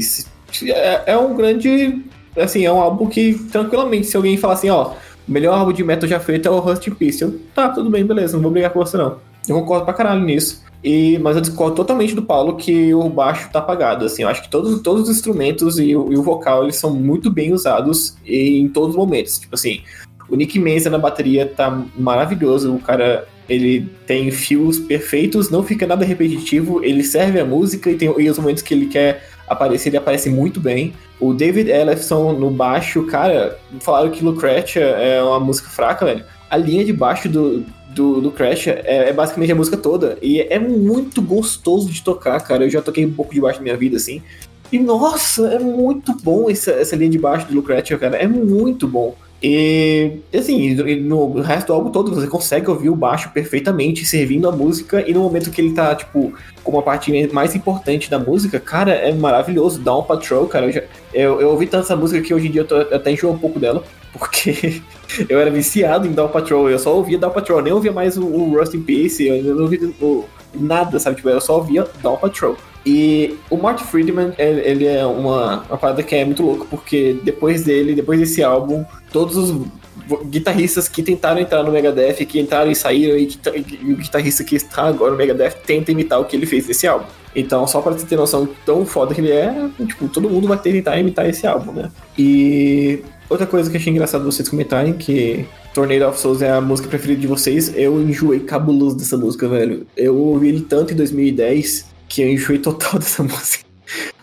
[0.64, 2.02] é, é um grande.
[2.36, 4.92] Assim, é um álbum que, tranquilamente, se alguém falar assim, ó,
[5.28, 7.22] o melhor álbum de metal já feito é o Rust in Peace.
[7.22, 9.18] Eu, tá, tudo bem, beleza, não vou brigar com você, não.
[9.48, 10.62] Eu concordo pra caralho nisso.
[10.82, 14.04] E, mas eu discordo totalmente do Paulo que o baixo tá apagado.
[14.04, 16.92] Assim, eu acho que todos, todos os instrumentos e o, e o vocal eles são
[16.92, 19.38] muito bem usados em todos os momentos.
[19.38, 19.82] Tipo assim,
[20.32, 22.74] o Nick Menza na bateria tá maravilhoso.
[22.74, 26.82] O cara ele tem fios perfeitos, não fica nada repetitivo.
[26.82, 30.30] Ele serve a música e tem e os momentos que ele quer aparecer, ele aparece
[30.30, 30.94] muito bem.
[31.20, 36.24] O David Ellefson no baixo, cara, falaram que Lucretia é uma música fraca, velho.
[36.48, 40.16] A linha de baixo do, do, do Crash é, é basicamente a música toda.
[40.22, 42.64] E é muito gostoso de tocar, cara.
[42.64, 44.22] Eu já toquei um pouco de baixo na minha vida, assim.
[44.72, 48.16] E nossa, é muito bom essa, essa linha de baixo do Lucretia, cara.
[48.16, 49.14] É muito bom.
[49.42, 54.52] E assim, no resto do álbum todo você consegue ouvir o baixo perfeitamente, servindo a
[54.52, 56.32] música, e no momento que ele tá, tipo,
[56.62, 59.80] como a parte mais importante da música, cara, é maravilhoso.
[59.80, 60.82] Down Patrol, cara, eu, já-
[61.12, 63.32] eu, eu ouvi tanto essa música que hoje em dia eu tô, eu até enjoo
[63.32, 63.82] um pouco dela,
[64.16, 64.80] porque
[65.28, 68.16] eu era viciado em Down Patrol, eu só ouvia Down Patrol, eu nem ouvia mais
[68.16, 70.24] o, o Rust in Peace, eu não ouvia o-
[70.54, 71.16] nada, sabe?
[71.16, 72.56] Tipo, eu só ouvia Down Patrol.
[72.84, 77.62] E o Marty Friedman, ele, é uma, uma parada que é muito louca, porque depois
[77.62, 79.66] dele, depois desse álbum, todos os
[80.24, 83.38] guitarristas que tentaram entrar no Megadeth, que entraram e saíram, e,
[83.82, 86.86] e o guitarrista que está agora no Megadeth tenta imitar o que ele fez nesse
[86.86, 87.06] álbum.
[87.34, 89.54] Então, só pra você ter noção tão foda que ele é,
[89.86, 91.90] tipo, todo mundo vai tentar imitar esse álbum, né?
[92.18, 96.88] E outra coisa que achei engraçado vocês comentarem, que Tornado of Souls é a música
[96.88, 99.86] preferida de vocês, eu enjoei cabuloso dessa música, velho.
[99.96, 103.64] Eu ouvi ele tanto em 2010 que eu enjoei total dessa música.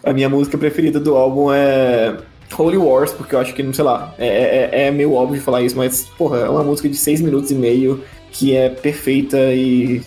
[0.04, 2.16] A minha música preferida do álbum é
[2.58, 5.76] Holy Wars, porque eu acho que, sei lá, é, é, é meio óbvio falar isso,
[5.76, 10.02] mas, porra, é uma música de 6 minutos e meio que é perfeita e,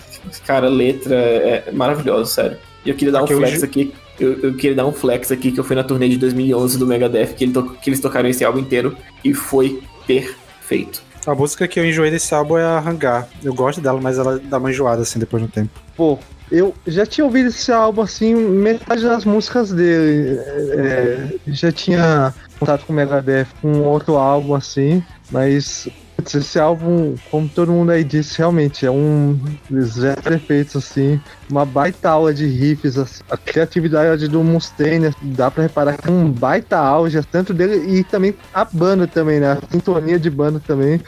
[0.46, 2.56] cara, letra é maravilhosa, sério.
[2.84, 3.92] E eu queria dar um Aqui flex hoje- aqui.
[4.20, 6.86] Eu, eu queria dar um flex aqui que eu fui na turnê de 2011 do
[6.86, 11.02] Megadeth, que, ele to- que eles tocaram esse álbum inteiro e foi perfeito.
[11.26, 13.28] A música que eu enjoei desse álbum é a Hangar.
[13.42, 15.70] Eu gosto dela, mas ela dá uma enjoada assim depois de um tempo.
[15.96, 16.18] Pô,
[16.50, 20.38] eu já tinha ouvido esse álbum assim, metade das músicas dele.
[20.38, 25.88] É, já tinha contato com o Megadeth com outro álbum assim, mas
[26.20, 29.38] esse álbum, como todo mundo aí disse, realmente é um
[29.82, 31.20] zero efeitos assim,
[31.50, 33.20] uma baita aula de riffs, assim.
[33.30, 38.04] a criatividade do Mustaine, dá pra reparar que é um baita auge, tanto dele e
[38.04, 39.52] também a banda também, né?
[39.52, 41.00] A sintonia de banda também,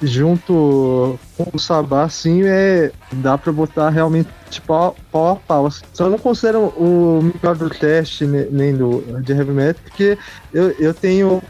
[0.00, 4.28] junto com o Sabá, assim, é, dá pra botar realmente
[4.66, 5.66] pau, pau a pau.
[5.66, 5.80] assim.
[5.92, 10.18] Só não considero o melhor do teste ne- nem do de heavy metal, porque
[10.52, 11.40] eu, eu tenho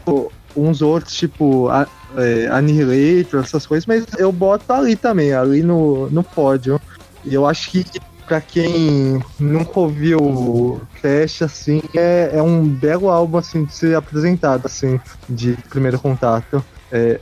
[0.55, 1.69] uns outros, tipo
[2.15, 6.79] é, Annihilator, essas coisas, mas eu boto ali também, ali no, no pódio.
[7.25, 7.85] E eu acho que
[8.27, 13.95] pra quem nunca ouviu o teste, assim, é, é um belo álbum, assim, de ser
[13.95, 14.99] apresentado, assim,
[15.29, 16.63] de primeiro contato.
[16.91, 17.19] É,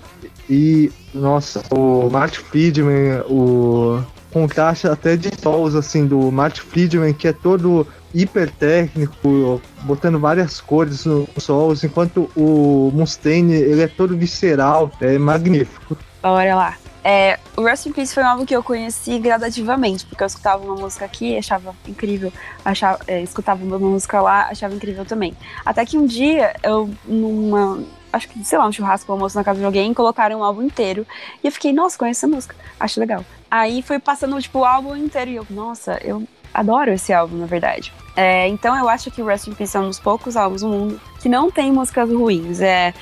[0.50, 7.28] e, nossa, o Mark Friedman, o contraste até de solos, assim, do Mark Friedman, que
[7.28, 14.18] é todo hiper técnico, botando várias cores nos solos, enquanto o Mustaine, ele é todo
[14.18, 15.98] visceral, é magnífico.
[16.22, 16.78] Bora lá.
[17.04, 20.64] É, o Rest in Peace foi um álbum que eu conheci gradativamente, porque eu escutava
[20.64, 22.32] uma música aqui, achava incrível,
[22.64, 25.36] achava, é, escutava uma música lá, achava incrível também.
[25.66, 27.84] Até que um dia, eu, numa,
[28.14, 30.62] acho que, sei lá, um churrasco, um almoço na casa de alguém, colocaram um álbum
[30.62, 31.08] inteiro,
[31.44, 33.26] e eu fiquei, nossa, conheço essa música, acho legal.
[33.50, 37.46] Aí foi passando, tipo, o álbum inteiro, e eu, nossa, eu adoro esse álbum, na
[37.46, 37.94] verdade.
[38.16, 41.02] É, então eu acho que Rest in Peace é um dos poucos álbuns do mundo
[41.20, 42.94] que não tem músicas ruins, é...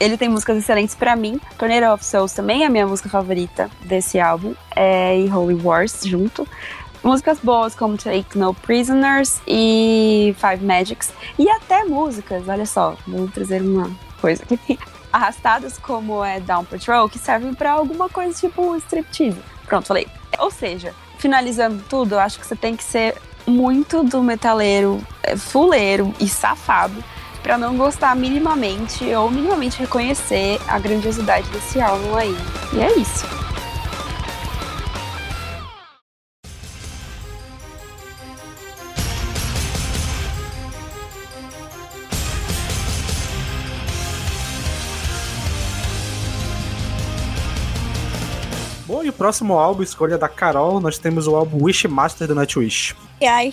[0.00, 1.40] Ele tem músicas excelentes pra mim.
[1.56, 4.52] Tornado of Souls também é a minha música favorita desse álbum.
[4.74, 6.44] É, e Holy Wars junto.
[7.04, 11.12] Músicas boas como Take No Prisoners e Five Magics.
[11.38, 14.76] E até músicas, olha só, vou trazer uma coisa aqui.
[15.12, 19.38] Arrastadas como é Down Patrol, que servem pra alguma coisa tipo striptease.
[19.66, 20.08] Pronto, falei.
[20.38, 23.14] Ou seja, finalizando tudo, eu acho que você tem que ser
[23.46, 27.02] muito do metaleiro, é, fuleiro e safado
[27.44, 32.36] pra não gostar minimamente ou minimamente reconhecer a grandiosidade desse álbum aí.
[32.72, 33.24] E é isso.
[49.04, 52.94] E o próximo álbum, escolha da Carol, nós temos o álbum Wishmaster do Nightwish.
[53.20, 53.52] E ai,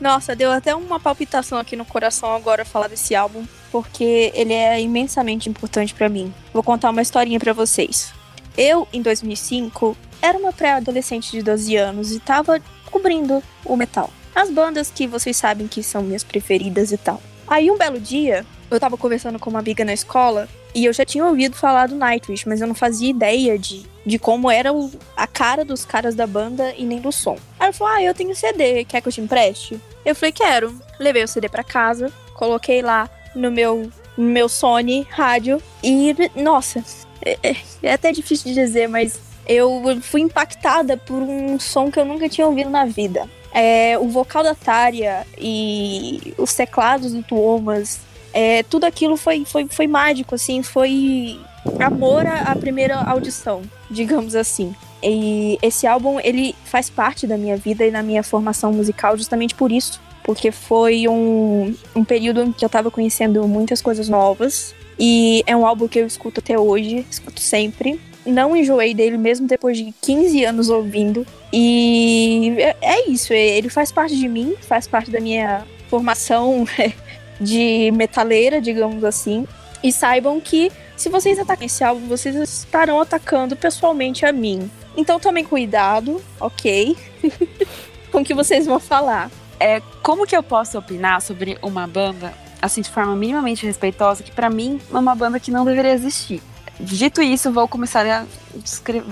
[0.00, 4.80] nossa, deu até uma palpitação aqui no coração agora falar desse álbum, porque ele é
[4.80, 6.32] imensamente importante pra mim.
[6.52, 8.12] Vou contar uma historinha pra vocês.
[8.56, 12.60] Eu, em 2005, era uma pré-adolescente de 12 anos e tava
[12.90, 14.10] cobrindo o metal.
[14.34, 17.20] As bandas que vocês sabem que são minhas preferidas e tal.
[17.46, 21.04] Aí um belo dia, eu tava conversando com uma amiga na escola e eu já
[21.04, 24.90] tinha ouvido falar do Nightwish, mas eu não fazia ideia de, de como era o-
[25.16, 27.36] a cara dos caras da banda e nem do som.
[27.58, 29.80] Aí ela falou: Ah, eu tenho CD, quer que eu te empreste?
[30.04, 30.74] Eu falei: Quero.
[30.98, 36.84] Levei o CD pra casa, coloquei lá no meu, no meu Sony rádio e, nossa,
[37.24, 41.98] é, é- é até difícil de dizer, mas eu fui impactada por um som que
[42.00, 43.28] eu nunca tinha ouvido na vida.
[43.52, 48.00] É, o vocal da Tária e os teclados do Thomas,
[48.32, 51.38] é, tudo aquilo foi, foi, foi mágico, assim, foi
[51.80, 54.74] amor à primeira audição, digamos assim.
[55.02, 59.54] E esse álbum, ele faz parte da minha vida e na minha formação musical justamente
[59.54, 60.00] por isso.
[60.22, 64.74] Porque foi um, um período em que eu tava conhecendo muitas coisas novas.
[64.98, 68.00] E é um álbum que eu escuto até hoje, escuto sempre.
[68.26, 71.26] Não enjoei dele mesmo depois de 15 anos ouvindo.
[71.52, 76.66] E é, é isso, ele faz parte de mim, faz parte da minha formação
[77.40, 79.46] de metaleira, digamos assim.
[79.82, 84.68] E saibam que se vocês atacarem esse álbum, vocês estarão atacando pessoalmente a mim.
[84.96, 86.96] Então tomem cuidado, ok?
[88.10, 89.30] com o que vocês vão falar.
[89.60, 94.32] É, como que eu posso opinar sobre uma banda, assim, de forma minimamente respeitosa, que
[94.32, 96.42] pra mim é uma banda que não deveria existir?
[96.80, 98.24] Dito isso, vou começar a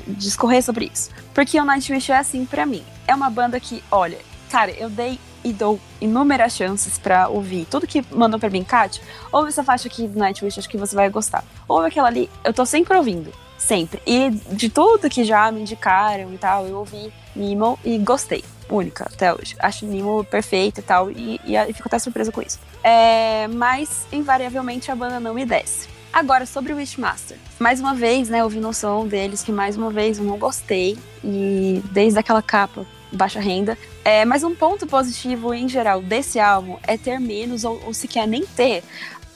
[0.09, 1.11] discorrer sobre isso.
[1.35, 2.85] Porque o Nightwish é assim pra mim.
[3.09, 4.19] É uma banda que, olha,
[4.51, 9.01] cara, eu dei e dou inúmeras chances pra ouvir tudo que mandam pra mim, Kat,
[9.31, 11.45] ouve essa faixa aqui do Nightwish, acho que você vai gostar.
[11.69, 13.33] Ouve aquela ali, eu tô sempre ouvindo.
[13.57, 14.03] Sempre.
[14.05, 18.45] E de tudo que já me indicaram e tal, eu ouvi Nemo e gostei.
[18.69, 19.55] Única até hoje.
[19.61, 22.59] Acho Nemo perfeito e tal, e, e, e fico até surpresa com isso.
[22.83, 25.89] É, mas, invariavelmente, a banda não me desce.
[26.13, 27.39] Agora, sobre o Wishmaster.
[27.61, 30.99] Mais uma vez, né, ouvi no som deles que mais uma vez eu não gostei.
[31.23, 33.77] E desde aquela capa baixa renda.
[34.05, 38.27] É, mas um ponto positivo em geral desse álbum é ter menos, ou, ou sequer
[38.27, 38.83] nem ter,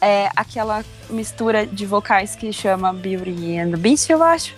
[0.01, 4.55] é, aquela mistura de vocais que chama Beauty and the Beast, eu acho.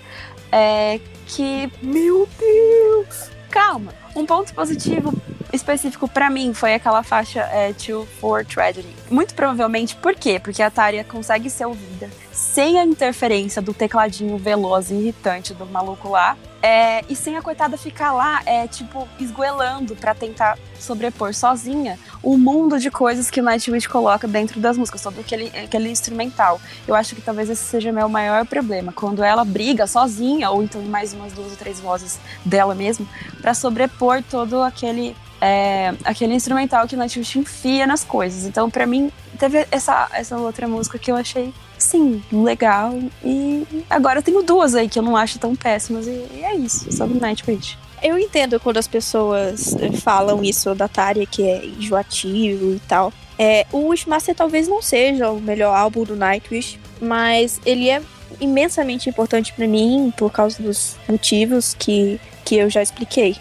[0.50, 1.70] É, que.
[1.82, 3.30] Meu Deus!
[3.50, 3.94] Calma!
[4.14, 5.12] Um ponto positivo
[5.52, 8.88] específico pra mim foi aquela faixa é, Two for Tragedy.
[9.10, 10.40] Muito provavelmente, por quê?
[10.40, 15.66] Porque a Tária consegue ser ouvida sem a interferência do tecladinho veloz e irritante do
[15.66, 16.36] maluco lá.
[16.62, 22.38] é, e sem a coitada ficar lá, é, tipo, esgoelando pra tentar sobrepor sozinha o
[22.38, 26.60] mundo de coisas que o Nightwish coloca dentro das músicas, todo aquele, aquele instrumental.
[26.86, 28.92] Eu acho que talvez esse seja meu maior problema.
[28.92, 33.08] Quando ela briga sozinha, ou então mais umas duas ou três vozes dela mesmo,
[33.40, 38.46] pra sobrepor todo aquele é, aquele instrumental que o Nightwish enfia nas coisas.
[38.46, 42.96] Então, pra mim, teve essa, essa outra música que eu achei, sim, legal.
[43.24, 46.06] E agora eu tenho duas aí que eu não acho tão péssimas.
[46.06, 47.76] E, e é isso, sobre Nightwish.
[48.00, 53.12] Eu entendo quando as pessoas eh, falam isso da Tária, que é enjoativo e tal.
[53.36, 58.00] É, o Wishmaster talvez não seja o melhor álbum do Nightwish, mas ele é
[58.40, 63.36] imensamente importante pra mim por causa dos motivos que, que eu já expliquei.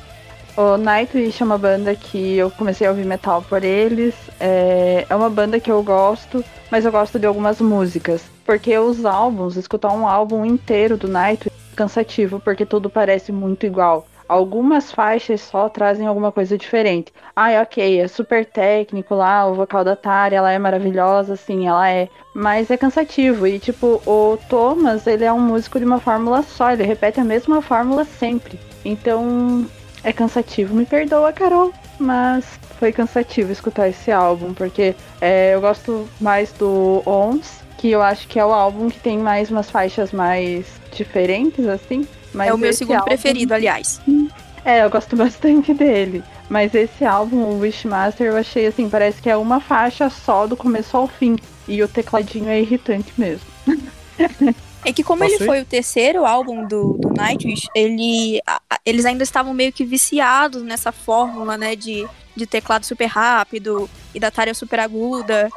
[0.58, 4.14] O Nightwish é uma banda que eu comecei a ouvir metal por eles.
[4.40, 8.24] É, é uma banda que eu gosto, mas eu gosto de algumas músicas.
[8.46, 13.66] Porque os álbuns, escutar um álbum inteiro do Nightwish é cansativo, porque tudo parece muito
[13.66, 14.06] igual.
[14.28, 17.14] Algumas faixas só trazem alguma coisa diferente.
[17.36, 21.90] Ah, ok, é super técnico lá, o vocal da Tari, ela é maravilhosa, sim, ela
[21.90, 22.08] é.
[22.34, 23.46] Mas é cansativo.
[23.46, 27.26] E, tipo, o Thomas, ele é um músico de uma fórmula só, ele repete a
[27.26, 28.58] mesma fórmula sempre.
[28.86, 29.66] Então,
[30.04, 30.76] é cansativo.
[30.76, 32.46] Me perdoa, Carol, mas
[32.80, 38.28] foi cansativo escutar esse álbum, porque é, eu gosto mais do Ons, que eu acho
[38.28, 40.66] que é o álbum que tem mais umas faixas mais
[40.96, 42.08] diferentes, assim.
[42.34, 44.00] Mas é o meu segundo álbum- preferido, aliás.
[44.64, 46.24] É, eu gosto bastante dele.
[46.50, 50.58] Mas esse álbum, o Wishmaster, eu achei assim, parece que é uma faixa só do
[50.58, 51.38] começo ao fim.
[51.68, 53.46] E o tecladinho é irritante mesmo.
[54.84, 55.48] É que como Posso ele ir?
[55.48, 60.64] foi o terceiro álbum do, do Nightwish, ele, a- eles ainda estavam meio que viciados
[60.64, 65.50] nessa fórmula, né, de, de teclado super rápido e da tarefa super aguda,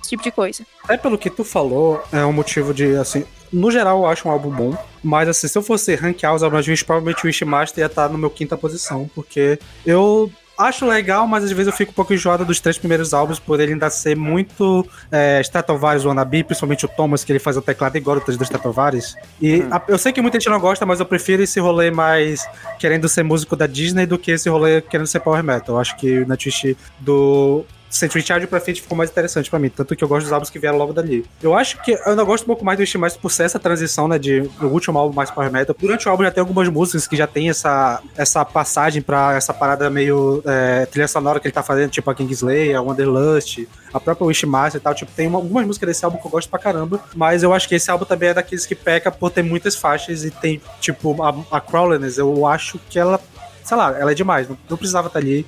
[0.00, 0.64] esse tipo de coisa.
[0.84, 4.32] Até pelo que tu falou, é um motivo de, assim, no geral eu acho um
[4.32, 7.82] álbum bom, mas assim, se eu fosse rankear os álbuns de Wish, provavelmente o Wishmaster
[7.82, 11.90] ia estar no meu quinta posição, porque eu acho legal, mas às vezes eu fico
[11.92, 16.44] um pouco enjoado dos três primeiros álbuns por ele ainda ser muito é, Stratovarius wannabe,
[16.44, 19.16] principalmente o Thomas, que ele faz o teclado igual dos do Stratovarius.
[19.40, 22.46] E a- eu sei que muita gente não gosta, mas eu prefiro esse rolê mais
[22.78, 25.74] querendo ser músico da Disney do que esse rolê querendo ser power metal.
[25.76, 29.68] Eu acho que o Nightwish do Century Child pra frente ficou mais interessante pra mim,
[29.68, 31.24] tanto que eu gosto dos álbuns que vieram logo dali.
[31.42, 34.08] Eu acho que eu ainda gosto um pouco mais do mais por ser essa transição,
[34.08, 35.76] né, de do último álbum mais power metal.
[35.78, 39.52] Durante o álbum já tem algumas músicas que já tem essa, essa passagem pra essa
[39.52, 44.00] parada meio é, trilha sonora que ele tá fazendo, tipo a Kingslayer, a Wanderlust, a
[44.00, 44.94] própria Wishmaster e tal.
[44.94, 47.68] Tipo, tem uma- algumas músicas desse álbum que eu gosto pra caramba, mas eu acho
[47.68, 51.22] que esse álbum também é daqueles que peca por ter muitas faixas e tem, tipo,
[51.22, 53.20] a, a Crawlerness, eu acho que ela
[53.64, 55.46] sei lá, ela é demais, não, não precisava estar ali.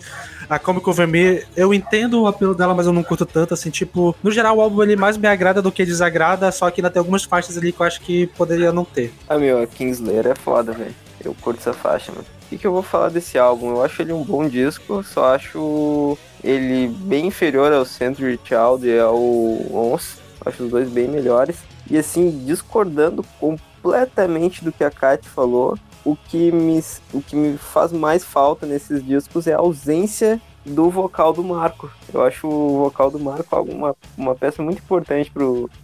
[0.49, 3.71] A Comic Over Me, eu entendo o apelo dela, mas eu não curto tanto, assim,
[3.71, 6.91] tipo, no geral o álbum ele mais me agrada do que desagrada, só que ainda
[6.91, 9.13] tem algumas faixas ali que eu acho que poderia não ter.
[9.29, 10.95] Ah, meu, a Kingslayer é foda, velho.
[11.25, 12.25] Eu curto essa faixa, mano.
[12.45, 13.71] O que, que eu vou falar desse álbum?
[13.71, 18.99] Eu acho ele um bom disco, só acho ele bem inferior ao Century Child e
[18.99, 20.19] ao Ons.
[20.45, 21.57] Acho os dois bem melhores.
[21.91, 26.83] E assim, discordando completamente do que a Kat falou, o que me,
[27.13, 31.91] o que me faz mais falta nesses discos é a ausência do vocal do Marco.
[32.13, 35.31] Eu acho o vocal do Marco uma, uma peça muito importante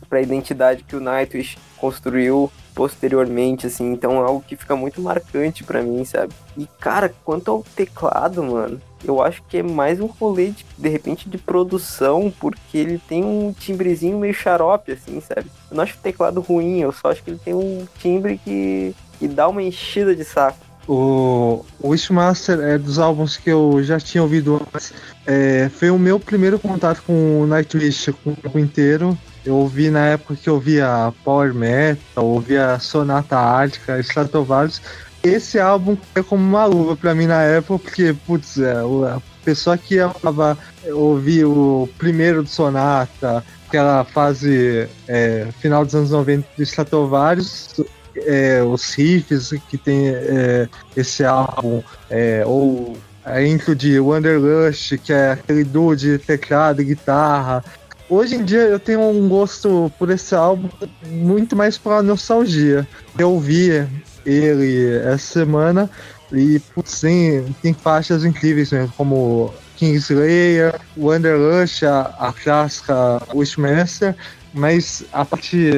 [0.08, 3.92] para a identidade que o Nightwish construiu posteriormente, assim.
[3.92, 6.32] Então é algo que fica muito marcante pra mim, sabe?
[6.56, 10.88] E, cara, quanto ao teclado, mano, eu acho que é mais um rolê, de, de
[10.88, 15.50] repente, de produção, porque ele tem um timbrezinho meio xarope, assim, sabe?
[15.70, 18.94] Eu não acho o teclado ruim, eu só acho que ele tem um timbre que,
[19.20, 20.58] que dá uma enchida de saco.
[20.88, 24.92] O, Wishmaster é dos álbuns que eu já tinha ouvido antes.
[25.26, 29.16] É, foi o meu primeiro contato com o Nightwish com o inteiro.
[29.44, 34.80] Eu ouvi na época que eu ouvia Power Metal, ouvia Sonata Ártica, Stratovarius.
[35.22, 39.76] Esse álbum é como uma luva pra mim na época, porque, putz, é, a pessoa
[39.76, 40.56] que amava
[40.92, 47.68] ouvir o primeiro do Sonata, aquela fase é, final dos anos 90 do Stratovarius,
[48.16, 55.12] é, os riffs que tem é, esse álbum, é, ou a intro de Wanderlust, que
[55.12, 57.64] é aquele duo de teclado e guitarra.
[58.08, 60.68] Hoje em dia eu tenho um gosto por esse álbum
[61.06, 62.86] muito mais pela nostalgia.
[63.18, 63.86] Eu ouvi
[64.24, 65.88] ele essa semana
[66.32, 74.14] E, putz, tem, tem faixas incríveis mesmo, como Kingslayer, Wanderlust, a, a clássica Wishmaster,
[74.52, 75.70] mas a parte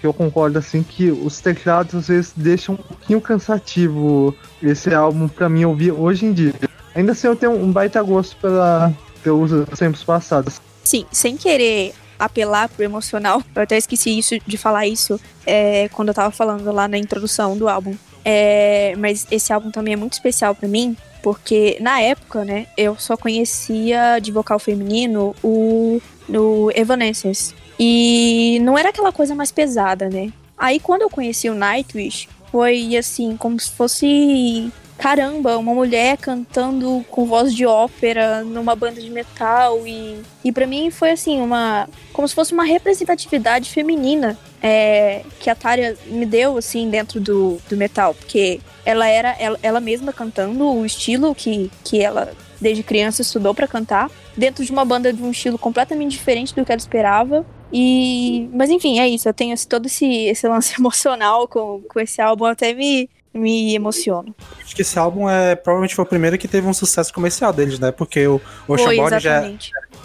[0.00, 5.28] que eu concordo assim que os teclados às vezes deixam um pouquinho cansativo esse álbum
[5.28, 6.54] pra mim ouvir hoje em dia.
[6.94, 8.92] Ainda assim eu tenho um baita gosto pela
[9.22, 10.60] pelos tempos passados.
[10.84, 16.08] Sim, sem querer apelar pro emocional, eu até esqueci isso de falar isso é, quando
[16.08, 17.94] eu tava falando lá na introdução do álbum.
[18.24, 22.96] É, mas esse álbum também é muito especial pra mim, porque na época, né, eu
[22.98, 27.54] só conhecia de vocal feminino o no Evanescence.
[27.78, 30.32] E não era aquela coisa mais pesada, né?
[30.56, 37.04] Aí quando eu conheci o Nightwish, foi assim, como se fosse caramba, uma mulher cantando
[37.08, 39.86] com voz de ópera numa banda de metal.
[39.86, 45.48] E e para mim foi assim uma como se fosse uma representatividade feminina é, que
[45.48, 50.12] a Tária me deu assim dentro do, do metal, porque ela era ela, ela mesma
[50.12, 55.12] cantando o estilo que que ela desde criança estudou para cantar dentro de uma banda
[55.12, 59.34] de um estilo completamente diferente do que ela esperava e mas enfim é isso eu
[59.34, 64.34] tenho todo esse esse lance emocional com, com esse álbum eu até me me emociono
[64.64, 67.78] Acho que esse álbum é provavelmente foi o primeiro que teve um sucesso comercial deles,
[67.78, 67.92] né?
[67.92, 69.56] Porque o Ocean foi Born já é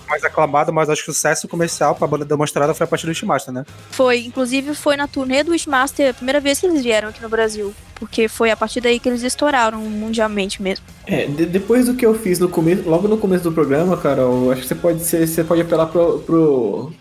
[0.07, 3.09] mais aclamado, mas acho que o sucesso comercial pra banda demonstrada foi a partir do
[3.09, 3.65] Ultimaster, né?
[3.91, 7.29] Foi, inclusive foi na turnê do Wishmaster a primeira vez que eles vieram aqui no
[7.29, 7.73] Brasil.
[7.95, 10.85] Porque foi a partir daí que eles estouraram mundialmente mesmo.
[11.07, 14.51] É, de- depois do que eu fiz no começo, logo no começo do programa, Carol,
[14.51, 16.93] acho que você pode ser, você pode apelar pro, pro,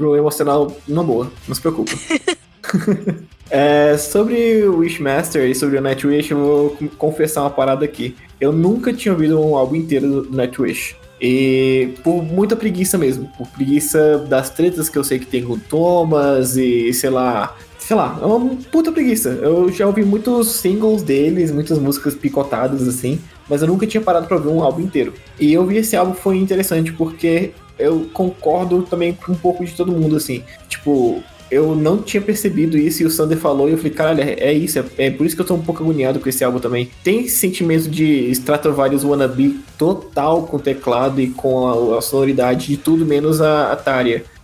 [0.00, 1.92] pro emocional na boa, não se preocupa.
[3.52, 8.14] É, sobre o Wishmaster e sobre o Nightwish, eu vou confessar uma parada aqui.
[8.40, 10.94] Eu nunca tinha ouvido um álbum inteiro do Nightwish.
[11.20, 13.28] E por muita preguiça mesmo.
[13.36, 17.56] Por preguiça das tretas que eu sei que tem com o Thomas e sei lá.
[17.76, 19.30] Sei lá, é uma puta preguiça.
[19.30, 23.18] Eu já ouvi muitos singles deles, muitas músicas picotadas assim,
[23.48, 25.12] mas eu nunca tinha parado pra ouvir um álbum inteiro.
[25.40, 29.72] E eu vi esse álbum foi interessante porque eu concordo também com um pouco de
[29.72, 30.42] todo mundo assim.
[30.68, 34.34] Tipo, eu não tinha percebido isso e o Sander falou e eu falei, caralho, é,
[34.38, 36.60] é isso, é, é por isso que eu tô um pouco agoniado com esse álbum
[36.60, 36.88] também.
[37.02, 42.68] Tem esse sentimento de Stratovarius wannabe total com o teclado e com a, a sonoridade
[42.68, 43.80] de tudo menos a, a.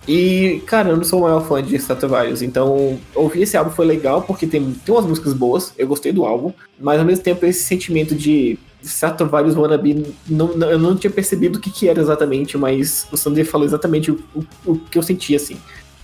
[0.08, 3.86] E, cara, eu não sou o maior fã de Stratovarius, então ouvir esse álbum foi
[3.86, 7.44] legal porque tem, tem umas músicas boas, eu gostei do álbum, mas ao mesmo tempo
[7.44, 12.00] esse sentimento de Stratovarius wannabe, não, não- eu não tinha percebido o que, que era
[12.00, 15.56] exatamente, mas o Sander falou exatamente o, o, o que eu sentia, assim.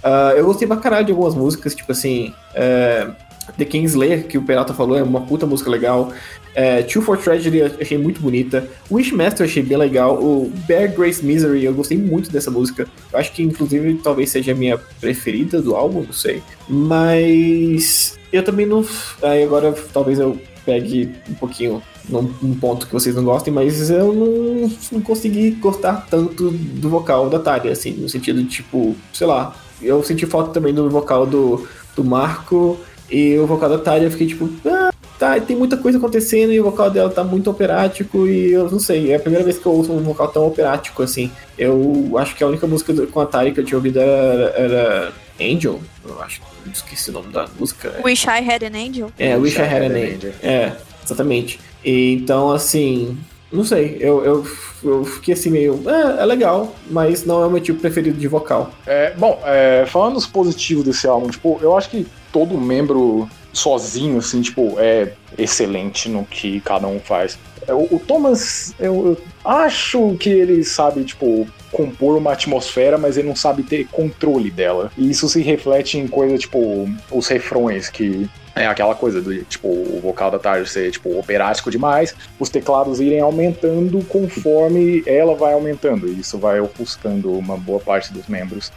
[0.03, 3.09] Ah, eu gostei pra caralho de algumas músicas, tipo assim, é,
[3.57, 6.13] The Kingslayer, que o Peralta falou, é uma puta música legal.
[6.55, 8.69] É, Two for Tragedy eu achei muito bonita.
[8.91, 10.17] Wishmaster eu achei bem legal.
[10.23, 12.87] O Bear Grace Misery eu gostei muito dessa música.
[13.13, 16.43] Eu acho que inclusive talvez seja a minha preferida do álbum, não sei.
[16.69, 18.85] Mas eu também não.
[19.23, 23.91] Aí agora talvez eu pegue um pouquinho num, num ponto que vocês não gostem, mas
[23.91, 28.97] eu não, não consegui gostar tanto do vocal da Tária, assim, no sentido de tipo,
[29.13, 32.79] sei lá, eu senti falta também do vocal do, do Marco
[33.11, 36.61] e o vocal da Tária, eu fiquei tipo, ah, tá, tem muita coisa acontecendo e
[36.61, 39.67] o vocal dela tá muito operático e eu não sei, é a primeira vez que
[39.67, 41.31] eu ouço um vocal tão operático assim.
[41.59, 45.13] Eu acho que a única música com a Tária que eu tinha ouvido era, era
[45.43, 46.41] Angel, eu acho,
[46.73, 48.01] esqueci o nome da música.
[48.05, 49.11] Wish I Had an Angel.
[49.19, 50.33] É, Wish I Had an Angel.
[50.43, 50.73] É,
[51.05, 51.59] exatamente.
[51.85, 53.19] E, então, assim,
[53.53, 54.47] não sei, eu, eu,
[54.83, 58.27] eu fiquei assim meio, é, é legal, mas não é o meu tipo preferido de
[58.29, 58.73] vocal.
[58.87, 64.19] É, bom, é, falando os positivos desse álbum, tipo, eu acho que todo membro sozinho,
[64.19, 67.39] assim, tipo, é excelente no que cada um faz.
[67.67, 73.17] É, O, o Thomas, eu, eu acho que ele sabe, tipo, compor uma atmosfera, mas
[73.17, 74.91] ele não sabe ter controle dela.
[74.97, 79.67] E isso se reflete em coisa, tipo, os refrões, que é aquela coisa do, tipo,
[79.69, 85.55] o vocal da tarde ser, tipo, operático demais, os teclados irem aumentando conforme ela vai
[85.55, 88.71] aumentando, e isso vai ofuscando uma boa parte dos membros.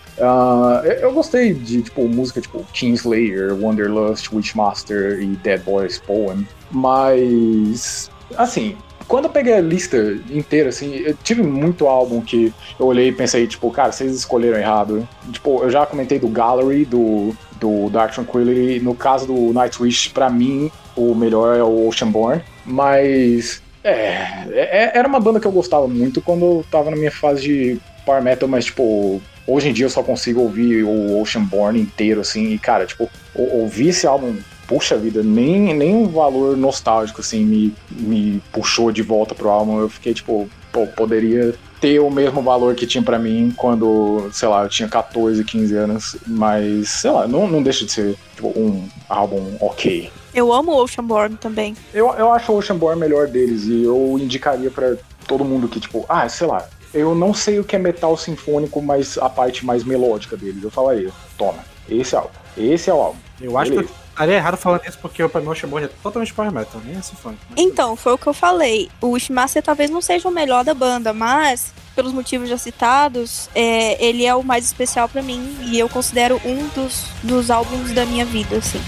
[0.86, 8.10] Eu- eu gostei de, tipo, música tipo Kingslayer, Wanderlust, Witchmaster e Dead Boys Poem, mas,
[8.38, 9.98] assim, quando eu peguei a lista
[10.30, 14.58] inteira, assim, eu tive muito álbum que eu olhei e pensei, tipo, cara, vocês escolheram
[14.58, 15.08] errado.
[15.32, 18.84] Tipo, eu já comentei do Gallery, do, do Dark Tranquility.
[18.84, 22.42] No caso do Nightwish, pra mim, o melhor é o Oceanborn.
[22.66, 24.18] Mas, é,
[24.52, 27.78] é- era uma banda que eu gostava muito quando eu tava na minha fase de
[28.06, 32.52] power metal, mas, tipo, hoje em dia eu só consigo ouvir o Oceanborn inteiro, assim,
[32.54, 34.36] e, cara, tipo, ou- ouvir esse álbum
[34.68, 39.80] puxa vida, nem, nem um valor nostálgico, assim, me, me puxou de volta pro álbum.
[39.80, 44.48] Eu fiquei, tipo, pô, poderia ter o mesmo valor que tinha pra mim quando, sei
[44.48, 48.48] lá, eu tinha 14, 15 anos, mas, sei lá, não, não deixa de ser, tipo,
[48.48, 50.12] um álbum ok.
[50.34, 51.76] Eu amo o Oceanborn também.
[51.94, 54.96] Eu, eu acho o Oceanborn melhor deles e eu indicaria pra
[55.28, 58.82] todo mundo que, tipo, ah, sei lá, eu não sei o que é metal sinfônico,
[58.82, 60.64] mas a parte mais melódica deles.
[60.64, 61.60] Eu falaria, toma,
[61.90, 62.36] esse é o álbum.
[62.58, 63.20] Esse é o álbum.
[63.42, 64.05] Eu acho que eu Beleza.
[64.16, 67.42] Estaria errado falando isso porque o Oceanborn é totalmente power metal, nem é sinfônico.
[67.56, 68.90] Então, foi o que eu falei.
[69.02, 74.04] O Ishimasa talvez não seja o melhor da banda, mas, pelos motivos já citados, é,
[74.04, 78.06] ele é o mais especial pra mim e eu considero um dos, dos álbuns da
[78.06, 78.82] minha vida, assim.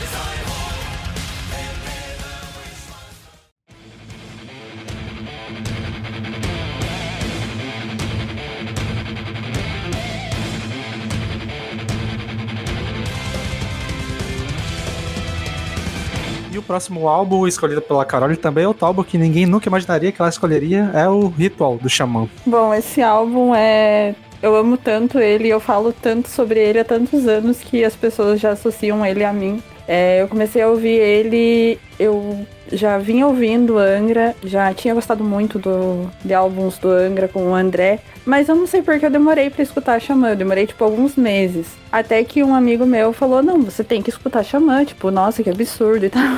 [16.68, 20.30] Próximo álbum escolhido pela Carol também é outro álbum que ninguém nunca imaginaria que ela
[20.30, 22.28] escolheria, é o Ritual, do Xamã.
[22.46, 24.14] Bom, esse álbum é.
[24.40, 28.40] Eu amo tanto ele, eu falo tanto sobre ele há tantos anos que as pessoas
[28.40, 29.64] já associam ele a mim.
[29.88, 35.58] É, eu comecei a ouvir ele, eu já vinha ouvindo Angra, já tinha gostado muito
[35.58, 39.50] do, de álbuns do Angra com o André, mas eu não sei porque eu demorei
[39.50, 41.68] pra escutar Xamã, eu demorei tipo alguns meses.
[41.90, 45.50] Até que um amigo meu falou: Não, você tem que escutar Xamã, tipo, nossa, que
[45.50, 46.38] absurdo e tal.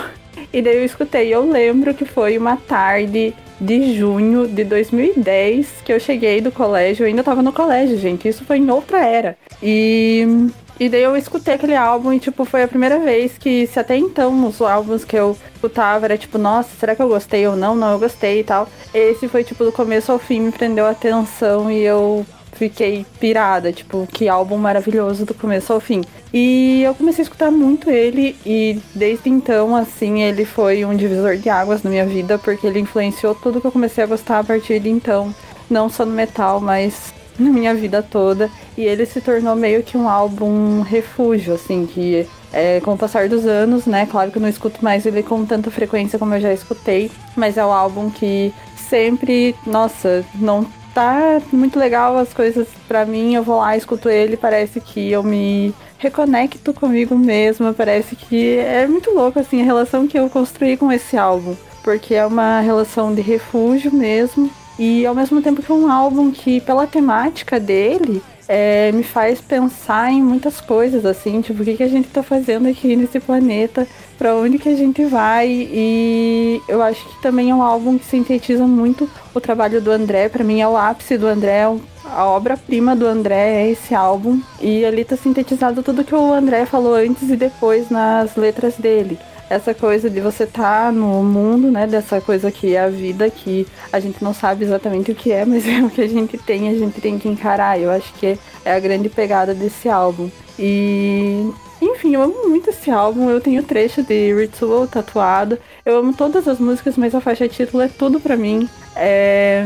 [0.52, 1.34] E daí eu escutei.
[1.34, 7.04] Eu lembro que foi uma tarde de junho de 2010 que eu cheguei do colégio.
[7.04, 8.28] Eu ainda tava no colégio, gente.
[8.28, 9.38] Isso foi em outra era.
[9.62, 10.50] E,
[10.80, 13.98] e daí eu escutei aquele álbum e, tipo, foi a primeira vez que, se até
[13.98, 17.76] então os álbuns que eu escutava era tipo, nossa, será que eu gostei ou não?
[17.76, 18.68] Não, eu gostei e tal.
[18.94, 22.26] Esse foi, tipo, do começo ao fim, me prendeu a atenção e eu
[22.60, 26.02] fiquei pirada, tipo, que álbum maravilhoso do começo ao fim.
[26.34, 31.38] E eu comecei a escutar muito ele e desde então, assim, ele foi um divisor
[31.38, 34.44] de águas na minha vida, porque ele influenciou tudo que eu comecei a gostar a
[34.44, 35.34] partir de então,
[35.70, 38.52] não só no metal, mas na minha vida toda.
[38.78, 43.30] E ele se tornou meio que um álbum refúgio, assim, que é, com o passar
[43.30, 44.06] dos anos, né?
[44.06, 47.58] Claro que eu não escuto mais ele com tanta frequência como eu já escutei, mas
[47.58, 48.54] é um álbum que
[48.90, 54.38] sempre, nossa, não tá muito legal as coisas pra mim, eu vou lá, escuto ele,
[54.38, 60.08] parece que eu me reconecto comigo mesma, parece que é muito louco assim a relação
[60.08, 65.14] que eu construí com esse álbum, porque é uma relação de refúgio mesmo, e ao
[65.14, 68.22] mesmo tempo que é um álbum que pela temática dele
[68.52, 72.24] é, me faz pensar em muitas coisas, assim, tipo, o que, que a gente tá
[72.24, 77.52] fazendo aqui nesse planeta, pra onde que a gente vai, e eu acho que também
[77.52, 81.16] é um álbum que sintetiza muito o trabalho do André, pra mim é o ápice
[81.16, 81.62] do André,
[82.04, 86.66] a obra-prima do André é esse álbum, e ali tá sintetizado tudo que o André
[86.66, 89.20] falou antes e depois nas letras dele
[89.50, 91.88] essa coisa de você estar tá no mundo, né?
[91.88, 95.44] Dessa coisa que é a vida, que a gente não sabe exatamente o que é,
[95.46, 97.80] mas é o que a gente tem, a gente tem que encarar.
[97.80, 100.30] Eu acho que é a grande pegada desse álbum.
[100.58, 101.50] E.
[101.82, 103.30] Enfim, eu amo muito esse álbum.
[103.30, 105.58] Eu tenho trecho de Ritual tatuado.
[105.86, 108.70] Eu amo todas as músicas, mas a faixa título é tudo pra mim.
[108.96, 109.64] É.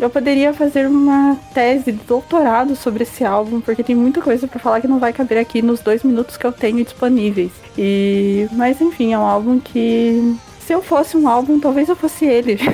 [0.00, 4.58] Eu poderia fazer uma tese de doutorado sobre esse álbum, porque tem muita coisa pra
[4.58, 7.52] falar que não vai caber aqui nos dois minutos que eu tenho disponíveis.
[7.76, 12.24] E, mas enfim, é um álbum que se eu fosse um álbum, talvez eu fosse
[12.24, 12.58] ele.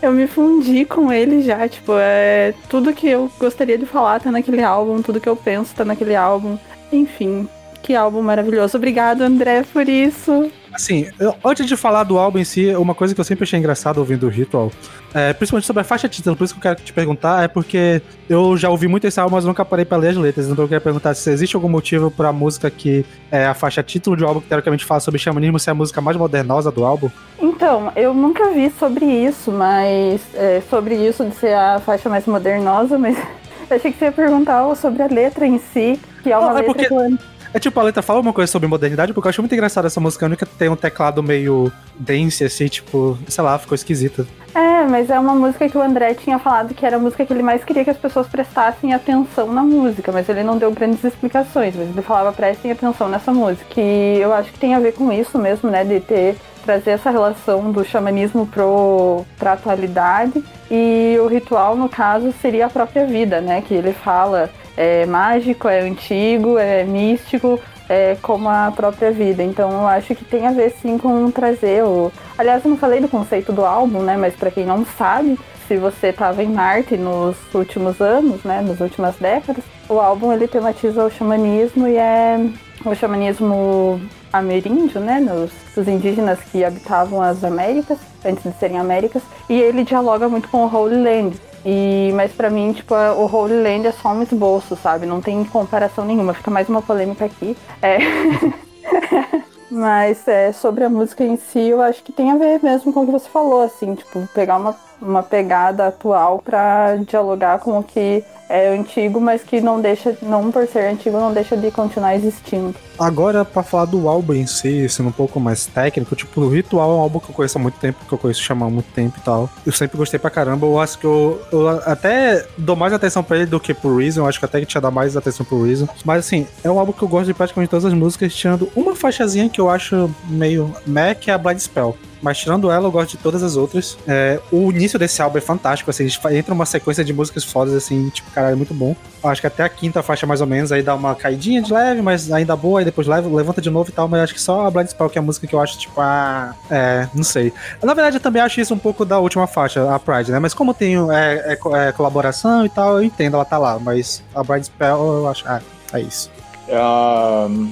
[0.00, 4.30] eu me fundi com ele já, tipo, é tudo que eu gostaria de falar tá
[4.30, 6.56] naquele álbum, tudo que eu penso tá naquele álbum.
[6.90, 7.48] Enfim,
[7.82, 8.76] que álbum maravilhoso.
[8.76, 10.50] Obrigado, André, por isso.
[10.72, 13.58] Assim, eu- antes de falar do álbum em si, uma coisa que eu sempre achei
[13.58, 14.70] engraçado ouvindo o Ritual,
[15.14, 18.02] é, principalmente sobre a faixa título, por isso que eu quero te perguntar, é porque
[18.28, 20.46] eu já ouvi muito esse álbum, mas nunca parei pra ler as letras.
[20.48, 24.16] Então eu queria perguntar se existe algum motivo pra música que é a faixa título
[24.16, 27.10] de um álbum que teoricamente fala sobre xamanismo ser a música mais modernosa do álbum.
[27.40, 30.20] Então, eu nunca vi sobre isso, mas.
[30.34, 33.16] é, sobre isso de ser a faixa mais modernosa, mas.
[33.70, 36.58] Eu achei que você ia perguntar sobre a letra em si, que é uma Não,
[36.58, 37.18] é letra porque- que eu
[37.52, 40.00] É tipo, a letra fala uma coisa sobre modernidade, porque eu acho muito engraçado essa
[40.00, 44.26] música, a única tem um teclado meio dance, assim, tipo, sei lá, ficou esquisita.
[44.54, 47.32] É, mas é uma música que o André tinha falado que era a música que
[47.32, 51.02] ele mais queria que as pessoas prestassem atenção na música, mas ele não deu grandes
[51.04, 53.64] explicações, mas ele falava prestem atenção nessa música.
[53.70, 55.84] Que eu acho que tem a ver com isso mesmo, né?
[55.84, 60.44] De ter trazer essa relação do xamanismo pro, pra atualidade.
[60.70, 63.62] E o ritual, no caso, seria a própria vida, né?
[63.62, 69.42] Que ele fala é mágico, é antigo, é místico, é como a própria vida.
[69.42, 72.12] Então eu acho que tem a ver sim com trazer o.
[72.38, 74.16] Aliás, eu não falei do conceito do álbum, né?
[74.16, 75.36] Mas para quem não sabe,
[75.66, 78.62] se você estava em Marte nos últimos anos, né?
[78.62, 82.38] Nas últimas décadas, o álbum ele tematiza o xamanismo e é
[82.84, 84.00] o xamanismo
[84.32, 85.18] ameríndio, né?
[85.18, 85.50] Nos,
[85.88, 90.72] indígenas que habitavam as Américas, antes de serem Américas, e ele dialoga muito com o
[90.72, 91.47] Holy Land.
[91.70, 95.04] E, mas pra mim, tipo, a- o Holy Land é só um esboço, sabe?
[95.04, 96.32] Não tem comparação nenhuma.
[96.32, 97.54] Fica mais uma polêmica aqui.
[97.82, 97.98] É.
[99.70, 103.02] Mas é, sobre a música em si, eu acho que tem a ver mesmo com
[103.02, 107.82] o que você falou, assim, tipo, pegar uma, uma pegada atual pra dialogar com o
[107.82, 112.14] que é antigo, mas que não deixa, não por ser antigo, não deixa de continuar
[112.16, 112.74] existindo.
[112.98, 116.90] Agora, pra falar do álbum em si, sendo um pouco mais técnico, tipo, o Ritual
[116.90, 118.90] é um álbum que eu conheço há muito tempo, que eu conheço chamar há muito
[118.92, 119.50] tempo e tal.
[119.64, 123.36] Eu sempre gostei pra caramba, eu acho que eu, eu até dou mais atenção pra
[123.36, 125.62] ele do que pro Reason, eu acho que até que tinha dar mais atenção pro
[125.62, 125.86] Reason.
[126.04, 128.96] Mas assim, é um álbum que eu gosto de praticamente todas as músicas, tirando uma
[128.96, 131.96] faixazinha que eu acho meio meh, que é a Blind Spell.
[132.20, 133.96] Mas tirando ela, eu gosto de todas as outras.
[134.06, 138.08] É, o início desse álbum é fantástico, assim, entra uma sequência de músicas fodas, assim,
[138.10, 138.96] tipo, caralho, é muito bom.
[139.22, 142.02] Acho que até a quinta faixa, mais ou menos, aí dá uma caidinha de leve,
[142.02, 144.66] mas ainda boa, aí depois leva, levanta de novo e tal, mas acho que só
[144.66, 147.52] a Blind Spell, que é a música que eu acho, tipo, ah, é, não sei.
[147.82, 150.38] Na verdade, eu também acho isso um pouco da última faixa, a Pride, né?
[150.38, 154.22] Mas como tem é, é, é colaboração e tal, eu entendo, ela tá lá, mas
[154.34, 155.60] a Blind Spell, eu acho, ah,
[155.92, 156.30] é isso.
[156.70, 157.70] Ahn,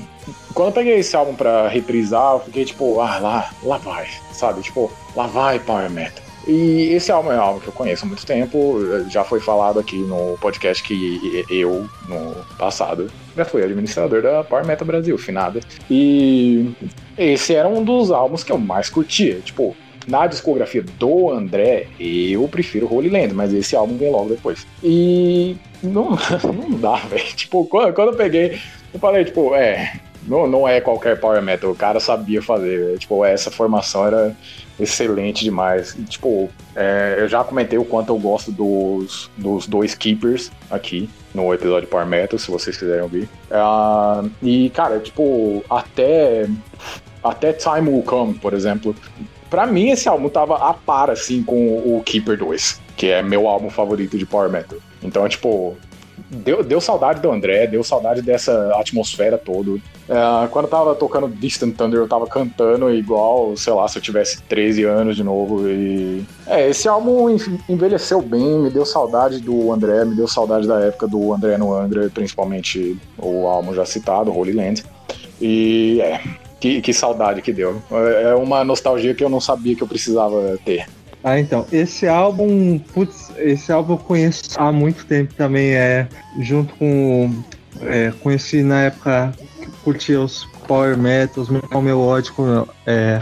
[0.54, 4.62] quando eu peguei esse álbum pra reprisar, eu fiquei tipo, ah, lá, lá vai, sabe?
[4.62, 6.24] Tipo, lá vai Power Metal.
[6.46, 8.78] E esse álbum é um álbum que eu conheço há muito tempo,
[9.10, 14.64] já foi falado aqui no podcast que eu, no passado, já fui administrador da Power
[14.64, 15.60] Metal Brasil, finada.
[15.90, 16.72] E
[17.18, 19.40] esse era um dos álbuns que eu mais curtia.
[19.40, 19.76] Tipo,
[20.06, 24.64] na discografia do André, eu prefiro Holy Land, mas esse álbum vem logo depois.
[24.84, 26.10] E não,
[26.44, 27.24] não dá, velho.
[27.34, 28.58] Tipo, quando, quando eu peguei,
[28.94, 32.84] eu falei, tipo, é, não, não é qualquer power metal, o cara sabia fazer.
[32.84, 32.98] véio.
[32.98, 34.36] Tipo, essa formação era
[34.78, 35.94] excelente demais.
[35.98, 41.08] E, tipo, é, eu já comentei o quanto eu gosto dos, dos dois Keepers aqui
[41.34, 43.28] no episódio Power Metal, se vocês quiserem ouvir.
[43.50, 46.48] Ah, e, cara, tipo, até,
[47.22, 48.94] até Time Will Come, por exemplo,
[49.48, 53.46] Pra mim, esse álbum tava a par, assim, com o Keeper 2, que é meu
[53.46, 54.78] álbum favorito de Power Metal.
[55.02, 55.76] Então, tipo,
[56.30, 59.78] deu, deu saudade do André, deu saudade dessa atmosfera toda.
[60.08, 64.02] É, quando eu tava tocando Distant Thunder, eu tava cantando igual, sei lá, se eu
[64.02, 65.68] tivesse 13 anos de novo.
[65.68, 66.24] E.
[66.46, 70.80] É, esse álbum en- envelheceu bem, me deu saudade do André, me deu saudade da
[70.80, 74.84] época do André no Angra, principalmente o álbum já citado, Holy Land.
[75.40, 76.20] E é.
[76.58, 77.82] Que, que saudade que deu.
[77.90, 80.86] É uma nostalgia que eu não sabia que eu precisava ter.
[81.26, 86.06] Ah, então, esse álbum, putz, esse álbum eu conheço há muito tempo também, é,
[86.38, 87.42] junto com,
[87.80, 93.18] é, conheci na época que curtia os power metals, metal melódico, é,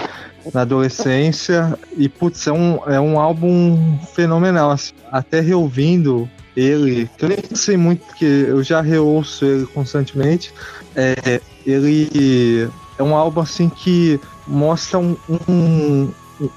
[0.53, 7.25] na adolescência, e putz, é um, é um álbum fenomenal, assim, até reouvindo ele, que
[7.25, 10.53] eu nem sei muito, porque eu já reouço ele constantemente,
[10.95, 12.69] é, ele
[12.99, 15.17] é um álbum assim que mostra um,
[15.49, 16.13] um,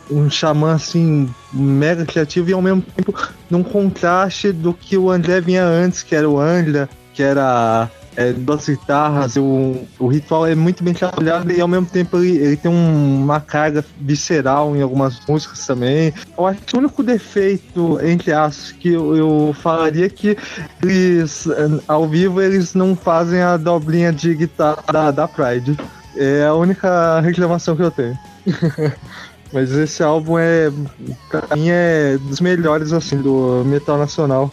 [0.10, 3.14] um xamã assim mega criativo e ao mesmo tempo
[3.50, 8.34] num contraste do que o André vinha antes, que era o Angra, que era é,
[8.34, 12.58] duas guitarras, o, o ritual é muito bem trabalhado e ao mesmo tempo ele, ele
[12.58, 16.12] tem um- uma carga visceral em algumas músicas também.
[16.36, 20.36] Eu acho que o único defeito, entre aspas, que eu, eu falaria é que
[20.82, 21.48] eles,
[21.88, 25.78] ao vivo, eles não fazem a dobrinha de guitarra da, da Pride.
[26.16, 28.18] É a única reclamação que eu tenho.
[29.52, 30.72] Mas esse álbum é,
[31.30, 34.52] pra mim, é dos melhores, assim, do metal nacional.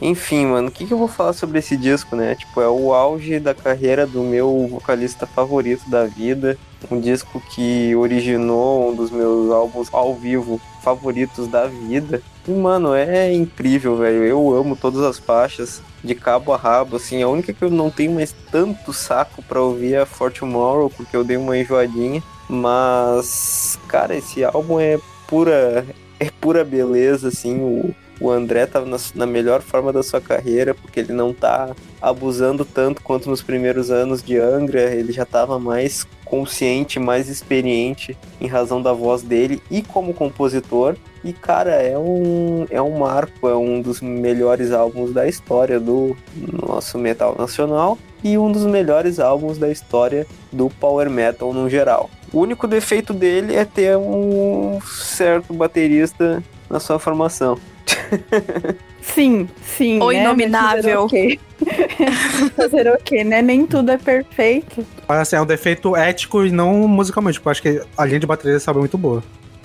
[0.00, 2.34] Enfim, mano, o que, que eu vou falar sobre esse disco, né?
[2.34, 6.58] Tipo, é o auge da carreira do meu vocalista favorito da vida.
[6.90, 12.22] Um disco que originou um dos meus álbuns ao vivo favoritos da vida.
[12.48, 14.24] E, mano, é incrível, velho.
[14.24, 17.22] Eu amo todas as faixas, de cabo a rabo, assim.
[17.22, 20.90] A única que eu não tenho mais tanto saco pra ouvir é a For Tomorrow,
[20.90, 22.22] porque eu dei uma enjoadinha.
[22.52, 25.86] Mas, cara, esse álbum é pura,
[26.20, 27.58] é pura beleza, assim.
[27.58, 31.74] O, o André tá na, na melhor forma da sua carreira, porque ele não tá
[31.98, 34.94] abusando tanto quanto nos primeiros anos de Angra.
[34.94, 40.94] Ele já tava mais consciente, mais experiente em razão da voz dele e como compositor.
[41.24, 46.14] E, cara, é um, é um marco, é um dos melhores álbuns da história do
[46.36, 52.10] nosso metal nacional e um dos melhores álbuns da história do power metal no geral.
[52.32, 57.58] O único defeito dele é ter um certo baterista na sua formação.
[59.02, 60.00] Sim, sim.
[60.00, 60.22] O né?
[60.22, 60.82] Inominável.
[60.82, 61.40] Fazer o quê?
[62.56, 63.42] fazer o quê, né?
[63.42, 64.86] Nem tudo é perfeito.
[65.08, 68.20] Mas assim, é um defeito ético e não musicalmente, porque eu acho que a linha
[68.20, 69.22] de bateria sabe muito boa.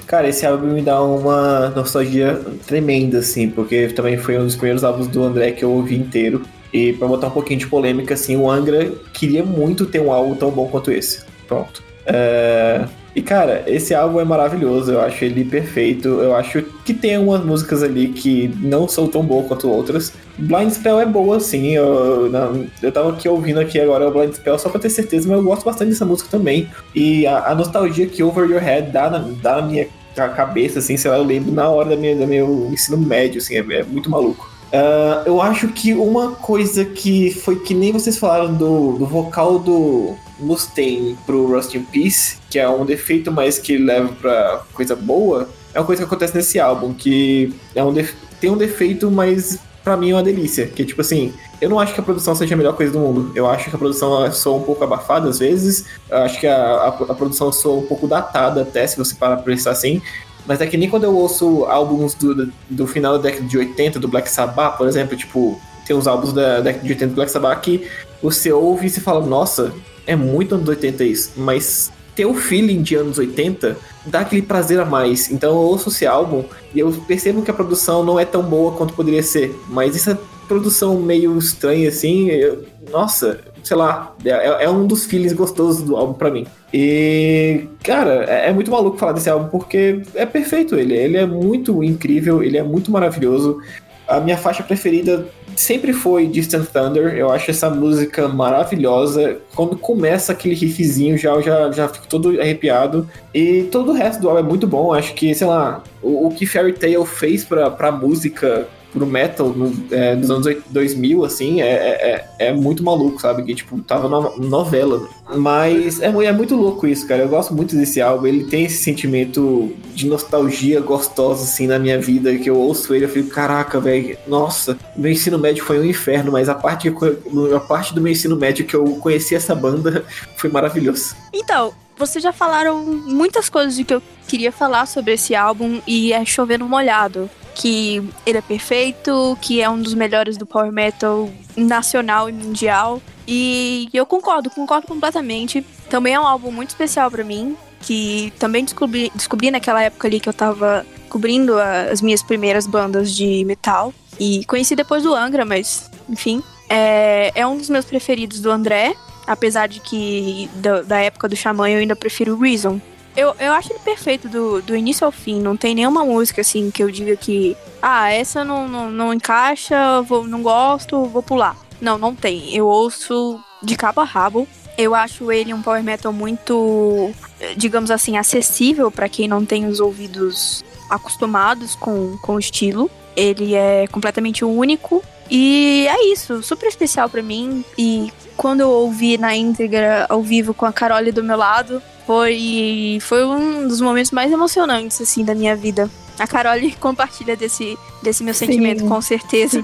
[0.08, 4.84] Cara, esse álbum me dá uma nostalgia tremenda, assim, porque também foi um dos primeiros
[4.84, 6.42] álbuns do André que eu ouvi inteiro.
[6.74, 10.36] E pra botar um pouquinho de polêmica, assim, o Angra queria muito ter um álbum
[10.36, 11.24] tão bom quanto esse.
[11.48, 11.87] Pronto.
[12.08, 12.86] É,
[13.16, 16.08] E cara, esse álbum é maravilhoso, eu acho ele perfeito.
[16.08, 20.14] Eu acho que tem umas músicas ali que não são tão boas quanto outras.
[20.38, 21.72] Blind Spell é boa, sim.
[21.74, 25.28] Eu, não- eu tava aqui ouvindo aqui agora o Blind Spell só pra ter certeza,
[25.28, 26.70] mas eu gosto bastante dessa música também.
[26.94, 29.88] E a, a nostalgia que Over Your Head dá na, dá na minha
[30.36, 33.56] cabeça, assim, sei lá, eu lembro na hora da minha, do meu ensino médio, assim,
[33.56, 34.48] é, é muito maluco.
[34.72, 39.60] Ah, eu acho que uma coisa que foi que nem vocês falaram do, do vocal
[39.60, 44.96] do Mustaine pro Rust in Peace, que é um defeito, mas que leva pra coisa
[44.96, 47.94] boa, é uma coisa que acontece nesse álbum, que é um
[48.40, 50.68] tem um defeito, mas pra mim é uma delícia.
[50.68, 53.32] Que tipo assim, eu não acho que a produção seja a melhor coisa do mundo.
[53.36, 55.86] Eu acho que a produção soa um pouco abafada às vezes.
[56.10, 59.38] Eu acho que a, a, a produção soa um pouco datada até, se você parar
[59.38, 60.02] pra pensar assim.
[60.46, 64.00] Mas é que nem quando eu ouço álbuns do, do final da década de 80,
[64.00, 67.32] do Black Sabbath, por exemplo, tipo, tem uns álbuns da década de 80 do Black
[67.32, 67.88] Sabbath que
[68.22, 69.74] você ouve e você fala, nossa,
[70.08, 73.78] é muito anos 80 isso, mas ter o feeling de anos 80
[74.08, 75.30] dá aquele prazer a mais.
[75.30, 76.44] Então eu ouço esse álbum
[76.74, 80.18] e eu percebo que a produção não é tão boa quanto poderia ser, mas essa
[80.48, 85.96] produção meio estranha assim, eu- nossa, sei lá, é, é um dos feelings gostosos do
[85.98, 86.48] álbum pra mim.
[86.74, 90.96] E, cara, é, é muito maluco falar desse álbum porque é perfeito ele.
[90.96, 93.60] Ele é muito incrível, ele é muito maravilhoso.
[94.08, 95.28] A minha faixa preferida
[95.60, 97.16] sempre foi Distant Thunder.
[97.16, 99.38] Eu acho essa música maravilhosa.
[99.56, 103.10] Quando começa aquele riffzinho, já, eu já, já fico todo arrepiado.
[103.34, 104.94] E todo o resto do álbum é muito bom.
[104.94, 108.68] Acho que, sei lá, o, o que Fairy Tail fez pra, pra música,
[108.98, 113.44] pro metal no, é, dos anos 2000, assim, é, é, é muito maluco, sabe?
[113.44, 115.08] Que, tipo, tava na novela.
[115.36, 117.24] Mas é, é muito louco isso, cara.
[117.24, 118.28] Eu gosto muito desse álbum.
[118.28, 122.36] Ele tem esse sentimento de nostalgia gostosa, assim, na minha vida.
[122.38, 126.32] Que eu ouço ele e fico, caraca, velho, nossa, meu ensino médio foi um inferno,
[126.32, 130.06] mas a parte, a parte do meu ensino médio que eu conheci essa banda
[130.38, 131.16] foi maravilhoso.
[131.34, 136.14] Então, vocês já falaram muitas coisas de que eu queria falar sobre esse álbum e
[136.14, 137.30] é chovendo molhado.
[137.60, 143.02] Que ele é perfeito, que é um dos melhores do power metal nacional e mundial.
[143.28, 145.66] E eu concordo, concordo completamente.
[145.90, 150.20] Também é um álbum muito especial pra mim, que também descobri, descobri naquela época ali
[150.20, 153.94] que eu tava cobrindo as minhas primeiras bandas de metal.
[154.20, 156.44] E conheci depois do Angra, mas enfim.
[156.70, 158.94] É, é um dos meus preferidos do André,
[159.26, 162.80] apesar de que da, da época do Xamã eu ainda prefiro o Reason.
[163.18, 166.70] Eu, eu acho ele perfeito do, do início ao fim, não tem nenhuma música assim
[166.70, 171.58] que eu diga que, ah, essa não, não, não encaixa, vou, não gosto, vou pular.
[171.82, 172.56] Não, não tem.
[172.56, 174.48] Eu ouço de cabo a rabo.
[174.78, 177.12] Eu acho ele um power metal muito,
[177.56, 182.88] digamos assim, acessível para quem não tem os ouvidos acostumados com, com o estilo.
[183.16, 187.66] Ele é completamente único e é isso, super especial pra mim.
[187.76, 192.98] E quando eu ouvi na íntegra ao vivo com a Carole do meu lado, foi
[193.02, 195.92] foi um dos momentos mais emocionantes assim da minha vida.
[196.18, 198.48] A Carole compartilha desse desse meu Sim.
[198.48, 199.64] sentimento com certeza.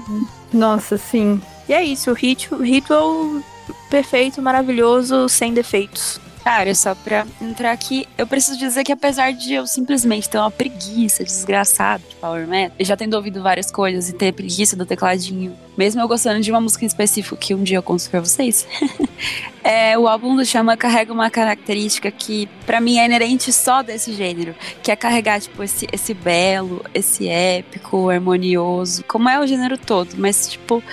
[0.52, 1.40] Nossa, sim.
[1.68, 3.42] E é isso, o Ritual, Ritual
[3.88, 6.20] perfeito, maravilhoso, sem defeitos.
[6.44, 10.50] Cara, só pra entrar aqui, eu preciso dizer que apesar de eu simplesmente ter uma
[10.50, 15.56] preguiça desgraçada de Power Metal, já tendo ouvido várias coisas e ter preguiça do tecladinho,
[15.74, 18.68] mesmo eu gostando de uma música em específico que um dia eu conto pra vocês,
[19.64, 24.12] é, o álbum do Chama carrega uma característica que pra mim é inerente só desse
[24.12, 29.78] gênero, que é carregar, tipo, esse, esse belo, esse épico, harmonioso, como é o gênero
[29.78, 30.84] todo, mas, tipo,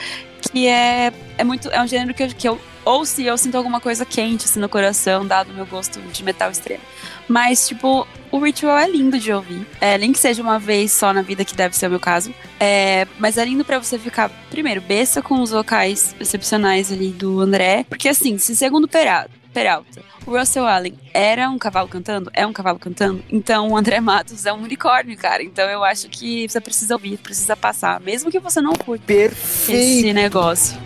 [0.42, 1.70] que é, é muito.
[1.70, 4.60] É um gênero que eu, que eu ou se eu sinto alguma coisa quente assim
[4.60, 6.84] no coração, dado o meu gosto de metal extremo.
[7.28, 9.66] Mas, tipo, o Ritual é lindo de ouvir.
[9.80, 12.34] É, nem que seja uma vez só na vida, que deve ser o meu caso.
[12.60, 17.40] É, mas é lindo pra você ficar, primeiro, besta com os vocais excepcionais ali do
[17.40, 17.86] André.
[17.88, 22.54] Porque, assim, se segundo Peralta, Peralta o Russell Allen era um cavalo cantando, é um
[22.54, 25.44] cavalo cantando, então o André Matos é um unicórnio, cara.
[25.44, 30.14] Então eu acho que você precisa ouvir, precisa passar, mesmo que você não curta esse
[30.14, 30.78] negócio.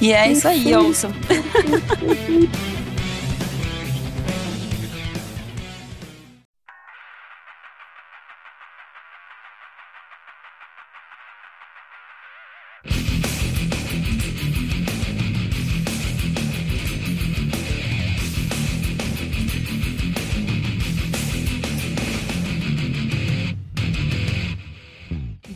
[0.00, 1.10] E é isso aí, ouçam.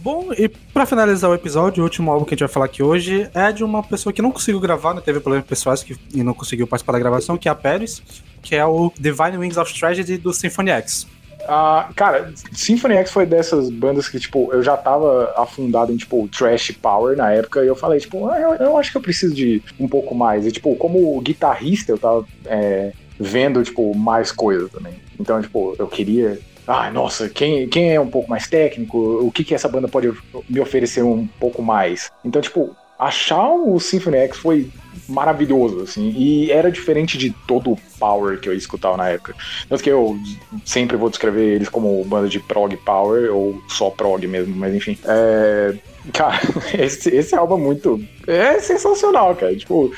[0.08, 2.82] Bom, e pra finalizar o episódio, o último álbum que a gente vai falar aqui
[2.82, 5.02] hoje é de uma pessoa que não conseguiu gravar, né?
[5.04, 8.02] Teve problemas pessoais que, e não conseguiu participar da gravação, que é a Paris,
[8.40, 11.06] que é o Divine Wings of Tragedy do Symphony X.
[11.46, 16.26] Ah, cara, Symphony X foi dessas bandas que, tipo, eu já tava afundado em, tipo,
[16.28, 19.34] trash power na época, e eu falei, tipo, ah, eu, eu acho que eu preciso
[19.34, 20.46] de um pouco mais.
[20.46, 24.94] E, tipo, como guitarrista, eu tava é, vendo, tipo, mais coisa também.
[25.20, 26.38] Então, tipo, eu queria.
[26.68, 28.98] Ai, nossa, quem, quem é um pouco mais técnico?
[28.98, 30.12] O que, que essa banda pode
[30.48, 32.12] me oferecer um pouco mais?
[32.22, 34.70] Então, tipo, achar o Symphony X foi
[35.08, 39.34] maravilhoso, assim, e era diferente de todo o power que eu escutava na época.
[39.66, 40.18] Tanto que eu
[40.64, 44.98] sempre vou descrever eles como banda de prog power, ou só prog mesmo, mas enfim.
[45.06, 45.74] É,
[46.12, 46.40] Cara,
[46.78, 48.04] esse, esse álbum é muito.
[48.26, 49.54] É sensacional, cara.
[49.56, 49.92] Tipo,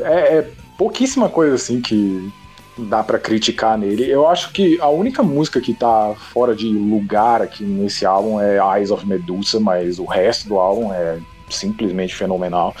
[0.00, 2.30] é, é pouquíssima coisa assim que
[2.78, 4.08] dá pra criticar nele.
[4.08, 8.58] Eu acho que a única música que tá fora de lugar aqui nesse álbum é
[8.58, 11.18] Eyes of Medusa, mas o resto do álbum é
[11.50, 12.74] simplesmente fenomenal.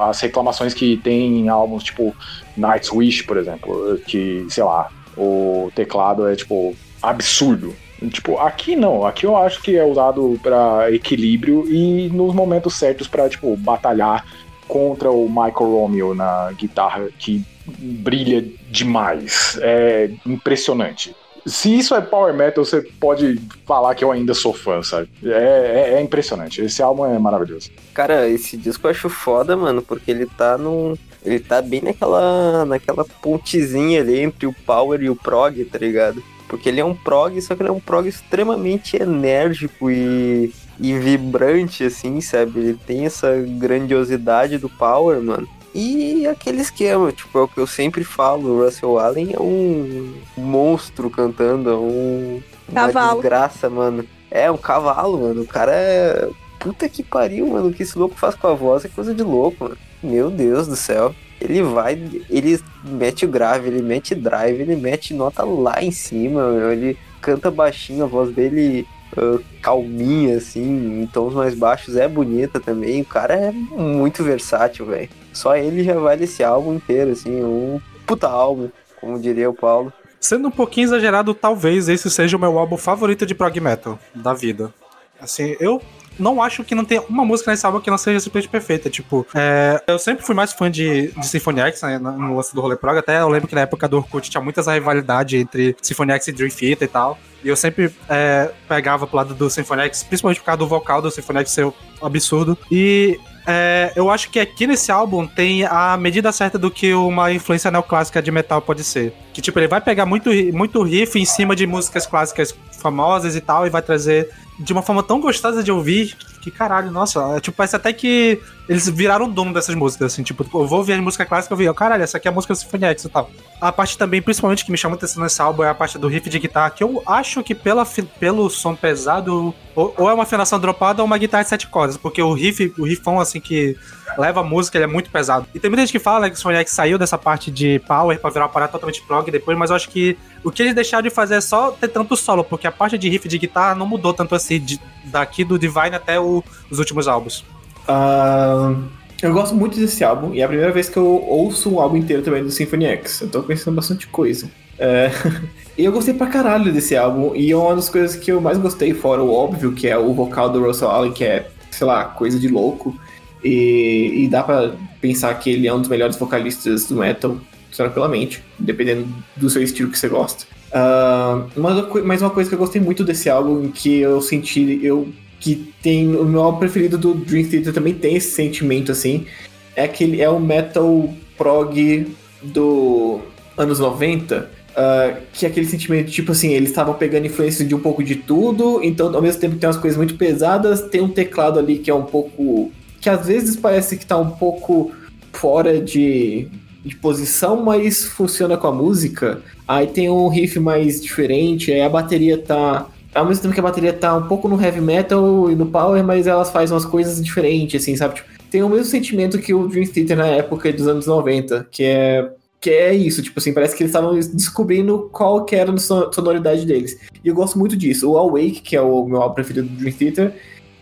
[0.00, 2.14] As reclamações que tem em álbuns tipo
[2.56, 7.74] Night's Wish, por exemplo, que, sei lá, o teclado é tipo absurdo.
[8.10, 13.06] Tipo, aqui não, aqui eu acho que é usado para equilíbrio e nos momentos certos
[13.06, 14.24] para tipo batalhar
[14.66, 19.58] contra o Michael Romeo na guitarra que brilha demais.
[19.60, 21.14] É impressionante.
[21.44, 25.08] Se isso é power metal, você pode falar que eu ainda sou fã, sabe?
[25.24, 26.62] É, é, é impressionante.
[26.62, 27.70] Esse álbum é maravilhoso.
[27.92, 30.96] Cara, esse disco eu acho foda, mano, porque ele tá num.
[31.24, 32.64] Ele tá bem naquela.
[32.64, 36.22] naquela pontezinha ali entre o power e o prog, tá ligado?
[36.46, 40.98] Porque ele é um prog, só que ele é um prog extremamente enérgico e, e
[40.98, 42.60] vibrante, assim, sabe?
[42.60, 45.48] Ele tem essa grandiosidade do power, mano.
[45.74, 50.14] E aquele esquema, tipo, é o que eu sempre falo, o Russell Allen é um
[50.36, 52.42] monstro cantando, é um...
[52.68, 53.20] Uma Cavalo.
[53.20, 54.04] desgraça, mano.
[54.30, 55.42] É, um cavalo, mano.
[55.42, 56.28] O cara é...
[56.58, 57.68] Puta que pariu, mano.
[57.68, 59.78] O que esse louco faz com a voz é coisa de louco, mano.
[60.02, 61.14] Meu Deus do céu.
[61.40, 62.00] Ele vai,
[62.30, 66.72] ele mete o grave, ele mete drive, ele mete nota lá em cima, meu.
[66.72, 68.86] ele canta baixinho, a voz dele
[69.16, 73.02] ah, calminha, assim, em tons mais baixos, é bonita também.
[73.02, 75.10] O cara é muito versátil, velho.
[75.32, 78.68] Só ele já vale esse álbum inteiro, assim, um puta álbum,
[79.00, 79.92] como diria o Paulo.
[80.20, 84.32] Sendo um pouquinho exagerado, talvez esse seja o meu álbum favorito de prog metal da
[84.32, 84.72] vida.
[85.20, 85.80] Assim, eu
[86.18, 88.90] não acho que não tenha uma música nesse álbum que não seja simplesmente perfeita.
[88.90, 92.60] Tipo, é, eu sempre fui mais fã de, de Symphony X, né, no lance do
[92.60, 92.98] rolê prog.
[92.98, 96.28] Até eu lembro que na época do Orkut tinha muita essa rivalidade entre Symphony X
[96.28, 97.18] e Dream Theater e tal.
[97.42, 101.02] E eu sempre é, pegava pro lado do Symphony X, principalmente por causa do vocal
[101.02, 102.56] do Symphony X ser absurdo.
[102.70, 107.32] E é, eu acho que aqui nesse álbum tem a medida certa do que uma
[107.32, 109.12] influência neoclássica de metal pode ser.
[109.32, 113.40] Que, tipo, ele vai pegar muito, muito riff em cima de músicas clássicas famosas e
[113.40, 117.40] tal, e vai trazer de uma forma tão gostosa de ouvir que, caralho, nossa, é,
[117.40, 121.02] tipo, parece até que eles viraram dono dessas músicas, assim, tipo, eu vou ouvir a
[121.02, 123.30] música clássica, eu vi, caralho, essa aqui é a música Symphony X e tal.
[123.60, 126.28] A parte também, principalmente, que me chama atenção nesse álbum é a parte do riff
[126.28, 127.86] de guitarra, que eu acho que pela,
[128.18, 131.96] pelo som pesado, ou, ou é uma afinação dropada ou uma guitarra de sete cordas,
[131.96, 133.76] porque o riff, o riffão, assim, que
[134.18, 135.46] leva a música, ele é muito pesado.
[135.54, 137.78] E tem muita gente que fala né, que o Symphony X saiu dessa parte de
[137.86, 140.74] power pra virar uma parada totalmente prog depois, mas eu acho que o que eles
[140.74, 143.74] deixaram de fazer é só ter tanto solo, porque a parte de riff de guitarra
[143.74, 146.31] não mudou tanto assim, de- daqui do Divine até o-
[146.70, 147.44] os últimos álbuns.
[147.88, 148.74] Ah,
[149.22, 151.96] eu gosto muito desse álbum e é a primeira vez que eu ouço um álbum
[151.96, 153.22] inteiro também do Symphony X.
[153.22, 154.48] Eu tô conhecendo bastante coisa.
[154.78, 155.10] É,
[155.76, 158.58] E eu gostei pra caralho desse álbum e é uma das coisas que eu mais
[158.58, 162.04] gostei, fora o óbvio, que é o vocal do Russell Allen, que é, sei lá,
[162.04, 162.94] coisa de louco.
[163.42, 167.38] E, e dá pra pensar que ele é um dos melhores vocalistas do metal,
[167.74, 170.44] tranquilamente, dependendo do seu estilo que você gosta.
[170.70, 175.08] Ah, mas, mas uma coisa que eu gostei muito desse álbum, que eu senti, eu
[175.42, 179.26] que tem o meu preferido do Dream Theater também tem esse sentimento assim,
[179.74, 182.06] é que ele é o metal prog
[182.40, 183.20] do
[183.58, 184.48] anos 90.
[184.76, 188.14] ah, que é aquele sentimento, tipo assim, eles estavam pegando influência de um pouco de
[188.14, 191.78] tudo, então ao mesmo tempo que tem umas coisas muito pesadas, tem um teclado ali
[191.78, 192.70] que é um pouco.
[193.00, 194.92] que às vezes parece que tá um pouco
[195.32, 196.46] fora de,
[196.84, 199.42] de posição, mas funciona com a música.
[199.66, 202.86] Aí tem um riff mais diferente, aí a bateria tá.
[203.14, 206.02] Ao mesmo tempo que a bateria tá um pouco no heavy metal e no power,
[206.02, 208.14] mas elas fazem umas coisas diferentes, assim, sabe?
[208.14, 211.84] Tipo, tem o mesmo sentimento que o Dream Theater na época dos anos 90, que
[211.84, 212.30] é.
[212.60, 216.12] Que é isso, tipo assim, parece que eles estavam descobrindo qual que era a so-
[216.12, 216.96] sonoridade deles.
[217.24, 218.08] E eu gosto muito disso.
[218.12, 220.32] O Awake, que é o meu álbum preferido do Dream Theater,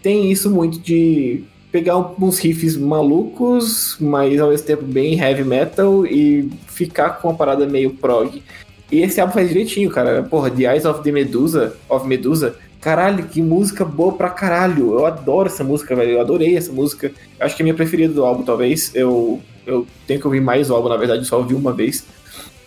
[0.03, 1.43] tem isso muito de
[1.73, 7.35] pegar uns riffs malucos, mas ao mesmo tempo bem heavy metal e ficar com uma
[7.35, 8.43] parada meio prog.
[8.91, 10.23] E esse álbum faz direitinho, cara.
[10.23, 12.57] Porra, The Eyes of the Medusa, of Medusa.
[12.81, 14.95] Caralho, que música boa pra caralho.
[14.95, 16.13] Eu adoro essa música, velho.
[16.13, 17.13] Eu adorei essa música.
[17.39, 18.95] Eu acho que é a minha preferida do álbum, talvez.
[18.95, 22.05] Eu, eu tenho que ouvir mais o álbum, na verdade, só ouvi uma vez.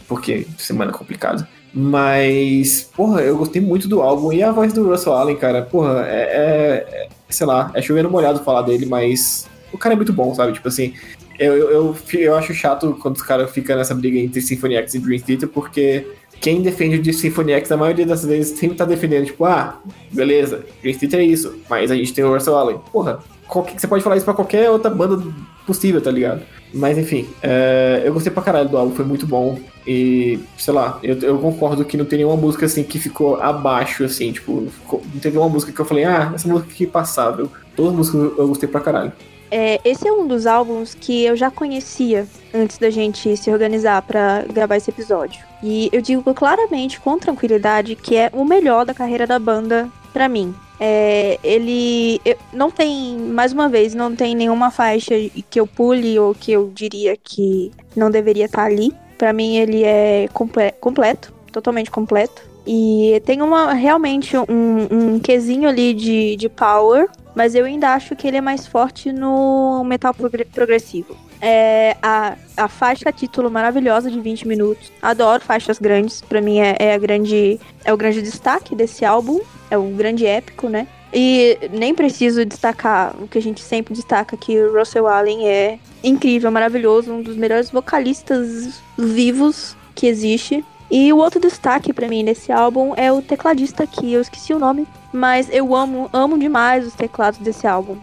[0.07, 1.47] Porque semana é complicada.
[1.73, 4.31] Mas, porra, eu gostei muito do álbum.
[4.31, 8.09] E a voz do Russell Allen, cara, porra, é, é- é- sei lá, é chovendo
[8.11, 10.53] molhado falar dele, mas o cara é muito bom, sabe?
[10.53, 10.93] Tipo assim,
[11.39, 14.99] eu, eu, eu, acho chato quando os caras ficam nessa briga entre Symphony X e
[14.99, 16.07] Dream Theater, porque
[16.41, 19.79] quem defende de Symphony X, na maioria das vezes, sempre tá defendendo, tipo, ah,
[20.11, 22.79] beleza, Dream Theater é isso, mas a gente tem o Russell Allen.
[22.91, 25.23] Porra, qualquer- você pode falar isso pra qualquer outra banda
[25.65, 26.41] possível, tá ligado?
[26.73, 29.59] Mas enfim, é, eu gostei pra caralho do álbum, foi muito bom.
[29.85, 34.03] E, sei lá, eu, eu concordo que não tem nenhuma música assim que ficou abaixo,
[34.03, 36.87] assim, tipo, ficou- não teve uma música que eu falei, ah, essa música aqui é
[36.87, 37.49] passável.
[37.75, 39.11] Todas as músicas eu gostei pra caralho.
[39.55, 44.01] É, esse é um dos álbuns que eu já conhecia antes da gente se organizar
[44.01, 45.43] pra gravar esse episódio.
[45.61, 50.27] E eu digo claramente, com tranquilidade, que é o melhor da carreira da banda pra
[50.27, 50.55] mim.
[50.79, 55.13] É, ele eu- não tem, mais uma vez, não tem nenhuma faixa
[55.51, 58.91] que eu pule ou que eu diria que não deveria estar ali.
[59.19, 62.41] Pra mim, ele é comple- completo, totalmente completo.
[62.65, 68.15] E tem uma realmente um, um quesinho ali de, de power, mas eu ainda acho
[68.15, 71.15] que ele é mais forte no metal progre- progressivo.
[71.41, 74.91] É a, a faixa título maravilhosa de 20 minutos.
[75.01, 76.21] Adoro faixas grandes.
[76.21, 79.39] Pra mim é, é a grande é o grande destaque desse álbum,
[79.69, 80.87] é o grande épico, né?
[81.13, 85.77] E nem preciso destacar o que a gente sempre destaca que o Russell Allen é
[86.03, 90.63] incrível, maravilhoso, um dos melhores vocalistas vivos que existe.
[90.89, 94.59] E o outro destaque pra mim nesse álbum é o tecladista que eu esqueci o
[94.59, 97.97] nome, mas eu amo, amo demais os teclados desse álbum.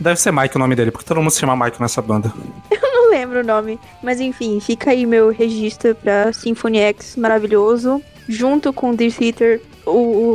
[0.00, 2.32] Deve ser Mike o nome dele, porque todo mundo se chama Mike nessa banda.
[2.82, 8.72] Não lembro o nome, mas enfim, fica aí meu registro pra Symphony X maravilhoso, junto
[8.72, 9.90] com The Theater, o,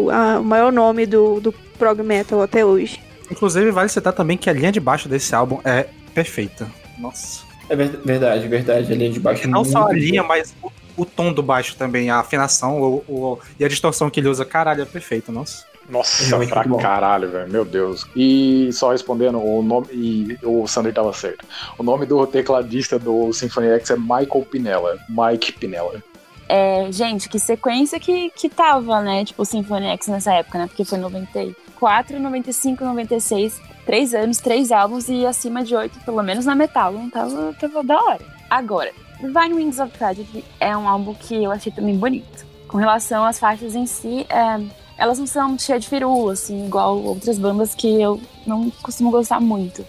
[0.06, 3.00] o, a- o maior nome do, do prog metal até hoje.
[3.30, 6.68] Inclusive, vale citar também que a linha de baixo desse álbum é perfeita.
[6.98, 7.44] Nossa.
[7.70, 10.36] É ver- verdade, verdade, a linha de baixo é Não só a linha, boa.
[10.38, 14.20] mas o, o tom do baixo também, a afinação o, o- e a distorção que
[14.20, 14.46] ele usa.
[14.46, 15.66] Caralho, é perfeito, nossa.
[15.90, 17.52] Nossa, Realmente pra caralho, velho.
[17.52, 18.08] Meu Deus.
[18.16, 19.88] E só respondendo, o nome.
[19.92, 21.46] E o Sander tava certo.
[21.78, 24.98] O nome do tecladista do Symphony X é Michael Pinella.
[25.08, 26.04] Mike Pinella.
[26.48, 29.26] É, gente, que sequência que, que tava, né?
[29.26, 30.68] Tipo, o Symphony X nessa época, né?
[30.68, 33.62] Porque foi 94, 95, 96.
[33.86, 36.92] Três anos, três álbuns e acima de oito, pelo menos na metal.
[36.94, 38.22] Não tava, tava da hora.
[38.50, 42.46] Agora, Divine Wings of Tragedy é um álbum que eu achei também bonito.
[42.68, 44.60] Com relação às faixas em si, é,
[44.98, 49.40] elas não são cheias de firula, assim, igual outras bandas que eu não costumo gostar
[49.40, 49.86] muito.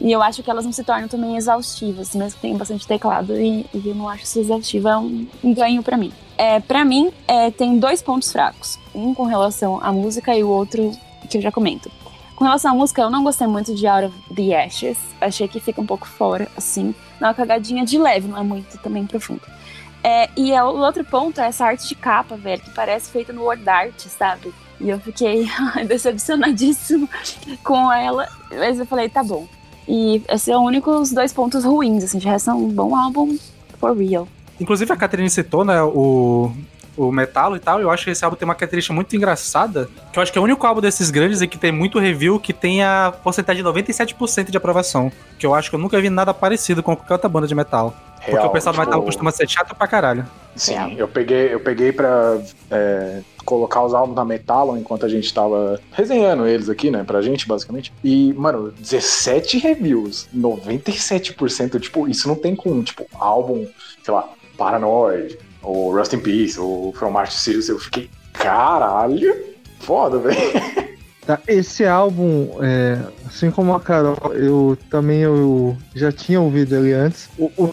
[0.00, 3.38] E eu acho que elas não se tornam também exaustivas, mesmo que tenham bastante teclado.
[3.40, 6.12] E, e eu não acho isso exaustivo, é um, um ganho pra mim.
[6.36, 8.78] É, para mim, é, tem dois pontos fracos.
[8.94, 10.92] Um com relação à música e o outro
[11.30, 11.90] que eu já comento.
[12.36, 14.98] Com relação à música, eu não gostei muito de Out of the Ashes.
[15.20, 16.94] Achei que fica um pouco fora, assim.
[17.20, 19.42] Dá uma cagadinha de leve, não é muito também profundo.
[20.04, 23.32] É, e é, o outro ponto é essa arte de capa, velho, que parece feita
[23.32, 24.52] no Word Art, sabe?
[24.78, 25.48] E eu fiquei
[25.88, 27.08] decepcionadíssimo
[27.64, 28.28] com ela.
[28.50, 29.48] Mas eu falei, tá bom.
[29.88, 32.18] E esses são os únicos dois pontos ruins, assim.
[32.18, 33.34] De resto, é um bom álbum
[33.78, 34.28] for real.
[34.60, 36.52] Inclusive, a Catherine citou, né, o,
[36.96, 37.80] o Metalo e tal.
[37.80, 39.88] Eu acho que esse álbum tem uma característica muito engraçada.
[40.12, 42.38] Que eu acho que é o único álbum desses grandes e que tem muito review
[42.38, 45.10] que tem a porcentagem de 97% de aprovação.
[45.38, 47.94] Que eu acho que eu nunca vi nada parecido com qualquer outra banda de metal.
[48.24, 50.26] Porque Real, o pessoal do tipo, metal costuma ser chato pra caralho.
[50.56, 52.38] Sim, eu peguei, eu peguei pra
[52.70, 57.20] é, colocar os álbuns na Metalon enquanto a gente tava resenhando eles aqui, né, pra
[57.20, 57.92] gente, basicamente.
[58.02, 63.66] E, mano, 17 reviews, 97%, tipo, isso não tem com, tipo, álbum,
[64.02, 67.68] sei lá, Paranoid, ou Rust in Peace, ou From Mars to Sirius.
[67.68, 69.34] Eu fiquei, caralho,
[69.80, 70.38] foda, velho.
[71.26, 76.92] Tá, esse álbum, é, assim como a Carol, eu também eu já tinha ouvido ele
[76.92, 77.30] antes.
[77.38, 77.72] O, o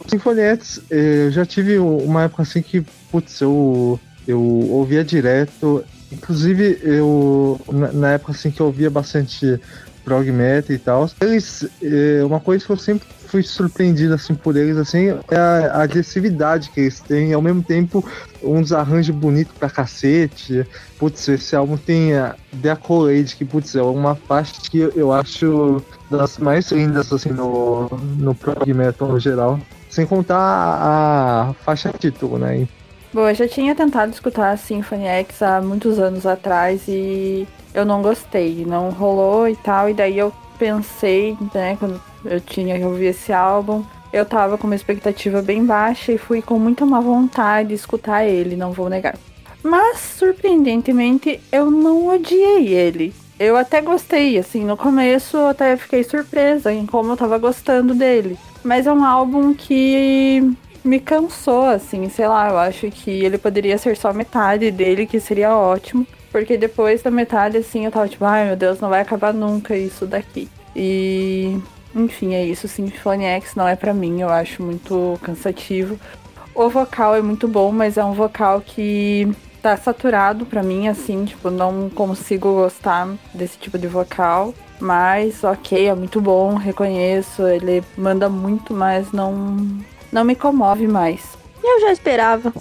[0.90, 5.84] é, eu já tive uma época assim que, putz, eu, eu ouvia direto.
[6.10, 9.60] Inclusive, eu, na, na época assim que eu ouvia bastante
[10.06, 14.58] prog metal e tal, eles, é, uma coisa que eu sempre fui surpreendido assim por
[14.58, 18.04] eles assim é a, agressividade que eles têm, ao mesmo tempo
[18.44, 20.68] uns arranjos bonitos pra cacete.
[21.00, 25.82] Putz, esse álbum tem a The Accolade, que putz, é uma faixa que eu acho
[26.10, 27.88] das mais lindas assim no,
[28.18, 29.60] no prog metal no geral.
[29.90, 32.68] Sem contar a, a faixa título, né?
[33.14, 37.86] Bom, eu já tinha tentado escutar a Symphony X há muitos anos atrás e eu
[37.86, 39.90] não gostei, não rolou e tal.
[39.90, 44.68] E daí eu pensei, né, quando eu tinha que ouvir esse álbum, eu tava com
[44.68, 48.90] uma expectativa bem baixa e fui com muita má vontade de escutar ele, não vou
[48.90, 49.16] negar.
[49.64, 53.14] Mas, surpreendentemente, eu não odiei ele.
[53.40, 57.94] Eu até gostei, assim, no começo eu até fiquei surpresa em como eu tava gostando
[57.94, 58.38] dele.
[58.64, 63.78] Mas é um álbum que me cansou, assim, sei lá, eu acho que ele poderia
[63.78, 66.06] ser só metade dele, que seria ótimo.
[66.32, 69.76] Porque depois da metade, assim, eu tava tipo, ai meu Deus, não vai acabar nunca
[69.76, 70.48] isso daqui.
[70.76, 71.58] E,
[71.96, 72.68] enfim, é isso.
[72.68, 76.00] Symphony X não é pra mim, eu acho muito cansativo.
[76.54, 79.32] o vocal é muito bom, mas é um vocal que
[79.62, 84.54] tá saturado pra mim, assim, tipo, não consigo gostar desse tipo de vocal.
[84.80, 87.46] Mas, ok, é muito bom, reconheço.
[87.46, 89.68] Ele manda muito, mas não,
[90.12, 91.38] não me comove mais.
[91.64, 92.52] Eu já esperava.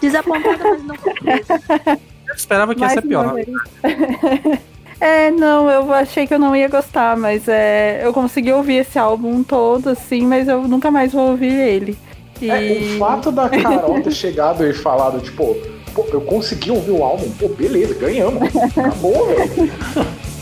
[0.00, 0.96] Desapontada, mas não.
[2.26, 3.34] Eu esperava que ia Mais ser pior.
[5.02, 8.96] É, não, eu achei que eu não ia gostar, mas é, eu consegui ouvir esse
[8.96, 11.98] álbum todo, assim, mas eu nunca mais vou ouvir ele.
[12.40, 12.48] E...
[12.48, 15.56] É, o fato da Carol ter chegado e falado, tipo,
[15.92, 18.48] pô, eu consegui ouvir o álbum, pô, beleza, ganhamos.
[18.78, 19.72] Acabou, velho.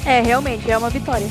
[0.04, 1.26] É, realmente, é uma vitória.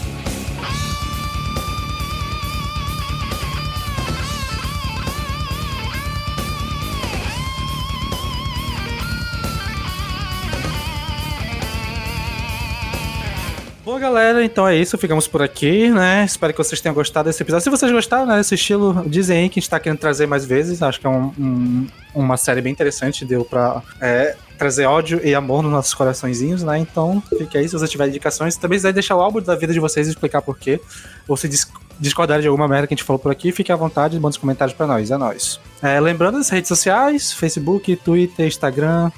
[13.89, 14.99] Bom, galera, então é isso.
[14.99, 16.23] Ficamos por aqui, né?
[16.23, 17.63] Espero que vocês tenham gostado desse episódio.
[17.63, 20.45] Se vocês gostaram né, desse estilo, dizem aí que a gente tá querendo trazer mais
[20.45, 20.83] vezes.
[20.83, 23.25] Acho que é um- um- uma série bem interessante.
[23.25, 26.77] Deu pra é, trazer ódio e amor nos nossos coraçõezinhos, né?
[26.77, 28.55] Então, fique aí se você tiver indicações.
[28.57, 30.79] Também se quiser deixar o álbum da vida de vocês e explicar por quê.
[31.27, 31.67] Ou se dis
[31.99, 34.33] discordarem de alguma merda que a gente falou por aqui, fique à vontade e mande
[34.35, 35.09] os comentários pra nós.
[35.09, 35.59] É nóis.
[35.81, 39.09] É, lembrando das redes sociais: Facebook, Twitter, Instagram.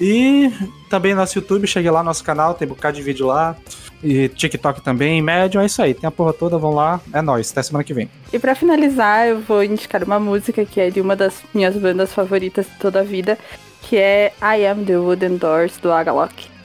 [0.00, 0.52] E
[0.88, 3.56] também nosso YouTube, chegue lá no nosso canal, tem um bocado de vídeo lá.
[4.02, 5.92] E TikTok também, Medium, é isso aí.
[5.92, 7.00] Tem a porra toda, vão lá.
[7.12, 8.08] É nóis, até semana que vem.
[8.32, 12.12] E pra finalizar, eu vou indicar uma música que é de uma das minhas bandas
[12.12, 13.36] favoritas de toda a vida,
[13.82, 16.57] que é I Am the Wooden Doors do Agalok.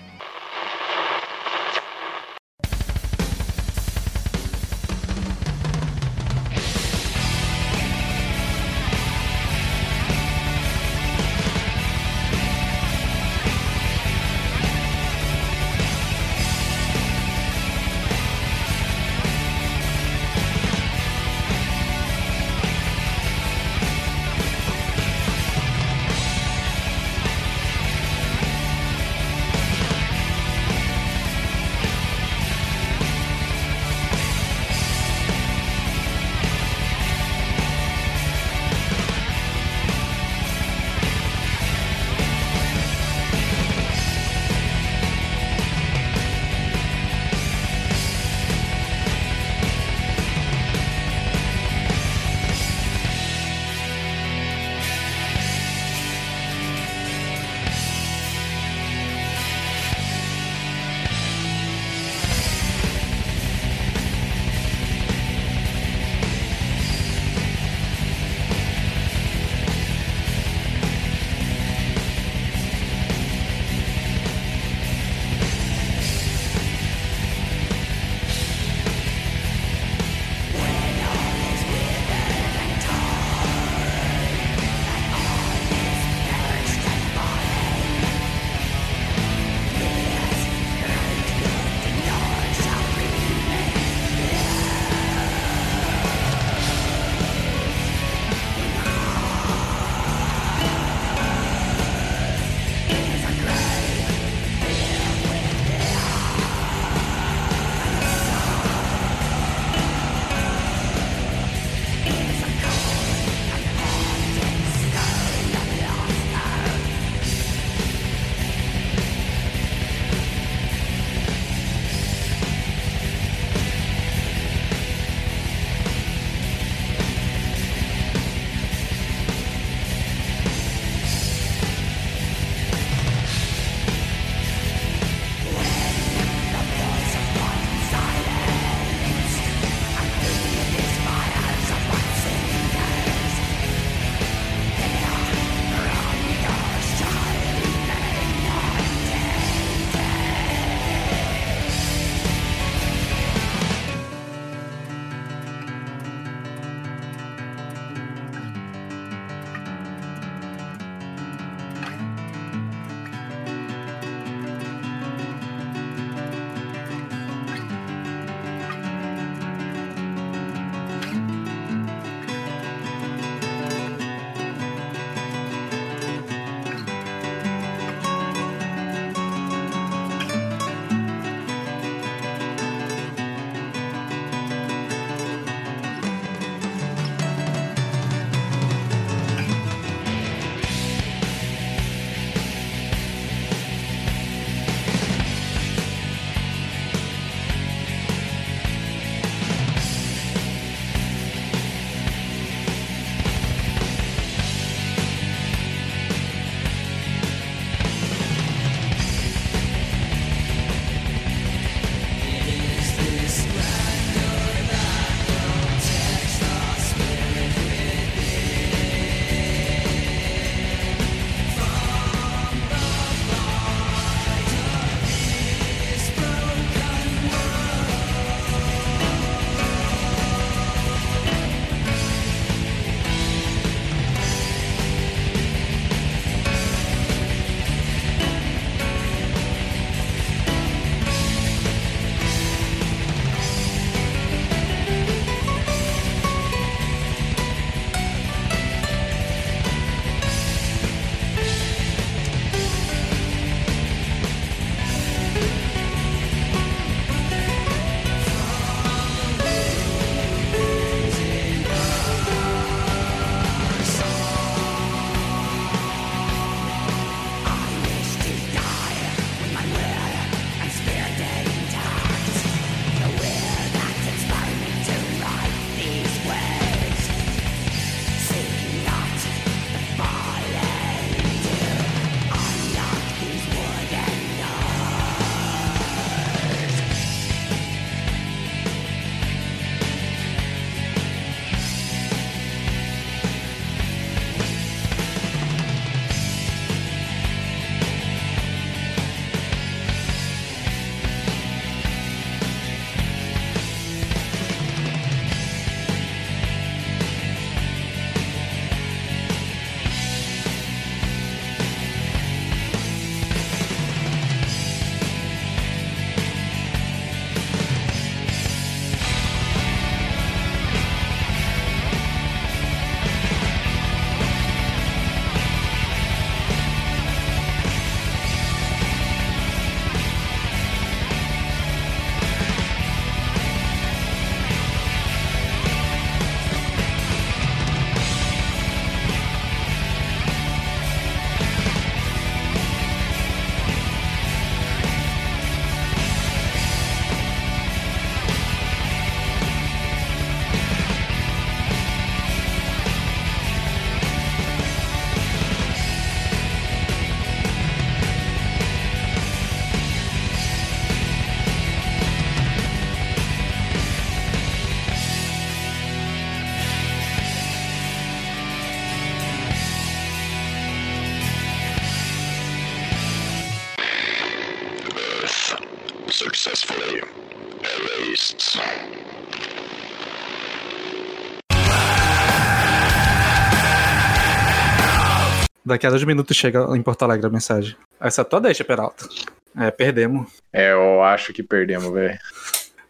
[385.73, 387.75] Daqui a dois minutos chega em Porto Alegre a mensagem.
[387.99, 389.09] Essa é a tua deixa, Peralta.
[389.57, 390.29] É, perdemos.
[390.53, 392.15] É, eu acho que perdemos, velho.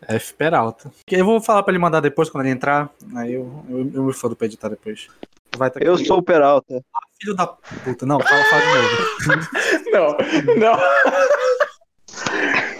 [0.06, 0.92] F Peralta.
[1.10, 2.90] Eu vou falar pra ele mandar depois, quando ele entrar.
[3.16, 5.08] Aí eu, eu, eu me fodo pra editar depois.
[5.56, 6.84] Vai tá Eu sou o Peralta.
[7.22, 8.06] Filho da puta.
[8.06, 9.48] Não, fala, fala de novo.
[9.94, 10.18] Não,
[10.58, 10.78] não.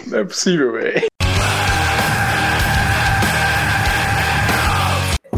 [0.06, 1.06] Não é possível, velho.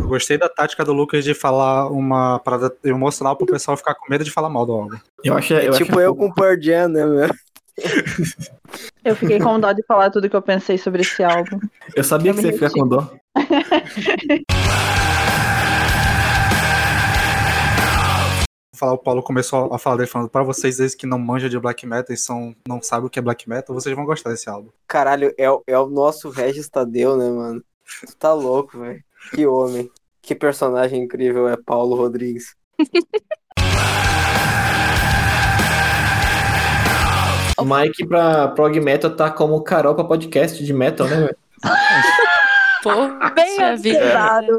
[0.07, 4.23] Gostei da tática do Lucas de falar uma parada emocional pro pessoal ficar com medo
[4.25, 4.97] de falar mal do álbum.
[5.25, 7.29] Eu acho, É eu tipo acho eu com o Pearl Jam, né, meu?
[9.05, 11.59] Eu fiquei com dó de falar tudo que eu pensei sobre esse álbum.
[11.95, 13.09] Eu sabia Eu que você ia ficar com dó.
[18.73, 21.49] Vou falar, o Paulo começou a falar dele falando pra vocês eles que não manjam
[21.49, 24.31] de black metal e são, não sabem o que é black metal, vocês vão gostar
[24.31, 24.69] desse álbum.
[24.87, 27.65] Caralho, é, o- é o nosso Regis Tadeu, né, mano?
[28.07, 29.03] Tu tá louco, velho.
[29.35, 29.91] Que homem.
[30.27, 32.57] Que personagem incrível é Paulo Rodrigues.
[37.57, 41.37] O Mike pra prog metal tá como Carol pra podcast de metal, né, velho?
[42.83, 42.91] Pô,
[43.37, 43.99] Bem vida.
[43.99, 44.59] observado.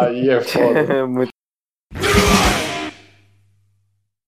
[0.00, 1.06] Aí é foda.
[1.10, 1.33] Muito